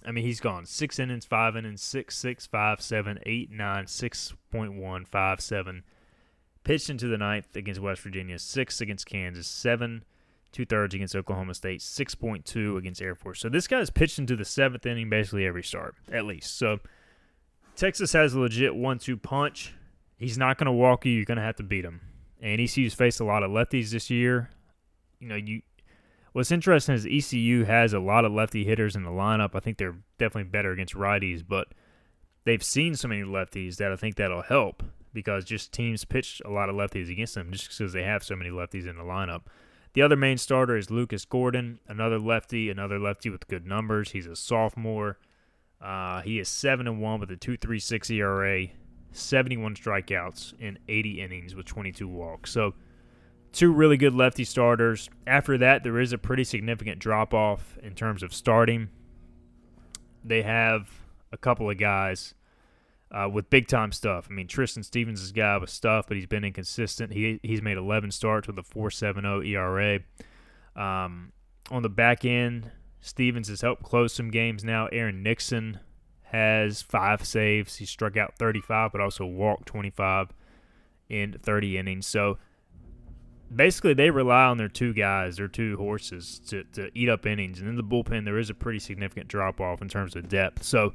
I 0.05 0.13
mean, 0.13 0.25
he's 0.25 0.41
gone 0.41 0.67
six 0.67 0.99
innings, 0.99 1.27
five 1.27 1.57
innings, 1.57 1.83
six, 1.83 2.17
six, 2.17 2.47
five, 2.47 2.81
seven, 2.81 3.19
eight, 3.27 3.51
nine, 3.51 3.87
six 3.87 4.35
point 4.51 4.75
one, 4.75 5.05
five, 5.05 5.41
seven. 5.41 5.85
Pitched 6.65 6.91
into 6.91 7.07
the 7.07 7.19
ninth 7.19 7.55
against 7.55 7.81
West 7.81 8.03
Virginia, 8.03 8.39
six 8.39 8.81
against 8.81 9.07
Kansas, 9.07 9.47
seven, 9.47 10.05
two 10.53 10.65
thirds 10.65 10.95
against 10.95 11.15
Oklahoma 11.15 11.55
State, 11.55 11.83
six 11.83 12.15
point 12.15 12.45
two 12.45 12.77
against 12.77 13.03
Air 13.03 13.15
Force. 13.15 13.41
So 13.41 13.49
this 13.49 13.67
guy's 13.67 13.91
pitched 13.91 14.19
into 14.19 14.37
the 14.37 14.45
seventh 14.45 14.87
inning 14.87 15.11
basically 15.11 15.47
every 15.47 15.63
start, 15.63 15.95
at 16.11 16.25
least. 16.25 16.57
So 16.57 16.81
Texas 17.81 18.13
has 18.13 18.35
a 18.35 18.41
legit 18.41 18.75
one-two 18.75 19.17
punch. 19.17 19.73
He's 20.19 20.37
not 20.37 20.59
going 20.59 20.67
to 20.67 20.73
walk 20.73 21.07
you. 21.07 21.13
You're 21.13 21.25
going 21.25 21.39
to 21.39 21.43
have 21.43 21.57
to 21.57 21.63
beat 21.63 21.83
him. 21.83 22.03
And 22.39 22.61
ECU's 22.61 22.93
faced 22.93 23.21
a 23.21 23.25
lot 23.25 23.43
of 23.43 23.51
lefties 23.51 23.89
this 23.89 24.11
year. 24.11 24.51
You 25.19 25.29
know, 25.29 25.37
you. 25.37 25.63
What's 26.35 26.53
interesting 26.53 26.95
is 26.95 27.07
ECU 27.07 27.65
has 27.65 27.95
a 27.95 27.99
lot 27.99 28.27
of 28.27 28.33
lefty 28.33 28.65
hitters 28.65 28.97
in 28.97 29.03
the 29.03 29.11
lineup. 29.11 29.55
I 29.55 29.61
think 29.61 29.79
they're 29.79 29.97
definitely 30.19 30.51
better 30.51 30.73
against 30.73 30.95
righties, 30.95 31.43
but 31.47 31.69
they've 32.45 32.63
seen 32.63 32.97
so 32.97 33.09
many 33.09 33.23
lefties 33.23 33.77
that 33.77 33.91
I 33.91 33.97
think 33.97 34.17
that'll 34.17 34.43
help 34.43 34.83
because 35.15 35.47
just 35.47 35.73
teams 35.73 36.05
pitch 36.05 36.43
a 36.45 36.51
lot 36.51 36.69
of 36.69 36.77
lefties 36.77 37.11
against 37.11 37.35
them 37.35 37.51
just 37.51 37.69
because 37.71 37.95
they 37.95 38.03
have 38.03 38.23
so 38.23 38.37
many 38.37 38.51
lefties 38.51 38.87
in 38.87 38.99
the 38.99 39.05
lineup. 39.05 39.45
The 39.95 40.03
other 40.03 40.17
main 40.17 40.37
starter 40.37 40.77
is 40.77 40.91
Lucas 40.91 41.25
Gordon, 41.25 41.81
another 41.89 42.19
lefty, 42.19 42.69
another 42.69 42.99
lefty 42.99 43.31
with 43.31 43.49
good 43.49 43.67
numbers. 43.67 44.11
He's 44.11 44.27
a 44.27 44.37
sophomore. 44.37 45.17
Uh, 45.81 46.21
he 46.23 46.39
is 46.39 46.49
seven 46.49 46.87
and 46.87 47.01
one 47.01 47.21
with 47.21 47.31
a 47.31 47.37
two 47.37 47.57
three 47.57 47.79
six 47.79 48.11
ERA, 48.11 48.67
seventy 49.13 49.57
one 49.57 49.75
strikeouts 49.75 50.59
in 50.61 50.79
eighty 50.89 51.21
innings 51.21 51.55
with 51.55 51.67
twenty 51.67 51.93
two 51.93 52.09
walks. 52.09 52.51
So 52.51 52.75
two 53.53 53.73
really 53.73 53.97
good 53.97 54.15
lefty 54.15 54.45
starters. 54.45 55.09
After 55.27 55.57
that, 55.59 55.83
there 55.83 55.99
is 55.99 56.13
a 56.13 56.19
pretty 56.19 56.45
significant 56.45 56.99
drop 56.99 57.33
off 57.33 57.79
in 57.83 57.95
terms 57.95 58.23
of 58.23 58.35
starting. 58.35 58.89
They 60.25 60.43
have 60.43 60.91
a 61.33 61.39
couple 61.39 61.71
of 61.71 61.79
guys 61.79 62.35
uh, 63.11 63.29
with 63.33 63.51
big 63.51 63.67
time 63.67 63.93
stuff. 63.93 64.29
I 64.31 64.35
mean, 64.35 64.47
Tristan 64.47 64.83
Stevens 64.83 65.23
is 65.23 65.31
a 65.31 65.35
guy 65.35 65.57
with 65.59 65.71
stuff, 65.71 66.07
but 66.07 66.17
he's 66.17 66.27
been 66.27 66.45
inconsistent. 66.45 67.13
He 67.13 67.41
he's 67.43 67.63
made 67.63 67.77
11 67.77 68.11
starts 68.11 68.47
with 68.47 68.59
a 68.59 68.63
4.70 68.63 69.49
ERA. 69.49 70.01
Um, 70.77 71.33
on 71.71 71.83
the 71.83 71.89
back 71.89 72.25
end, 72.25 72.71
Stevens 73.01 73.49
has 73.49 73.63
helped 73.63 73.83
close 73.83 74.13
some 74.13 74.31
games 74.31 74.63
now. 74.63 74.87
Aaron 74.93 75.23
Nixon 75.23 75.81
has 76.25 76.83
five 76.83 77.25
saves. 77.25 77.77
He 77.77 77.87
struck 77.87 78.17
out 78.17 78.37
35, 78.39 78.93
but 78.93 79.01
also 79.01 79.25
walked 79.25 79.67
25 79.67 80.29
in 81.09 81.37
30 81.43 81.79
innings. 81.79 82.07
So 82.07 82.39
basically, 83.55 83.95
they 83.95 84.11
rely 84.11 84.45
on 84.45 84.59
their 84.59 84.69
two 84.69 84.93
guys, 84.93 85.37
their 85.37 85.49
two 85.49 85.77
horses, 85.77 86.41
to, 86.49 86.65
to 86.73 86.91
eat 86.95 87.09
up 87.09 87.27
innings. 87.27 87.59
And 87.61 87.69
in 87.69 87.77
the 87.77 87.83
bullpen, 87.83 88.25
there 88.25 88.39
is 88.39 88.51
a 88.51 88.55
pretty 88.55 88.79
significant 88.79 89.29
drop 89.29 89.61
off 89.61 89.83
in 89.83 89.89
terms 89.89 90.15
of 90.15 90.29
depth. 90.29 90.63
So 90.63 90.93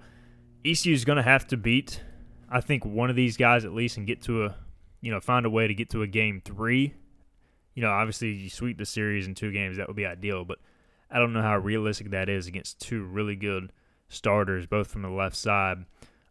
ECU 0.64 0.94
is 0.94 1.06
going 1.06 1.18
to 1.18 1.24
have 1.24 1.48
to 1.48 1.58
beat, 1.58 2.02
I 2.50 2.62
think, 2.62 2.86
one 2.86 3.10
of 3.10 3.16
these 3.16 3.36
guys 3.36 3.66
at 3.66 3.74
least 3.74 3.98
and 3.98 4.08
get 4.08 4.22
to 4.24 4.46
a, 4.46 4.56
you 5.02 5.12
know, 5.12 5.20
find 5.20 5.46
a 5.46 5.50
way 5.50 5.68
to 5.68 5.74
get 5.74 5.90
to 5.92 6.02
a 6.02 6.08
game 6.08 6.42
three. 6.46 6.94
You 7.74 7.82
know, 7.82 7.90
obviously, 7.90 8.32
you 8.32 8.50
sweep 8.50 8.78
the 8.78 8.86
series 8.86 9.28
in 9.28 9.36
two 9.36 9.52
games, 9.52 9.78
that 9.78 9.88
would 9.88 9.98
be 9.98 10.06
ideal. 10.06 10.46
But 10.46 10.60
I 11.10 11.20
don't 11.20 11.34
know 11.34 11.42
how 11.42 11.58
realistic 11.58 12.10
that 12.12 12.30
is 12.30 12.48
against 12.48 12.80
two 12.80 13.04
really 13.04 13.36
good 13.36 13.72
starters, 14.10 14.66
both 14.66 14.88
from 14.88 15.02
the 15.02 15.10
left 15.10 15.36
side, 15.36 15.86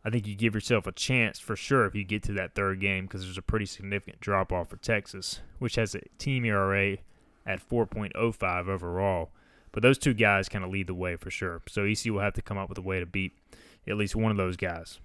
I 0.04 0.10
think 0.10 0.26
you 0.26 0.34
give 0.34 0.54
yourself 0.54 0.86
a 0.86 0.92
chance 0.92 1.38
for 1.38 1.56
sure 1.56 1.86
if 1.86 1.94
you 1.94 2.04
get 2.04 2.22
to 2.24 2.32
that 2.34 2.54
third 2.54 2.78
game 2.78 3.06
because 3.06 3.22
there's 3.22 3.38
a 3.38 3.42
pretty 3.42 3.64
significant 3.64 4.20
drop 4.20 4.52
off 4.52 4.68
for 4.68 4.76
Texas, 4.76 5.40
which 5.58 5.76
has 5.76 5.94
a 5.94 6.02
team 6.18 6.44
ERA 6.44 6.98
at 7.46 7.66
4.05 7.66 8.68
overall. 8.68 9.30
But 9.72 9.82
those 9.82 9.96
two 9.96 10.12
guys 10.12 10.48
kind 10.48 10.64
of 10.64 10.70
lead 10.70 10.88
the 10.88 10.94
way 10.94 11.16
for 11.16 11.30
sure. 11.30 11.62
So 11.68 11.84
ECU 11.84 12.12
will 12.12 12.20
have 12.20 12.34
to 12.34 12.42
come 12.42 12.58
up 12.58 12.68
with 12.68 12.78
a 12.78 12.82
way 12.82 13.00
to 13.00 13.06
beat 13.06 13.32
at 13.88 13.96
least 13.96 14.14
one 14.14 14.30
of 14.30 14.36
those 14.36 14.56
guys. 14.56 15.00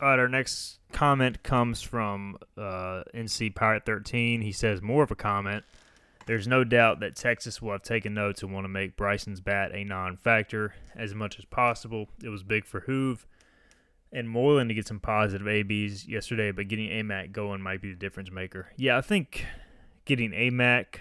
All 0.00 0.08
right, 0.08 0.18
our 0.18 0.28
next 0.28 0.78
comment 0.92 1.42
comes 1.42 1.82
from 1.82 2.38
uh, 2.56 3.02
NC 3.14 3.54
Pirate 3.54 3.84
13. 3.84 4.40
He 4.40 4.52
says, 4.52 4.80
more 4.80 5.02
of 5.02 5.10
a 5.10 5.14
comment. 5.16 5.64
There's 6.26 6.48
no 6.48 6.64
doubt 6.64 7.00
that 7.00 7.14
Texas 7.14 7.62
will 7.62 7.72
have 7.72 7.82
taken 7.82 8.12
notes 8.12 8.42
and 8.42 8.52
want 8.52 8.64
to 8.64 8.68
make 8.68 8.96
Bryson's 8.96 9.40
bat 9.40 9.72
a 9.72 9.84
non 9.84 10.16
factor 10.16 10.74
as 10.94 11.14
much 11.14 11.38
as 11.38 11.44
possible. 11.44 12.08
It 12.22 12.28
was 12.28 12.42
big 12.42 12.66
for 12.66 12.82
Hoove 12.82 13.26
and 14.12 14.28
Moreland 14.28 14.70
to 14.70 14.74
get 14.74 14.86
some 14.86 15.00
positive 15.00 15.46
ABs 15.46 16.08
yesterday, 16.08 16.50
but 16.50 16.68
getting 16.68 16.88
AMAC 16.88 17.32
going 17.32 17.60
might 17.60 17.80
be 17.80 17.90
the 17.90 17.98
difference 17.98 18.30
maker. 18.30 18.68
Yeah, 18.76 18.96
I 18.96 19.02
think 19.02 19.46
getting 20.04 20.32
AMAC, 20.32 20.96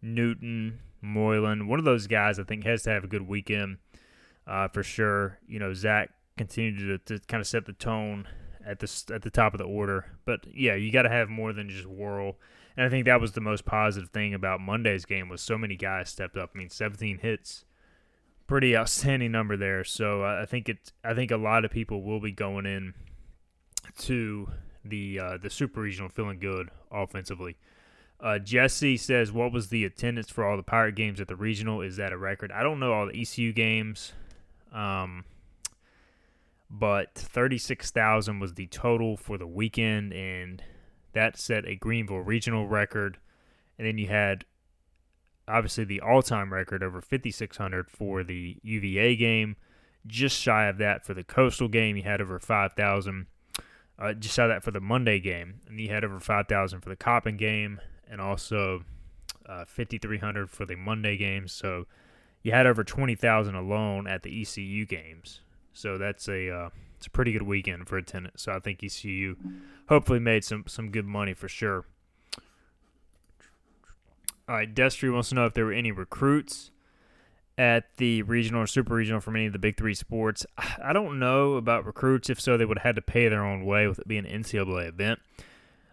Newton, 0.00 0.80
Moreland, 1.02 1.68
one 1.68 1.78
of 1.78 1.84
those 1.84 2.06
guys 2.06 2.38
I 2.38 2.44
think 2.44 2.64
has 2.64 2.82
to 2.84 2.90
have 2.90 3.04
a 3.04 3.08
good 3.08 3.26
weekend 3.28 3.78
uh, 4.46 4.68
for 4.68 4.82
sure. 4.82 5.38
You 5.46 5.58
know, 5.58 5.74
Zach 5.74 6.10
continued 6.38 7.06
to, 7.06 7.18
to 7.18 7.26
kind 7.26 7.40
of 7.40 7.46
set 7.46 7.66
the 7.66 7.72
tone 7.74 8.26
at 8.64 8.78
the 8.78 9.12
at 9.12 9.22
the 9.22 9.30
top 9.30 9.52
of 9.52 9.58
the 9.58 9.64
order, 9.64 10.06
but 10.24 10.46
yeah, 10.52 10.74
you 10.74 10.92
got 10.92 11.02
to 11.02 11.08
have 11.08 11.28
more 11.28 11.52
than 11.52 11.68
just 11.68 11.86
Worrell. 11.86 12.38
And 12.80 12.86
I 12.86 12.88
think 12.88 13.04
that 13.04 13.20
was 13.20 13.32
the 13.32 13.42
most 13.42 13.66
positive 13.66 14.08
thing 14.08 14.32
about 14.32 14.58
Monday's 14.58 15.04
game 15.04 15.28
was 15.28 15.42
so 15.42 15.58
many 15.58 15.76
guys 15.76 16.08
stepped 16.08 16.38
up. 16.38 16.52
I 16.54 16.58
mean, 16.58 16.70
17 16.70 17.18
hits 17.18 17.66
pretty 18.46 18.74
outstanding 18.74 19.32
number 19.32 19.54
there. 19.54 19.84
So 19.84 20.24
uh, 20.24 20.40
I 20.40 20.46
think 20.46 20.70
it. 20.70 20.90
I 21.04 21.12
think 21.12 21.30
a 21.30 21.36
lot 21.36 21.66
of 21.66 21.70
people 21.70 22.02
will 22.02 22.20
be 22.20 22.32
going 22.32 22.64
in 22.64 22.94
to 23.98 24.48
the 24.82 25.20
uh, 25.20 25.36
the 25.36 25.50
super 25.50 25.82
regional 25.82 26.08
feeling 26.08 26.38
good 26.38 26.70
offensively. 26.90 27.58
Uh, 28.18 28.38
Jesse 28.38 28.96
says, 28.96 29.30
"What 29.30 29.52
was 29.52 29.68
the 29.68 29.84
attendance 29.84 30.30
for 30.30 30.46
all 30.46 30.56
the 30.56 30.62
Pirate 30.62 30.94
games 30.94 31.20
at 31.20 31.28
the 31.28 31.36
regional? 31.36 31.82
Is 31.82 31.96
that 31.96 32.14
a 32.14 32.16
record? 32.16 32.50
I 32.50 32.62
don't 32.62 32.80
know 32.80 32.94
all 32.94 33.08
the 33.08 33.20
ECU 33.20 33.52
games, 33.52 34.14
um, 34.72 35.26
but 36.70 37.14
thirty 37.14 37.58
six 37.58 37.90
thousand 37.90 38.40
was 38.40 38.54
the 38.54 38.68
total 38.68 39.18
for 39.18 39.36
the 39.36 39.46
weekend, 39.46 40.14
and 40.14 40.62
that 41.12 41.38
set 41.38 41.66
a 41.66 41.74
Greenville 41.74 42.20
regional 42.20 42.66
record. 42.66 43.18
And 43.78 43.86
then 43.86 43.98
you 43.98 44.08
had 44.08 44.44
obviously 45.48 45.84
the 45.84 46.00
all-time 46.00 46.52
record 46.52 46.82
over 46.82 47.00
5600 47.00 47.90
for 47.90 48.22
the 48.22 48.58
UVA 48.62 49.16
game. 49.16 49.56
Just 50.06 50.40
shy 50.40 50.66
of 50.66 50.78
that 50.78 51.04
for 51.04 51.14
the 51.14 51.24
coastal 51.24 51.68
game 51.68 51.96
you 51.96 52.02
had 52.02 52.20
over 52.20 52.38
5000 52.38 53.26
uh, 53.98 54.14
just 54.14 54.34
shy 54.34 54.44
of 54.44 54.48
that 54.48 54.64
for 54.64 54.70
the 54.70 54.80
monday 54.80 55.20
game 55.20 55.60
and 55.68 55.78
you 55.78 55.90
had 55.90 56.04
over 56.04 56.18
5000 56.18 56.80
for 56.80 56.88
the 56.88 56.96
coppin 56.96 57.36
game 57.36 57.78
and 58.10 58.18
also 58.18 58.82
uh, 59.46 59.64
5300 59.66 60.48
for 60.48 60.64
the 60.64 60.76
monday 60.76 61.16
game. 61.16 61.48
So 61.48 61.86
you 62.42 62.52
had 62.52 62.66
over 62.66 62.82
20000 62.84 63.54
alone 63.54 64.06
at 64.06 64.22
the 64.22 64.40
ecu 64.40 64.86
games. 64.86 65.40
So 65.72 65.98
that's 65.98 66.28
a 66.28 66.50
uh, 66.50 66.70
it's 67.00 67.06
a 67.06 67.10
pretty 67.10 67.32
good 67.32 67.42
weekend 67.42 67.88
for 67.88 67.96
a 67.96 68.02
tenant. 68.02 68.38
so 68.38 68.52
i 68.52 68.58
think 68.58 68.82
ecu 68.84 69.34
hopefully 69.88 70.20
made 70.20 70.44
some 70.44 70.64
some 70.66 70.90
good 70.90 71.06
money 71.06 71.34
for 71.34 71.48
sure 71.48 71.84
all 74.50 74.56
right, 74.56 74.74
Destry 74.74 75.12
wants 75.12 75.28
to 75.28 75.36
know 75.36 75.46
if 75.46 75.54
there 75.54 75.64
were 75.64 75.72
any 75.72 75.92
recruits 75.92 76.72
at 77.56 77.84
the 77.98 78.22
regional 78.22 78.62
or 78.62 78.66
super 78.66 78.94
regional 78.94 79.20
from 79.20 79.36
any 79.36 79.46
of 79.46 79.52
the 79.52 79.60
big 79.60 79.76
three 79.76 79.94
sports. 79.94 80.44
I 80.84 80.92
don't 80.92 81.20
know 81.20 81.54
about 81.54 81.86
recruits. 81.86 82.28
If 82.28 82.40
so, 82.40 82.56
they 82.56 82.64
would 82.64 82.78
have 82.78 82.82
had 82.84 82.96
to 82.96 83.02
pay 83.02 83.28
their 83.28 83.44
own 83.44 83.64
way 83.64 83.86
with 83.86 84.00
it 84.00 84.08
being 84.08 84.26
an 84.26 84.42
NCAA 84.42 84.88
event. 84.88 85.20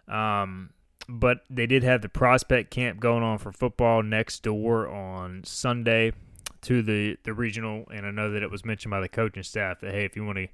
Um, 0.07 0.71
but 1.07 1.41
they 1.51 1.67
did 1.67 1.83
have 1.83 2.01
the 2.01 2.09
prospect 2.09 2.71
camp 2.71 2.99
going 2.99 3.21
on 3.21 3.37
for 3.37 3.51
football 3.51 4.01
next 4.01 4.41
door 4.41 4.87
on 4.87 5.43
Sunday 5.43 6.13
to 6.61 6.81
the, 6.81 7.17
the 7.25 7.35
regional. 7.35 7.85
And 7.93 8.07
I 8.07 8.11
know 8.11 8.31
that 8.31 8.41
it 8.41 8.49
was 8.49 8.65
mentioned 8.65 8.89
by 8.89 9.01
the 9.01 9.07
coaching 9.09 9.43
staff 9.43 9.81
that, 9.81 9.91
hey, 9.91 10.03
if 10.03 10.15
you 10.15 10.25
want 10.25 10.39
to 10.39 10.47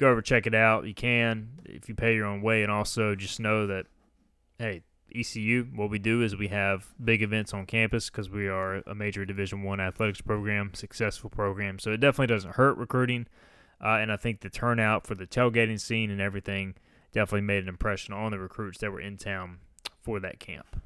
go 0.00 0.08
over 0.08 0.22
check 0.22 0.46
it 0.46 0.54
out, 0.54 0.86
you 0.86 0.94
can 0.94 1.50
if 1.64 1.88
you 1.88 1.94
pay 1.94 2.14
your 2.14 2.26
own 2.26 2.42
way. 2.42 2.62
And 2.62 2.72
also 2.72 3.14
just 3.14 3.38
know 3.38 3.66
that, 3.66 3.86
hey, 4.58 4.82
ECU, 5.14 5.66
what 5.74 5.90
we 5.90 5.98
do 5.98 6.22
is 6.22 6.36
we 6.36 6.48
have 6.48 6.88
big 7.02 7.22
events 7.22 7.52
on 7.52 7.66
campus 7.66 8.08
because 8.08 8.30
we 8.30 8.48
are 8.48 8.76
a 8.86 8.94
major 8.94 9.24
Division 9.24 9.62
One 9.62 9.80
athletics 9.80 10.20
program, 10.20 10.72
successful 10.74 11.30
program. 11.30 11.78
So 11.78 11.92
it 11.92 12.00
definitely 12.00 12.34
doesn't 12.34 12.54
hurt 12.54 12.78
recruiting, 12.78 13.26
uh, 13.82 13.98
and 14.00 14.10
I 14.10 14.16
think 14.16 14.40
the 14.40 14.50
turnout 14.50 15.06
for 15.06 15.14
the 15.14 15.26
tailgating 15.26 15.80
scene 15.80 16.10
and 16.10 16.20
everything 16.20 16.76
definitely 17.12 17.42
made 17.42 17.64
an 17.64 17.68
impression 17.68 18.14
on 18.14 18.30
the 18.30 18.38
recruits 18.38 18.78
that 18.78 18.92
were 18.92 19.00
in 19.00 19.16
town 19.16 19.58
for 20.00 20.20
that 20.20 20.38
camp. 20.38 20.80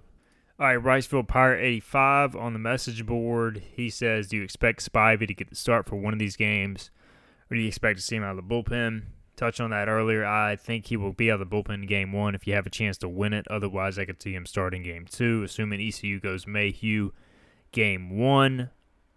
All 0.59 0.67
right, 0.67 0.83
Riceville 0.83 1.27
Pirate 1.27 1.65
85 1.65 2.37
on 2.37 2.53
the 2.53 2.59
message 2.59 3.05
board. 3.05 3.63
He 3.75 3.91
says, 3.91 4.29
Do 4.29 4.37
you 4.37 4.43
expect 4.43 4.91
Spivey 4.91 5.27
to 5.27 5.35
get 5.35 5.51
the 5.51 5.57
start 5.57 5.87
for 5.87 5.97
one 5.97 6.13
of 6.13 6.19
these 6.19 6.37
games, 6.37 6.91
or 7.51 7.57
do 7.57 7.61
you 7.61 7.69
expect 7.69 7.99
to 7.99 8.05
see 8.05 8.17
him 8.17 8.23
out 8.23 8.37
of 8.39 8.49
the 8.49 8.55
bullpen? 8.55 9.03
touched 9.37 9.61
on 9.61 9.71
that 9.71 9.89
earlier. 9.89 10.25
I 10.25 10.57
think 10.57 10.87
he 10.87 10.97
will 10.97 11.13
be 11.13 11.31
out 11.31 11.41
of 11.41 11.49
the 11.49 11.57
bullpen 11.57 11.89
game 11.89 12.13
one 12.13 12.35
if 12.35 12.47
you 12.47 12.55
have 12.55 12.67
a 12.67 12.71
chance 12.71 12.99
to 12.99 13.09
win 13.09 13.33
it. 13.33 13.47
Otherwise, 13.49 13.99
I 13.99 14.05
could 14.05 14.23
see 14.23 14.33
him 14.33 14.47
starting 14.47 14.83
game 14.83 15.07
two, 15.11 15.43
assuming 15.43 15.81
ECU 15.81 16.21
goes 16.21 16.47
Mayhew 16.47 17.11
game 17.73 18.17
one. 18.17 18.71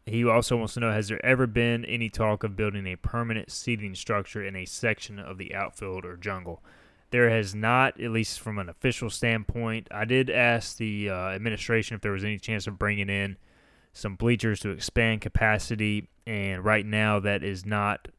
He 0.06 0.24
also 0.26 0.56
wants 0.56 0.74
to 0.76 0.80
know 0.80 0.92
Has 0.92 1.10
there 1.10 1.24
ever 1.26 1.48
been 1.48 1.84
any 1.86 2.10
talk 2.10 2.44
of 2.44 2.56
building 2.56 2.88
a 2.88 2.96
permanent 2.96 3.52
seating 3.52 3.96
structure 3.96 4.44
in 4.44 4.56
a 4.56 4.66
section 4.66 5.20
of 5.20 5.38
the 5.38 5.54
outfield 5.54 6.06
or 6.06 6.16
jungle? 6.16 6.64
There 7.10 7.30
has 7.30 7.56
not, 7.56 8.00
at 8.02 8.12
least 8.12 8.40
from 8.40 8.58
an 8.58 8.68
official 8.68 9.10
standpoint. 9.10 9.88
I 9.92 10.04
did 10.04 10.30
ask 10.30 10.76
the 10.76 11.10
uh, 11.10 11.30
administration 11.30 11.96
if 11.96 12.02
there 12.02 12.12
was 12.12 12.26
any 12.26 12.38
chance 12.38 12.68
of 12.68 12.78
bringing 12.78 13.10
in 13.10 13.38
some 13.94 14.16
bleachers 14.16 14.60
to 14.60 14.70
expand 14.72 15.22
capacity, 15.22 16.10
and 16.26 16.64
right 16.64 16.86
now 16.86 17.20
that 17.22 17.44
is 17.44 17.66
not 17.66 18.10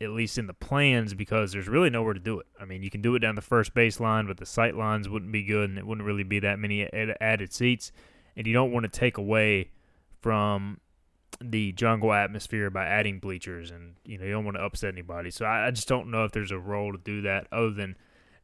at 0.00 0.10
least 0.10 0.38
in 0.38 0.46
the 0.46 0.54
plans, 0.54 1.14
because 1.14 1.52
there's 1.52 1.68
really 1.68 1.90
nowhere 1.90 2.14
to 2.14 2.20
do 2.20 2.40
it. 2.40 2.46
I 2.60 2.64
mean, 2.64 2.82
you 2.82 2.90
can 2.90 3.02
do 3.02 3.14
it 3.14 3.20
down 3.20 3.34
the 3.34 3.42
first 3.42 3.74
baseline, 3.74 4.26
but 4.26 4.36
the 4.36 4.46
sight 4.46 4.76
lines 4.76 5.08
wouldn't 5.08 5.32
be 5.32 5.42
good, 5.42 5.70
and 5.70 5.78
it 5.78 5.86
wouldn't 5.86 6.06
really 6.06 6.24
be 6.24 6.40
that 6.40 6.58
many 6.58 6.84
added 7.20 7.52
seats. 7.52 7.92
And 8.36 8.46
you 8.46 8.52
don't 8.52 8.72
want 8.72 8.84
to 8.84 8.90
take 8.90 9.16
away 9.16 9.70
from 10.20 10.80
the 11.40 11.72
jungle 11.72 12.12
atmosphere 12.12 12.70
by 12.70 12.86
adding 12.86 13.18
bleachers, 13.18 13.70
and 13.70 13.94
you 14.04 14.18
know 14.18 14.24
you 14.24 14.32
don't 14.32 14.44
want 14.44 14.56
to 14.56 14.62
upset 14.62 14.92
anybody. 14.92 15.30
So 15.30 15.44
I, 15.44 15.68
I 15.68 15.70
just 15.70 15.88
don't 15.88 16.10
know 16.10 16.24
if 16.24 16.32
there's 16.32 16.50
a 16.50 16.58
role 16.58 16.92
to 16.92 16.98
do 16.98 17.22
that 17.22 17.46
other 17.52 17.70
than 17.70 17.96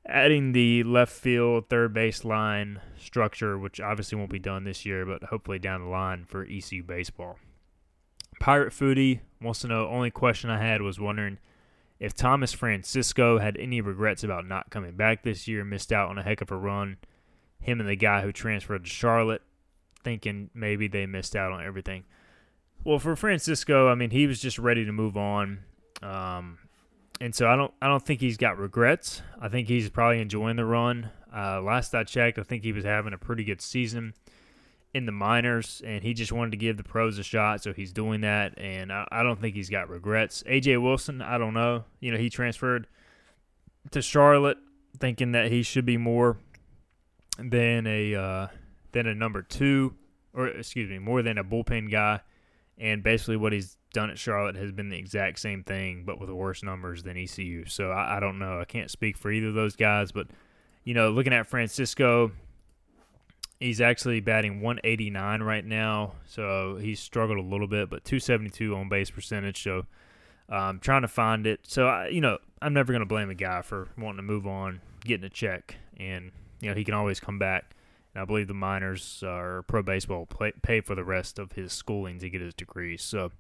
adding 0.07 0.53
the 0.53 0.83
left 0.83 1.13
field 1.13 1.69
third 1.69 1.95
base 1.95 2.25
line 2.25 2.81
structure, 2.99 3.59
which 3.59 3.81
obviously 3.81 4.19
won't 4.19 4.31
be 4.31 4.39
done 4.39 4.65
this 4.65 4.85
year, 4.85 5.07
but 5.07 5.25
hopefully 5.25 5.59
down 5.59 5.83
the 5.83 5.89
line 5.89 6.25
for 6.25 6.45
ECU 6.45 6.83
baseball. 6.83 7.39
Pirate 8.43 8.73
Foodie 8.73 9.21
wants 9.41 9.61
to 9.61 9.69
know. 9.69 9.87
Only 9.87 10.11
question 10.11 10.51
I 10.51 10.59
had 10.59 10.83
was 10.83 10.99
wondering 10.99 11.39
if 12.01 12.13
Thomas 12.13 12.53
Francisco 12.53 13.39
had 13.39 13.57
any 13.57 13.81
regrets 13.81 14.25
about 14.25 14.49
not 14.49 14.69
coming 14.69 14.97
back 14.97 15.23
this 15.23 15.47
year. 15.47 15.65
Missed 15.65 15.93
out 15.93 16.11
on 16.11 16.19
a 16.19 16.25
heck 16.25 16.41
of 16.41 16.51
a 16.51 16.57
run. 16.57 16.97
Him 17.61 17.79
and 17.79 17.89
the 17.89 17.95
guy 17.95 18.23
who 18.23 18.33
transferred 18.33 18.83
to 18.83 18.91
Charlotte, 18.91 19.43
thinking 20.03 20.51
maybe 20.55 20.89
they 20.89 21.07
missed 21.07 21.37
out 21.37 21.53
on 21.53 21.65
everything. 21.65 22.03
Well, 22.83 22.99
for 22.99 23.15
Francisco, 23.15 23.89
I 23.89 23.95
mean, 23.95 24.11
he 24.11 24.27
was 24.27 24.41
just 24.41 24.59
ready 24.59 24.85
to 24.85 24.93
move 24.93 25.17
on, 25.17 25.61
um, 26.03 26.59
and 27.21 27.33
so 27.33 27.47
I 27.47 27.55
don't, 27.55 27.73
I 27.81 27.87
don't 27.87 28.05
think 28.05 28.21
he's 28.21 28.39
got 28.39 28.59
regrets. 28.59 29.23
I 29.41 29.49
think 29.51 29.69
he's 29.69 29.89
probably 29.89 30.21
enjoying 30.21 30.57
the 30.57 30.65
run. 30.65 31.11
Uh, 31.33 31.63
last 31.63 31.95
I 31.95 32.03
checked, 32.03 32.41
I 32.41 32.43
think 32.43 32.65
he 32.65 32.73
was 32.73 32.85
having 32.85 33.13
a 33.13 33.19
pretty 33.19 33.45
good 33.45 33.61
season 33.61 34.15
in 34.95 35.07
the 35.07 35.13
minors, 35.13 35.83
and 35.85 36.03
he 36.03 36.13
just 36.13 36.33
wanted 36.33 36.51
to 36.51 36.57
give 36.59 36.77
the 36.77 36.85
pros 36.85 37.19
a 37.19 37.23
shot, 37.23 37.63
so 37.63 37.73
he's 37.73 37.93
doing 37.93 38.21
that. 38.23 38.59
And 38.59 38.93
I, 38.93 39.09
I 39.11 39.23
don't 39.23 39.41
think 39.41 39.55
he's 39.55 39.71
got 39.71 39.89
regrets. 39.89 40.43
AJ 40.47 40.83
Wilson, 40.83 41.23
I 41.23 41.39
don't 41.39 41.55
know. 41.55 41.85
You 42.01 42.13
know, 42.13 42.19
he 42.19 42.29
transferred 42.29 42.87
to 43.91 44.03
Charlotte, 44.03 44.59
thinking 44.99 45.33
that 45.33 45.51
he 45.51 45.63
should 45.63 45.87
be 45.87 45.97
more 45.97 46.37
than 47.39 47.87
a 47.87 48.15
uh, 48.15 48.47
than 48.93 49.07
a 49.07 49.15
number 49.15 49.43
two, 49.43 49.95
or 50.35 50.49
excuse 50.49 50.91
me, 50.91 50.99
more 50.99 51.23
than 51.23 51.39
a 51.39 51.45
bullpen 51.45 51.91
guy. 51.91 52.21
And 52.79 53.03
basically, 53.03 53.37
what 53.37 53.53
he's 53.53 53.79
done 53.95 54.11
at 54.11 54.19
Charlotte 54.19 54.57
has 54.57 54.73
been 54.73 54.91
the 54.91 54.99
exact 54.99 55.39
same 55.39 55.63
thing, 55.63 56.05
but 56.05 56.21
with 56.21 56.29
worse 56.31 56.63
numbers 56.63 57.03
than 57.03 57.17
ECU. 57.17 57.65
So 57.67 57.91
I, 57.91 58.17
I 58.17 58.21
don't 58.21 58.39
know. 58.39 58.61
I 58.61 58.65
can't 58.65 58.91
speak 58.91 59.17
for 59.17 59.31
either 59.31 59.49
of 59.49 59.55
those 59.55 59.77
guys, 59.77 60.13
but 60.13 60.29
you 60.85 60.95
know, 60.95 61.11
looking 61.11 61.33
at 61.33 61.47
Francisco, 61.47 62.33
He's 63.63 63.81
actually 63.81 64.19
batting 64.19 64.61
189 64.61 65.41
right 65.41 65.65
now, 65.65 66.15
so 66.27 66.79
he's 66.81 66.99
struggled 66.99 67.39
a 67.39 67.43
little 67.43 67.69
bit, 67.69 67.89
but 67.91 68.05
272 68.05 68.75
on 68.75 68.89
base 68.89 69.09
percentage. 69.09 69.63
So 69.63 69.87
I'm 70.49 70.59
um, 70.59 70.79
trying 70.81 71.03
to 71.03 71.09
find 71.09 71.47
it. 71.47 71.61
So 71.63 71.87
I, 71.87 72.09
you 72.09 72.21
know, 72.21 72.39
I'm 72.61 72.75
never 72.75 72.93
going 72.93 73.03
to 73.03 73.07
blame 73.07 73.31
a 73.31 73.35
guy 73.35 73.63
for 73.63 73.89
wanting 73.97 74.17
to 74.17 74.25
move 74.25 74.49
on, 74.49 74.81
getting 75.05 75.25
a 75.25 75.31
check, 75.31 75.77
and 75.97 76.33
you 76.61 76.71
know 76.71 76.75
he 76.75 76.83
can 76.83 76.95
always 76.95 77.21
come 77.21 77.39
back. 77.39 77.77
And 78.15 78.23
I 78.23 78.25
believe 78.25 78.49
the 78.49 78.55
minors 78.55 79.23
or 79.25 79.63
pro 79.69 79.81
baseball 79.81 80.27
play, 80.27 80.53
pay 80.63 80.81
for 80.81 80.97
the 80.97 81.05
rest 81.05 81.39
of 81.39 81.53
his 81.53 81.73
schooling 81.73 82.19
to 82.19 82.29
get 82.29 82.41
his 82.41 82.55
degree. 82.55 82.97
So 82.97 83.31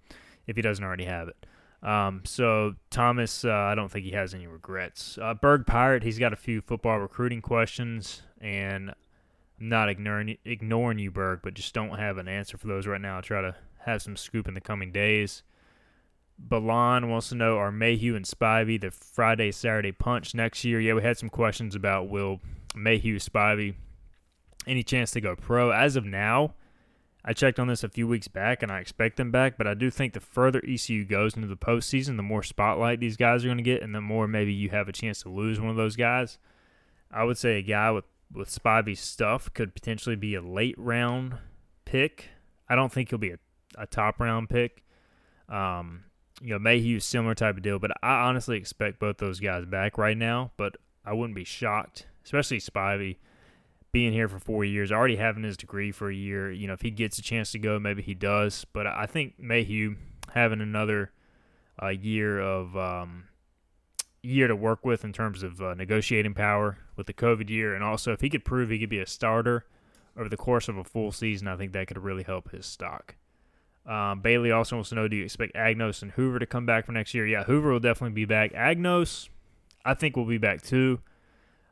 if 0.46 0.54
he 0.54 0.62
doesn't 0.62 0.84
already 0.84 1.06
have 1.06 1.26
it. 1.26 1.46
Um, 1.82 2.22
so 2.24 2.76
Thomas, 2.90 3.44
uh, 3.44 3.50
I 3.50 3.74
don't 3.74 3.90
think 3.90 4.04
he 4.04 4.12
has 4.12 4.34
any 4.34 4.46
regrets. 4.46 5.18
Uh, 5.20 5.34
Berg 5.34 5.66
Pirate, 5.66 6.04
he's 6.04 6.20
got 6.20 6.32
a 6.32 6.36
few 6.36 6.60
football 6.60 7.00
recruiting 7.00 7.42
questions, 7.42 8.22
and 8.40 8.94
not 9.62 9.88
ignoring 9.88 10.36
ignoring 10.44 10.98
you, 10.98 11.10
Berg, 11.10 11.40
but 11.42 11.54
just 11.54 11.72
don't 11.72 11.98
have 11.98 12.18
an 12.18 12.28
answer 12.28 12.58
for 12.58 12.66
those 12.66 12.86
right 12.86 13.00
now. 13.00 13.16
I'll 13.16 13.22
try 13.22 13.40
to 13.40 13.54
have 13.80 14.02
some 14.02 14.16
scoop 14.16 14.48
in 14.48 14.54
the 14.54 14.60
coming 14.60 14.92
days. 14.92 15.42
Balan 16.38 17.08
wants 17.08 17.28
to 17.28 17.34
know 17.34 17.56
are 17.56 17.70
Mayhew 17.70 18.16
and 18.16 18.24
Spivey 18.24 18.80
the 18.80 18.90
Friday 18.90 19.52
Saturday 19.52 19.92
punch 19.92 20.34
next 20.34 20.64
year? 20.64 20.80
Yeah, 20.80 20.94
we 20.94 21.02
had 21.02 21.18
some 21.18 21.28
questions 21.28 21.74
about 21.74 22.08
will 22.08 22.40
Mayhew 22.74 23.18
Spivey 23.18 23.74
any 24.66 24.82
chance 24.82 25.10
to 25.12 25.20
go 25.20 25.36
pro. 25.36 25.70
As 25.70 25.96
of 25.96 26.04
now, 26.04 26.54
I 27.24 27.32
checked 27.32 27.60
on 27.60 27.68
this 27.68 27.84
a 27.84 27.88
few 27.88 28.08
weeks 28.08 28.28
back, 28.28 28.62
and 28.62 28.72
I 28.72 28.80
expect 28.80 29.16
them 29.16 29.30
back. 29.30 29.56
But 29.56 29.66
I 29.66 29.74
do 29.74 29.90
think 29.90 30.12
the 30.12 30.20
further 30.20 30.60
ECU 30.66 31.04
goes 31.04 31.36
into 31.36 31.48
the 31.48 31.56
postseason, 31.56 32.16
the 32.16 32.22
more 32.22 32.42
spotlight 32.42 33.00
these 33.00 33.16
guys 33.16 33.44
are 33.44 33.48
going 33.48 33.58
to 33.58 33.62
get, 33.62 33.82
and 33.82 33.94
the 33.94 34.00
more 34.00 34.26
maybe 34.26 34.52
you 34.52 34.70
have 34.70 34.88
a 34.88 34.92
chance 34.92 35.22
to 35.22 35.28
lose 35.28 35.60
one 35.60 35.70
of 35.70 35.76
those 35.76 35.96
guys. 35.96 36.38
I 37.10 37.24
would 37.24 37.38
say 37.38 37.58
a 37.58 37.62
guy 37.62 37.90
with 37.90 38.04
with 38.34 38.48
Spivey's 38.48 39.00
stuff 39.00 39.52
could 39.52 39.74
potentially 39.74 40.16
be 40.16 40.34
a 40.34 40.42
late 40.42 40.76
round 40.78 41.36
pick. 41.84 42.28
I 42.68 42.74
don't 42.74 42.92
think 42.92 43.10
he'll 43.10 43.18
be 43.18 43.32
a, 43.32 43.38
a 43.76 43.86
top 43.86 44.20
round 44.20 44.48
pick. 44.48 44.84
Um, 45.48 46.04
you 46.40 46.50
know, 46.50 46.58
Mayhew's 46.58 47.04
similar 47.04 47.34
type 47.34 47.56
of 47.56 47.62
deal, 47.62 47.78
but 47.78 47.92
I 48.02 48.22
honestly 48.22 48.56
expect 48.56 48.98
both 48.98 49.18
those 49.18 49.38
guys 49.38 49.64
back 49.64 49.98
right 49.98 50.16
now. 50.16 50.52
But 50.56 50.76
I 51.04 51.12
wouldn't 51.12 51.36
be 51.36 51.44
shocked, 51.44 52.06
especially 52.24 52.58
Spivey 52.58 53.16
being 53.92 54.12
here 54.12 54.28
for 54.28 54.38
four 54.38 54.64
years, 54.64 54.90
already 54.90 55.16
having 55.16 55.44
his 55.44 55.56
degree 55.56 55.92
for 55.92 56.10
a 56.10 56.14
year. 56.14 56.50
You 56.50 56.66
know, 56.66 56.72
if 56.72 56.80
he 56.80 56.90
gets 56.90 57.18
a 57.18 57.22
chance 57.22 57.52
to 57.52 57.58
go, 57.58 57.78
maybe 57.78 58.02
he 58.02 58.14
does. 58.14 58.64
But 58.72 58.86
I 58.86 59.06
think 59.06 59.34
Mayhew 59.38 59.96
having 60.32 60.60
another 60.60 61.12
uh, 61.80 61.88
year 61.88 62.40
of 62.40 62.76
um, 62.76 63.24
year 64.22 64.46
to 64.46 64.56
work 64.56 64.84
with 64.84 65.04
in 65.04 65.12
terms 65.12 65.42
of 65.42 65.60
uh, 65.60 65.74
negotiating 65.74 66.34
power 66.34 66.78
with 66.96 67.06
the 67.06 67.12
COVID 67.12 67.50
year, 67.50 67.74
and 67.74 67.82
also 67.82 68.12
if 68.12 68.20
he 68.20 68.30
could 68.30 68.44
prove 68.44 68.70
he 68.70 68.78
could 68.78 68.88
be 68.88 69.00
a 69.00 69.06
starter 69.06 69.66
over 70.16 70.28
the 70.28 70.36
course 70.36 70.68
of 70.68 70.76
a 70.76 70.84
full 70.84 71.12
season, 71.12 71.48
I 71.48 71.56
think 71.56 71.72
that 71.72 71.88
could 71.88 71.98
really 71.98 72.22
help 72.22 72.50
his 72.50 72.66
stock. 72.66 73.16
Um, 73.84 74.20
Bailey 74.20 74.52
also 74.52 74.76
wants 74.76 74.90
to 74.90 74.94
know: 74.94 75.08
Do 75.08 75.16
you 75.16 75.24
expect 75.24 75.54
Agnos 75.54 76.02
and 76.02 76.12
Hoover 76.12 76.38
to 76.38 76.46
come 76.46 76.66
back 76.66 76.86
for 76.86 76.92
next 76.92 77.14
year? 77.14 77.26
Yeah, 77.26 77.44
Hoover 77.44 77.72
will 77.72 77.80
definitely 77.80 78.14
be 78.14 78.24
back. 78.24 78.52
Agnos, 78.52 79.28
I 79.84 79.94
think, 79.94 80.16
will 80.16 80.24
be 80.24 80.38
back 80.38 80.62
too. 80.62 81.00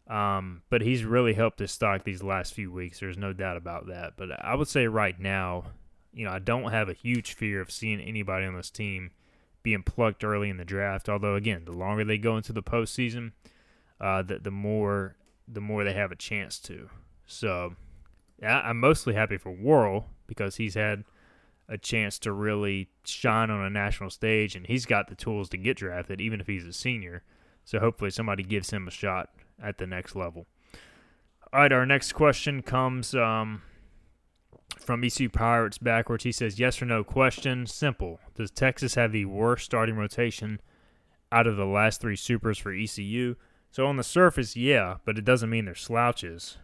Um, 0.08 0.62
but 0.70 0.82
he's 0.82 1.04
really 1.04 1.34
helped 1.34 1.60
his 1.60 1.70
stock 1.70 2.02
these 2.02 2.20
last 2.20 2.52
few 2.52 2.72
weeks. 2.72 2.98
There's 2.98 3.16
no 3.16 3.32
doubt 3.32 3.56
about 3.56 3.86
that. 3.86 4.14
But 4.16 4.44
I 4.44 4.56
would 4.56 4.66
say 4.66 4.88
right 4.88 5.18
now, 5.20 5.66
you 6.12 6.24
know, 6.24 6.32
I 6.32 6.40
don't 6.40 6.72
have 6.72 6.88
a 6.88 6.94
huge 6.94 7.34
fear 7.34 7.60
of 7.60 7.70
seeing 7.70 8.00
anybody 8.00 8.44
on 8.44 8.56
this 8.56 8.70
team 8.70 9.12
being 9.62 9.82
plucked 9.82 10.24
early 10.24 10.48
in 10.48 10.56
the 10.56 10.64
draft. 10.64 11.08
Although, 11.08 11.34
again, 11.34 11.64
the 11.64 11.72
longer 11.72 12.04
they 12.04 12.18
go 12.18 12.36
into 12.36 12.52
the 12.52 12.62
postseason, 12.62 13.32
uh, 14.00 14.22
the 14.22 14.38
the 14.38 14.50
more 14.50 15.16
the 15.46 15.60
more 15.60 15.84
they 15.84 15.92
have 15.92 16.12
a 16.12 16.16
chance 16.16 16.58
to. 16.60 16.88
So, 17.26 17.74
yeah, 18.40 18.60
I'm 18.60 18.78
mostly 18.80 19.14
happy 19.14 19.36
for 19.36 19.50
Worrell 19.50 20.08
because 20.26 20.56
he's 20.56 20.74
had 20.74 21.04
a 21.68 21.78
chance 21.78 22.18
to 22.18 22.32
really 22.32 22.88
shine 23.04 23.50
on 23.50 23.64
a 23.64 23.70
national 23.70 24.10
stage, 24.10 24.56
and 24.56 24.66
he's 24.66 24.86
got 24.86 25.08
the 25.08 25.14
tools 25.14 25.48
to 25.50 25.56
get 25.56 25.76
drafted, 25.76 26.20
even 26.20 26.40
if 26.40 26.46
he's 26.46 26.66
a 26.66 26.72
senior. 26.72 27.22
So 27.64 27.78
hopefully 27.78 28.10
somebody 28.10 28.42
gives 28.42 28.70
him 28.70 28.88
a 28.88 28.90
shot 28.90 29.30
at 29.62 29.78
the 29.78 29.86
next 29.86 30.16
level. 30.16 30.46
All 31.52 31.60
right, 31.60 31.72
our 31.72 31.86
next 31.86 32.12
question 32.12 32.62
comes 32.62 33.14
um, 33.14 33.62
from 34.78 35.04
ECU 35.04 35.28
Pirates 35.28 35.78
backwards. 35.78 36.24
He 36.24 36.32
says, 36.32 36.58
Yes 36.58 36.80
or 36.80 36.86
no 36.86 37.04
question. 37.04 37.66
Simple. 37.66 38.20
Does 38.34 38.50
Texas 38.50 38.94
have 38.94 39.12
the 39.12 39.24
worst 39.24 39.64
starting 39.64 39.96
rotation 39.96 40.60
out 41.32 41.46
of 41.46 41.56
the 41.56 41.66
last 41.66 42.00
three 42.00 42.16
supers 42.16 42.58
for 42.58 42.72
ECU? 42.72 43.36
So 43.70 43.86
on 43.86 43.96
the 43.96 44.04
surface, 44.04 44.56
yeah, 44.56 44.96
but 45.04 45.16
it 45.16 45.24
doesn't 45.24 45.50
mean 45.50 45.64
they're 45.64 45.74
slouches. 45.74 46.58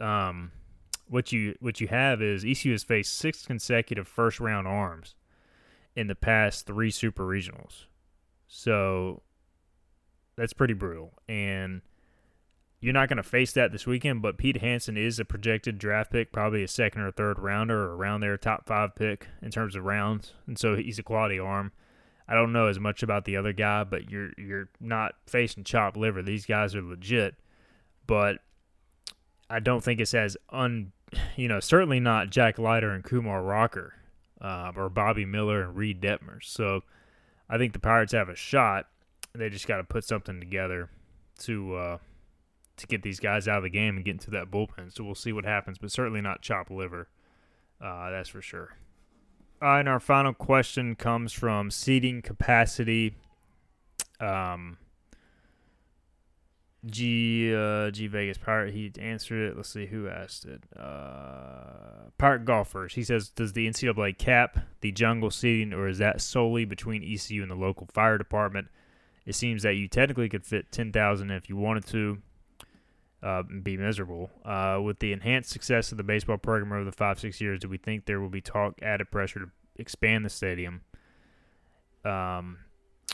Um, 0.00 0.52
what 1.08 1.32
you 1.32 1.56
what 1.60 1.80
you 1.80 1.88
have 1.88 2.22
is 2.22 2.44
ECU 2.44 2.72
has 2.72 2.84
faced 2.84 3.16
six 3.16 3.44
consecutive 3.44 4.06
first 4.06 4.38
round 4.38 4.68
arms 4.68 5.14
in 5.96 6.06
the 6.06 6.14
past 6.14 6.66
three 6.66 6.90
super 6.90 7.24
regionals. 7.24 7.86
So 8.46 9.22
that's 10.36 10.52
pretty 10.52 10.74
brutal. 10.74 11.14
And 11.28 11.82
you're 12.80 12.94
not 12.94 13.08
going 13.08 13.18
to 13.18 13.22
face 13.22 13.52
that 13.52 13.72
this 13.72 13.86
weekend, 13.86 14.22
but 14.22 14.38
Pete 14.38 14.62
Hansen 14.62 14.96
is 14.96 15.18
a 15.18 15.24
projected 15.24 15.78
draft 15.78 16.10
pick, 16.10 16.32
probably 16.32 16.62
a 16.62 16.68
second 16.68 17.02
or 17.02 17.10
third 17.10 17.38
rounder 17.38 17.82
or 17.82 17.94
around 17.94 18.20
there, 18.20 18.36
top 18.38 18.66
five 18.66 18.94
pick 18.94 19.28
in 19.42 19.50
terms 19.50 19.76
of 19.76 19.84
rounds. 19.84 20.32
And 20.46 20.58
so 20.58 20.76
he's 20.76 20.98
a 20.98 21.02
quality 21.02 21.38
arm. 21.38 21.72
I 22.26 22.34
don't 22.34 22.52
know 22.52 22.68
as 22.68 22.78
much 22.78 23.02
about 23.02 23.24
the 23.24 23.36
other 23.36 23.52
guy, 23.52 23.84
but 23.84 24.08
you're 24.08 24.30
you're 24.38 24.68
not 24.80 25.16
facing 25.26 25.64
chopped 25.64 25.96
liver. 25.96 26.22
These 26.22 26.46
guys 26.46 26.74
are 26.76 26.82
legit, 26.82 27.34
but 28.06 28.38
I 29.50 29.58
don't 29.58 29.82
think 29.82 30.00
it's 30.00 30.14
as 30.14 30.36
un, 30.50 30.92
you 31.36 31.48
know, 31.48 31.58
certainly 31.58 31.98
not 31.98 32.30
Jack 32.30 32.56
Leiter 32.56 32.90
and 32.90 33.02
Kumar 33.02 33.42
Rocker, 33.42 33.94
uh, 34.40 34.70
or 34.76 34.88
Bobby 34.88 35.24
Miller 35.24 35.62
and 35.62 35.76
Reid 35.76 36.00
Detmers. 36.00 36.44
So 36.44 36.82
I 37.48 37.58
think 37.58 37.72
the 37.72 37.80
Pirates 37.80 38.12
have 38.12 38.28
a 38.28 38.36
shot. 38.36 38.86
They 39.34 39.50
just 39.50 39.66
got 39.66 39.78
to 39.78 39.84
put 39.84 40.04
something 40.04 40.38
together 40.38 40.88
to 41.40 41.74
uh, 41.74 41.98
to 42.80 42.86
get 42.86 43.02
these 43.02 43.20
guys 43.20 43.48
out 43.48 43.58
of 43.58 43.62
the 43.62 43.70
game 43.70 43.96
and 43.96 44.04
get 44.04 44.12
into 44.12 44.30
that 44.30 44.50
bullpen. 44.50 44.94
So 44.94 45.04
we'll 45.04 45.14
see 45.14 45.32
what 45.32 45.44
happens, 45.44 45.78
but 45.78 45.90
certainly 45.90 46.20
not 46.20 46.42
chop 46.42 46.70
liver. 46.70 47.08
Uh, 47.80 48.10
that's 48.10 48.28
for 48.28 48.42
sure. 48.42 48.76
Uh, 49.62 49.76
and 49.76 49.88
our 49.88 50.00
final 50.00 50.32
question 50.32 50.94
comes 50.94 51.32
from 51.32 51.70
seating 51.70 52.22
capacity. 52.22 53.14
Um, 54.18 54.78
G 56.86 57.54
uh, 57.54 57.90
G 57.90 58.06
Vegas 58.06 58.38
Pirate. 58.38 58.72
He 58.72 58.90
answered 58.98 59.50
it. 59.50 59.56
Let's 59.56 59.68
see 59.68 59.86
who 59.86 60.08
asked 60.08 60.46
it. 60.46 60.62
Uh, 60.78 62.08
Pirate 62.16 62.46
Golfers. 62.46 62.94
He 62.94 63.04
says, 63.04 63.28
"Does 63.28 63.52
the 63.52 63.68
NCAA 63.68 64.16
cap 64.16 64.58
the 64.80 64.90
jungle 64.90 65.30
seating, 65.30 65.74
or 65.74 65.88
is 65.88 65.98
that 65.98 66.22
solely 66.22 66.64
between 66.64 67.04
ECU 67.04 67.42
and 67.42 67.50
the 67.50 67.54
local 67.54 67.86
fire 67.92 68.16
department?" 68.16 68.68
It 69.26 69.34
seems 69.34 69.62
that 69.62 69.74
you 69.74 69.88
technically 69.88 70.30
could 70.30 70.46
fit 70.46 70.72
ten 70.72 70.90
thousand 70.90 71.30
if 71.30 71.50
you 71.50 71.56
wanted 71.56 71.86
to 71.88 72.22
uh, 73.22 73.42
be 73.42 73.76
miserable. 73.76 74.30
Uh, 74.44 74.80
with 74.82 74.98
the 74.98 75.12
enhanced 75.12 75.50
success 75.50 75.92
of 75.92 75.98
the 75.98 76.04
baseball 76.04 76.38
program 76.38 76.72
over 76.72 76.84
the 76.84 76.92
five 76.92 77.18
six 77.18 77.40
years, 77.40 77.60
do 77.60 77.68
we 77.68 77.78
think 77.78 78.06
there 78.06 78.20
will 78.20 78.30
be 78.30 78.40
talk 78.40 78.74
added 78.82 79.10
pressure 79.10 79.40
to 79.40 79.50
expand 79.76 80.24
the 80.24 80.30
stadium? 80.30 80.82
Um, 82.04 82.58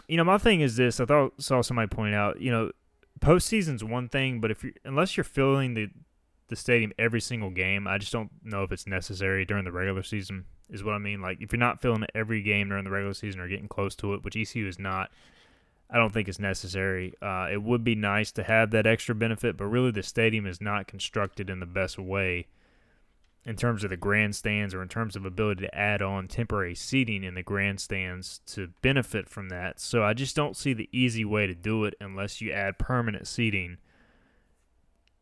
you 0.08 0.16
know, 0.16 0.24
my 0.24 0.38
thing 0.38 0.60
is 0.60 0.76
this. 0.76 1.00
I 1.00 1.06
thought 1.06 1.40
saw 1.42 1.62
somebody 1.62 1.88
point 1.88 2.14
out. 2.14 2.40
You 2.40 2.50
know, 2.50 2.70
postseason's 3.20 3.82
one 3.82 4.08
thing, 4.08 4.40
but 4.40 4.50
if 4.50 4.62
you're 4.62 4.74
unless 4.84 5.16
you're 5.16 5.24
filling 5.24 5.74
the 5.74 5.88
the 6.48 6.56
stadium 6.56 6.92
every 6.98 7.20
single 7.20 7.50
game, 7.50 7.88
I 7.88 7.98
just 7.98 8.12
don't 8.12 8.30
know 8.44 8.62
if 8.62 8.70
it's 8.70 8.86
necessary 8.86 9.44
during 9.44 9.64
the 9.64 9.72
regular 9.72 10.02
season. 10.02 10.44
Is 10.70 10.82
what 10.82 10.94
I 10.94 10.98
mean. 10.98 11.20
Like 11.20 11.40
if 11.40 11.52
you're 11.52 11.60
not 11.60 11.80
filling 11.80 12.04
every 12.14 12.42
game 12.42 12.68
during 12.68 12.84
the 12.84 12.90
regular 12.90 13.14
season 13.14 13.40
or 13.40 13.48
getting 13.48 13.68
close 13.68 13.94
to 13.96 14.14
it, 14.14 14.24
which 14.24 14.36
ECU 14.36 14.66
is 14.66 14.78
not, 14.78 15.10
I 15.88 15.98
don't 15.98 16.12
think 16.12 16.28
it's 16.28 16.40
necessary. 16.40 17.14
Uh, 17.22 17.48
it 17.50 17.62
would 17.62 17.84
be 17.84 17.94
nice 17.94 18.32
to 18.32 18.42
have 18.42 18.70
that 18.72 18.86
extra 18.86 19.14
benefit, 19.14 19.56
but 19.56 19.66
really 19.66 19.92
the 19.92 20.02
stadium 20.02 20.46
is 20.46 20.60
not 20.60 20.88
constructed 20.88 21.48
in 21.48 21.60
the 21.60 21.66
best 21.66 21.98
way 21.98 22.48
in 23.44 23.54
terms 23.54 23.84
of 23.84 23.90
the 23.90 23.96
grandstands 23.96 24.74
or 24.74 24.82
in 24.82 24.88
terms 24.88 25.14
of 25.14 25.24
ability 25.24 25.60
to 25.64 25.74
add 25.74 26.02
on 26.02 26.26
temporary 26.26 26.74
seating 26.74 27.22
in 27.22 27.34
the 27.34 27.42
grandstands 27.44 28.40
to 28.46 28.70
benefit 28.82 29.28
from 29.28 29.48
that. 29.48 29.78
So 29.78 30.02
I 30.02 30.14
just 30.14 30.34
don't 30.34 30.56
see 30.56 30.72
the 30.72 30.88
easy 30.90 31.24
way 31.24 31.46
to 31.46 31.54
do 31.54 31.84
it 31.84 31.94
unless 32.00 32.40
you 32.40 32.50
add 32.50 32.80
permanent 32.80 33.28
seating. 33.28 33.78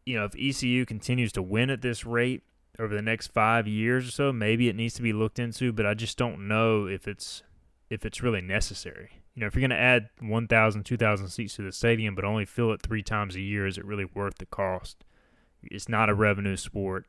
You 0.06 0.18
know, 0.18 0.24
if 0.24 0.34
ECU 0.34 0.86
continues 0.86 1.32
to 1.32 1.42
win 1.42 1.68
at 1.68 1.82
this 1.82 2.06
rate 2.06 2.42
over 2.78 2.94
the 2.94 3.02
next 3.02 3.26
five 3.28 3.68
years 3.68 4.08
or 4.08 4.10
so, 4.10 4.32
maybe 4.32 4.70
it 4.70 4.76
needs 4.76 4.94
to 4.94 5.02
be 5.02 5.12
looked 5.12 5.38
into, 5.38 5.70
but 5.72 5.84
I 5.84 5.92
just 5.92 6.16
don't 6.16 6.48
know 6.48 6.86
if 6.86 7.06
it's 7.06 7.42
if 7.90 8.06
it's 8.06 8.22
really 8.22 8.40
necessary 8.40 9.23
you 9.34 9.40
know, 9.40 9.46
if 9.46 9.54
you're 9.54 9.66
going 9.66 9.70
to 9.70 9.76
add 9.76 10.10
1,000, 10.20 10.84
2,000 10.84 11.28
seats 11.28 11.56
to 11.56 11.62
the 11.62 11.72
stadium, 11.72 12.14
but 12.14 12.24
only 12.24 12.44
fill 12.44 12.72
it 12.72 12.82
three 12.82 13.02
times 13.02 13.34
a 13.34 13.40
year, 13.40 13.66
is 13.66 13.76
it 13.76 13.84
really 13.84 14.04
worth 14.04 14.38
the 14.38 14.46
cost? 14.46 15.04
It's 15.62 15.88
not 15.88 16.08
a 16.08 16.14
revenue 16.14 16.56
sport. 16.56 17.06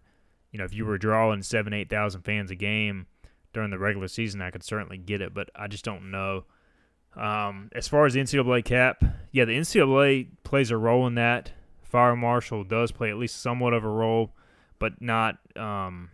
You 0.51 0.59
know, 0.59 0.65
if 0.65 0.73
you 0.73 0.85
were 0.85 0.97
drawing 0.97 1.43
seven, 1.43 1.73
8,000 1.73 2.21
fans 2.21 2.49
a 2.49 2.55
game 2.55 3.07
during 3.53 3.69
the 3.69 3.77
regular 3.77 4.07
season, 4.07 4.41
I 4.41 4.49
could 4.49 4.63
certainly 4.63 4.97
get 4.97 5.21
it, 5.21 5.33
but 5.33 5.49
I 5.55 5.67
just 5.67 5.85
don't 5.85 6.09
know. 6.09 6.45
Um, 7.15 7.69
as 7.73 7.87
far 7.87 8.05
as 8.05 8.13
the 8.13 8.21
NCAA 8.21 8.65
cap, 8.65 9.03
yeah, 9.31 9.45
the 9.45 9.57
NCAA 9.57 10.29
plays 10.43 10.71
a 10.71 10.77
role 10.77 11.05
in 11.07 11.15
that. 11.15 11.51
Fire 11.83 12.15
marshal 12.15 12.63
does 12.63 12.91
play 12.91 13.09
at 13.09 13.17
least 13.17 13.41
somewhat 13.41 13.73
of 13.73 13.83
a 13.83 13.89
role, 13.89 14.33
but 14.79 15.01
not 15.01 15.37
um, 15.55 16.09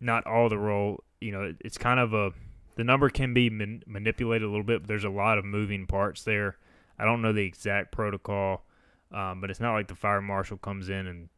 not 0.00 0.24
all 0.26 0.48
the 0.48 0.58
role. 0.58 1.02
You 1.20 1.32
know, 1.32 1.54
it's 1.60 1.78
kind 1.78 1.98
of 1.98 2.12
a 2.12 2.32
the 2.76 2.84
number 2.84 3.08
can 3.08 3.34
be 3.34 3.50
man- 3.50 3.82
manipulated 3.86 4.46
a 4.46 4.50
little 4.50 4.64
bit, 4.64 4.82
but 4.82 4.88
there's 4.88 5.04
a 5.04 5.10
lot 5.10 5.38
of 5.38 5.44
moving 5.44 5.86
parts 5.86 6.22
there. 6.22 6.56
I 6.98 7.04
don't 7.04 7.22
know 7.22 7.32
the 7.32 7.44
exact 7.44 7.92
protocol, 7.92 8.64
um, 9.12 9.40
but 9.40 9.50
it's 9.50 9.60
not 9.60 9.74
like 9.74 9.88
the 9.88 9.94
fire 9.94 10.22
marshal 10.22 10.56
comes 10.56 10.88
in 10.88 11.06
and 11.06 11.28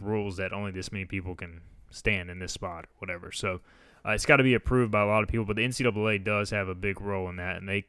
rules 0.00 0.36
that 0.36 0.52
only 0.52 0.70
this 0.70 0.92
many 0.92 1.04
people 1.04 1.34
can 1.34 1.60
stand 1.90 2.30
in 2.30 2.38
this 2.38 2.52
spot 2.52 2.84
or 2.84 2.88
whatever. 2.98 3.32
So 3.32 3.60
uh, 4.06 4.12
it's 4.12 4.26
got 4.26 4.36
to 4.36 4.42
be 4.42 4.54
approved 4.54 4.92
by 4.92 5.02
a 5.02 5.06
lot 5.06 5.22
of 5.22 5.28
people, 5.28 5.44
but 5.44 5.56
the 5.56 5.66
NCAA 5.66 6.24
does 6.24 6.50
have 6.50 6.68
a 6.68 6.74
big 6.74 7.00
role 7.00 7.28
in 7.28 7.36
that, 7.36 7.56
and 7.56 7.68
they 7.68 7.86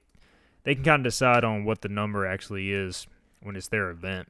they 0.63 0.75
can 0.75 0.83
kind 0.83 1.05
of 1.05 1.11
decide 1.11 1.43
on 1.43 1.63
what 1.63 1.81
the 1.81 1.89
number 1.89 2.25
actually 2.25 2.71
is 2.71 3.07
when 3.41 3.55
it's 3.55 3.69
their 3.69 3.89
event. 3.89 4.29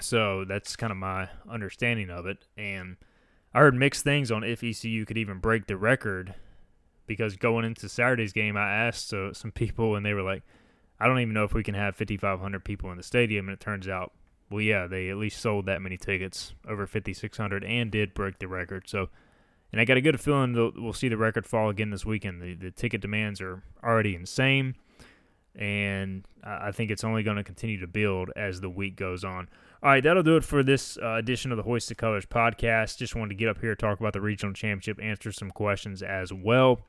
So 0.00 0.44
that's 0.44 0.76
kind 0.76 0.90
of 0.90 0.96
my 0.96 1.28
understanding 1.48 2.10
of 2.10 2.26
it. 2.26 2.46
And 2.56 2.96
I 3.52 3.60
heard 3.60 3.74
mixed 3.74 4.04
things 4.04 4.30
on 4.30 4.44
if 4.44 4.62
ECU 4.62 5.04
could 5.04 5.18
even 5.18 5.38
break 5.38 5.66
the 5.66 5.76
record 5.76 6.34
because 7.06 7.36
going 7.36 7.64
into 7.64 7.88
Saturday's 7.88 8.32
game, 8.32 8.56
I 8.56 8.70
asked 8.70 9.12
uh, 9.12 9.32
some 9.32 9.52
people 9.52 9.96
and 9.96 10.04
they 10.04 10.14
were 10.14 10.22
like, 10.22 10.42
I 10.98 11.06
don't 11.06 11.18
even 11.20 11.34
know 11.34 11.44
if 11.44 11.54
we 11.54 11.62
can 11.62 11.74
have 11.74 11.96
5,500 11.96 12.64
people 12.64 12.90
in 12.90 12.96
the 12.96 13.02
stadium. 13.02 13.48
And 13.48 13.54
it 13.54 13.60
turns 13.60 13.88
out, 13.88 14.12
well, 14.50 14.60
yeah, 14.60 14.86
they 14.86 15.10
at 15.10 15.16
least 15.16 15.40
sold 15.40 15.66
that 15.66 15.82
many 15.82 15.96
tickets, 15.96 16.54
over 16.68 16.86
5,600, 16.86 17.64
and 17.64 17.90
did 17.90 18.14
break 18.14 18.38
the 18.38 18.48
record. 18.48 18.84
So, 18.88 19.08
and 19.72 19.80
I 19.80 19.84
got 19.84 19.96
a 19.96 20.00
good 20.00 20.20
feeling 20.20 20.52
that 20.52 20.74
we'll 20.76 20.92
see 20.92 21.08
the 21.08 21.16
record 21.16 21.46
fall 21.46 21.68
again 21.68 21.90
this 21.90 22.06
weekend. 22.06 22.40
The, 22.40 22.54
the 22.54 22.70
ticket 22.70 23.00
demands 23.00 23.40
are 23.40 23.62
already 23.82 24.14
insane, 24.14 24.76
and 25.56 26.24
I 26.44 26.72
think 26.72 26.90
it's 26.90 27.04
only 27.04 27.22
going 27.22 27.38
to 27.38 27.42
continue 27.42 27.80
to 27.80 27.86
build 27.86 28.30
as 28.36 28.60
the 28.60 28.70
week 28.70 28.96
goes 28.96 29.24
on. 29.24 29.48
All 29.84 29.90
right, 29.90 30.02
that'll 30.02 30.22
do 30.22 30.36
it 30.36 30.44
for 30.44 30.62
this 30.62 30.96
uh, 30.96 31.16
edition 31.16 31.50
of 31.50 31.58
the 31.58 31.62
Hoist 31.62 31.90
the 31.90 31.94
Colors 31.94 32.24
podcast. 32.24 32.96
Just 32.96 33.14
wanted 33.14 33.28
to 33.28 33.34
get 33.34 33.50
up 33.50 33.60
here, 33.60 33.74
talk 33.74 34.00
about 34.00 34.14
the 34.14 34.20
regional 34.22 34.54
championship, 34.54 34.98
answer 34.98 35.30
some 35.30 35.50
questions 35.50 36.02
as 36.02 36.32
well. 36.32 36.86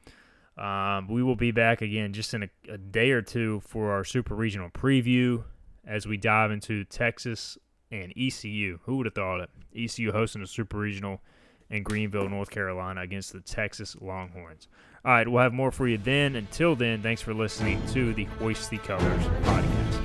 Um, 0.57 1.09
we 1.09 1.21
will 1.21 1.35
be 1.35 1.51
back 1.51 1.81
again 1.81 2.13
just 2.13 2.33
in 2.33 2.43
a, 2.43 2.49
a, 2.71 2.77
day 2.77 3.11
or 3.11 3.21
two 3.21 3.61
for 3.67 3.91
our 3.91 4.05
super 4.05 4.33
regional 4.33 4.69
preview 4.69 5.43
as 5.85 6.07
we 6.07 6.15
dive 6.15 6.51
into 6.51 6.85
Texas 6.85 7.57
and 7.91 8.13
ECU. 8.15 8.79
Who 8.83 8.95
would 8.95 9.07
have 9.07 9.15
thought 9.15 9.41
it? 9.41 9.49
ECU 9.75 10.13
hosting 10.13 10.41
a 10.41 10.47
super 10.47 10.77
regional 10.77 11.21
in 11.69 11.83
Greenville, 11.83 12.29
North 12.29 12.49
Carolina 12.49 13.01
against 13.01 13.33
the 13.33 13.41
Texas 13.41 13.97
Longhorns. 13.99 14.69
All 15.03 15.11
right, 15.11 15.27
we'll 15.27 15.43
have 15.43 15.51
more 15.51 15.71
for 15.71 15.85
you 15.85 15.97
then. 15.97 16.37
Until 16.37 16.77
then, 16.77 17.01
thanks 17.01 17.21
for 17.21 17.33
listening 17.33 17.85
to 17.87 18.13
the 18.13 18.23
Hoist 18.23 18.69
the 18.69 18.77
Colors 18.77 19.25
podcast. 19.43 20.04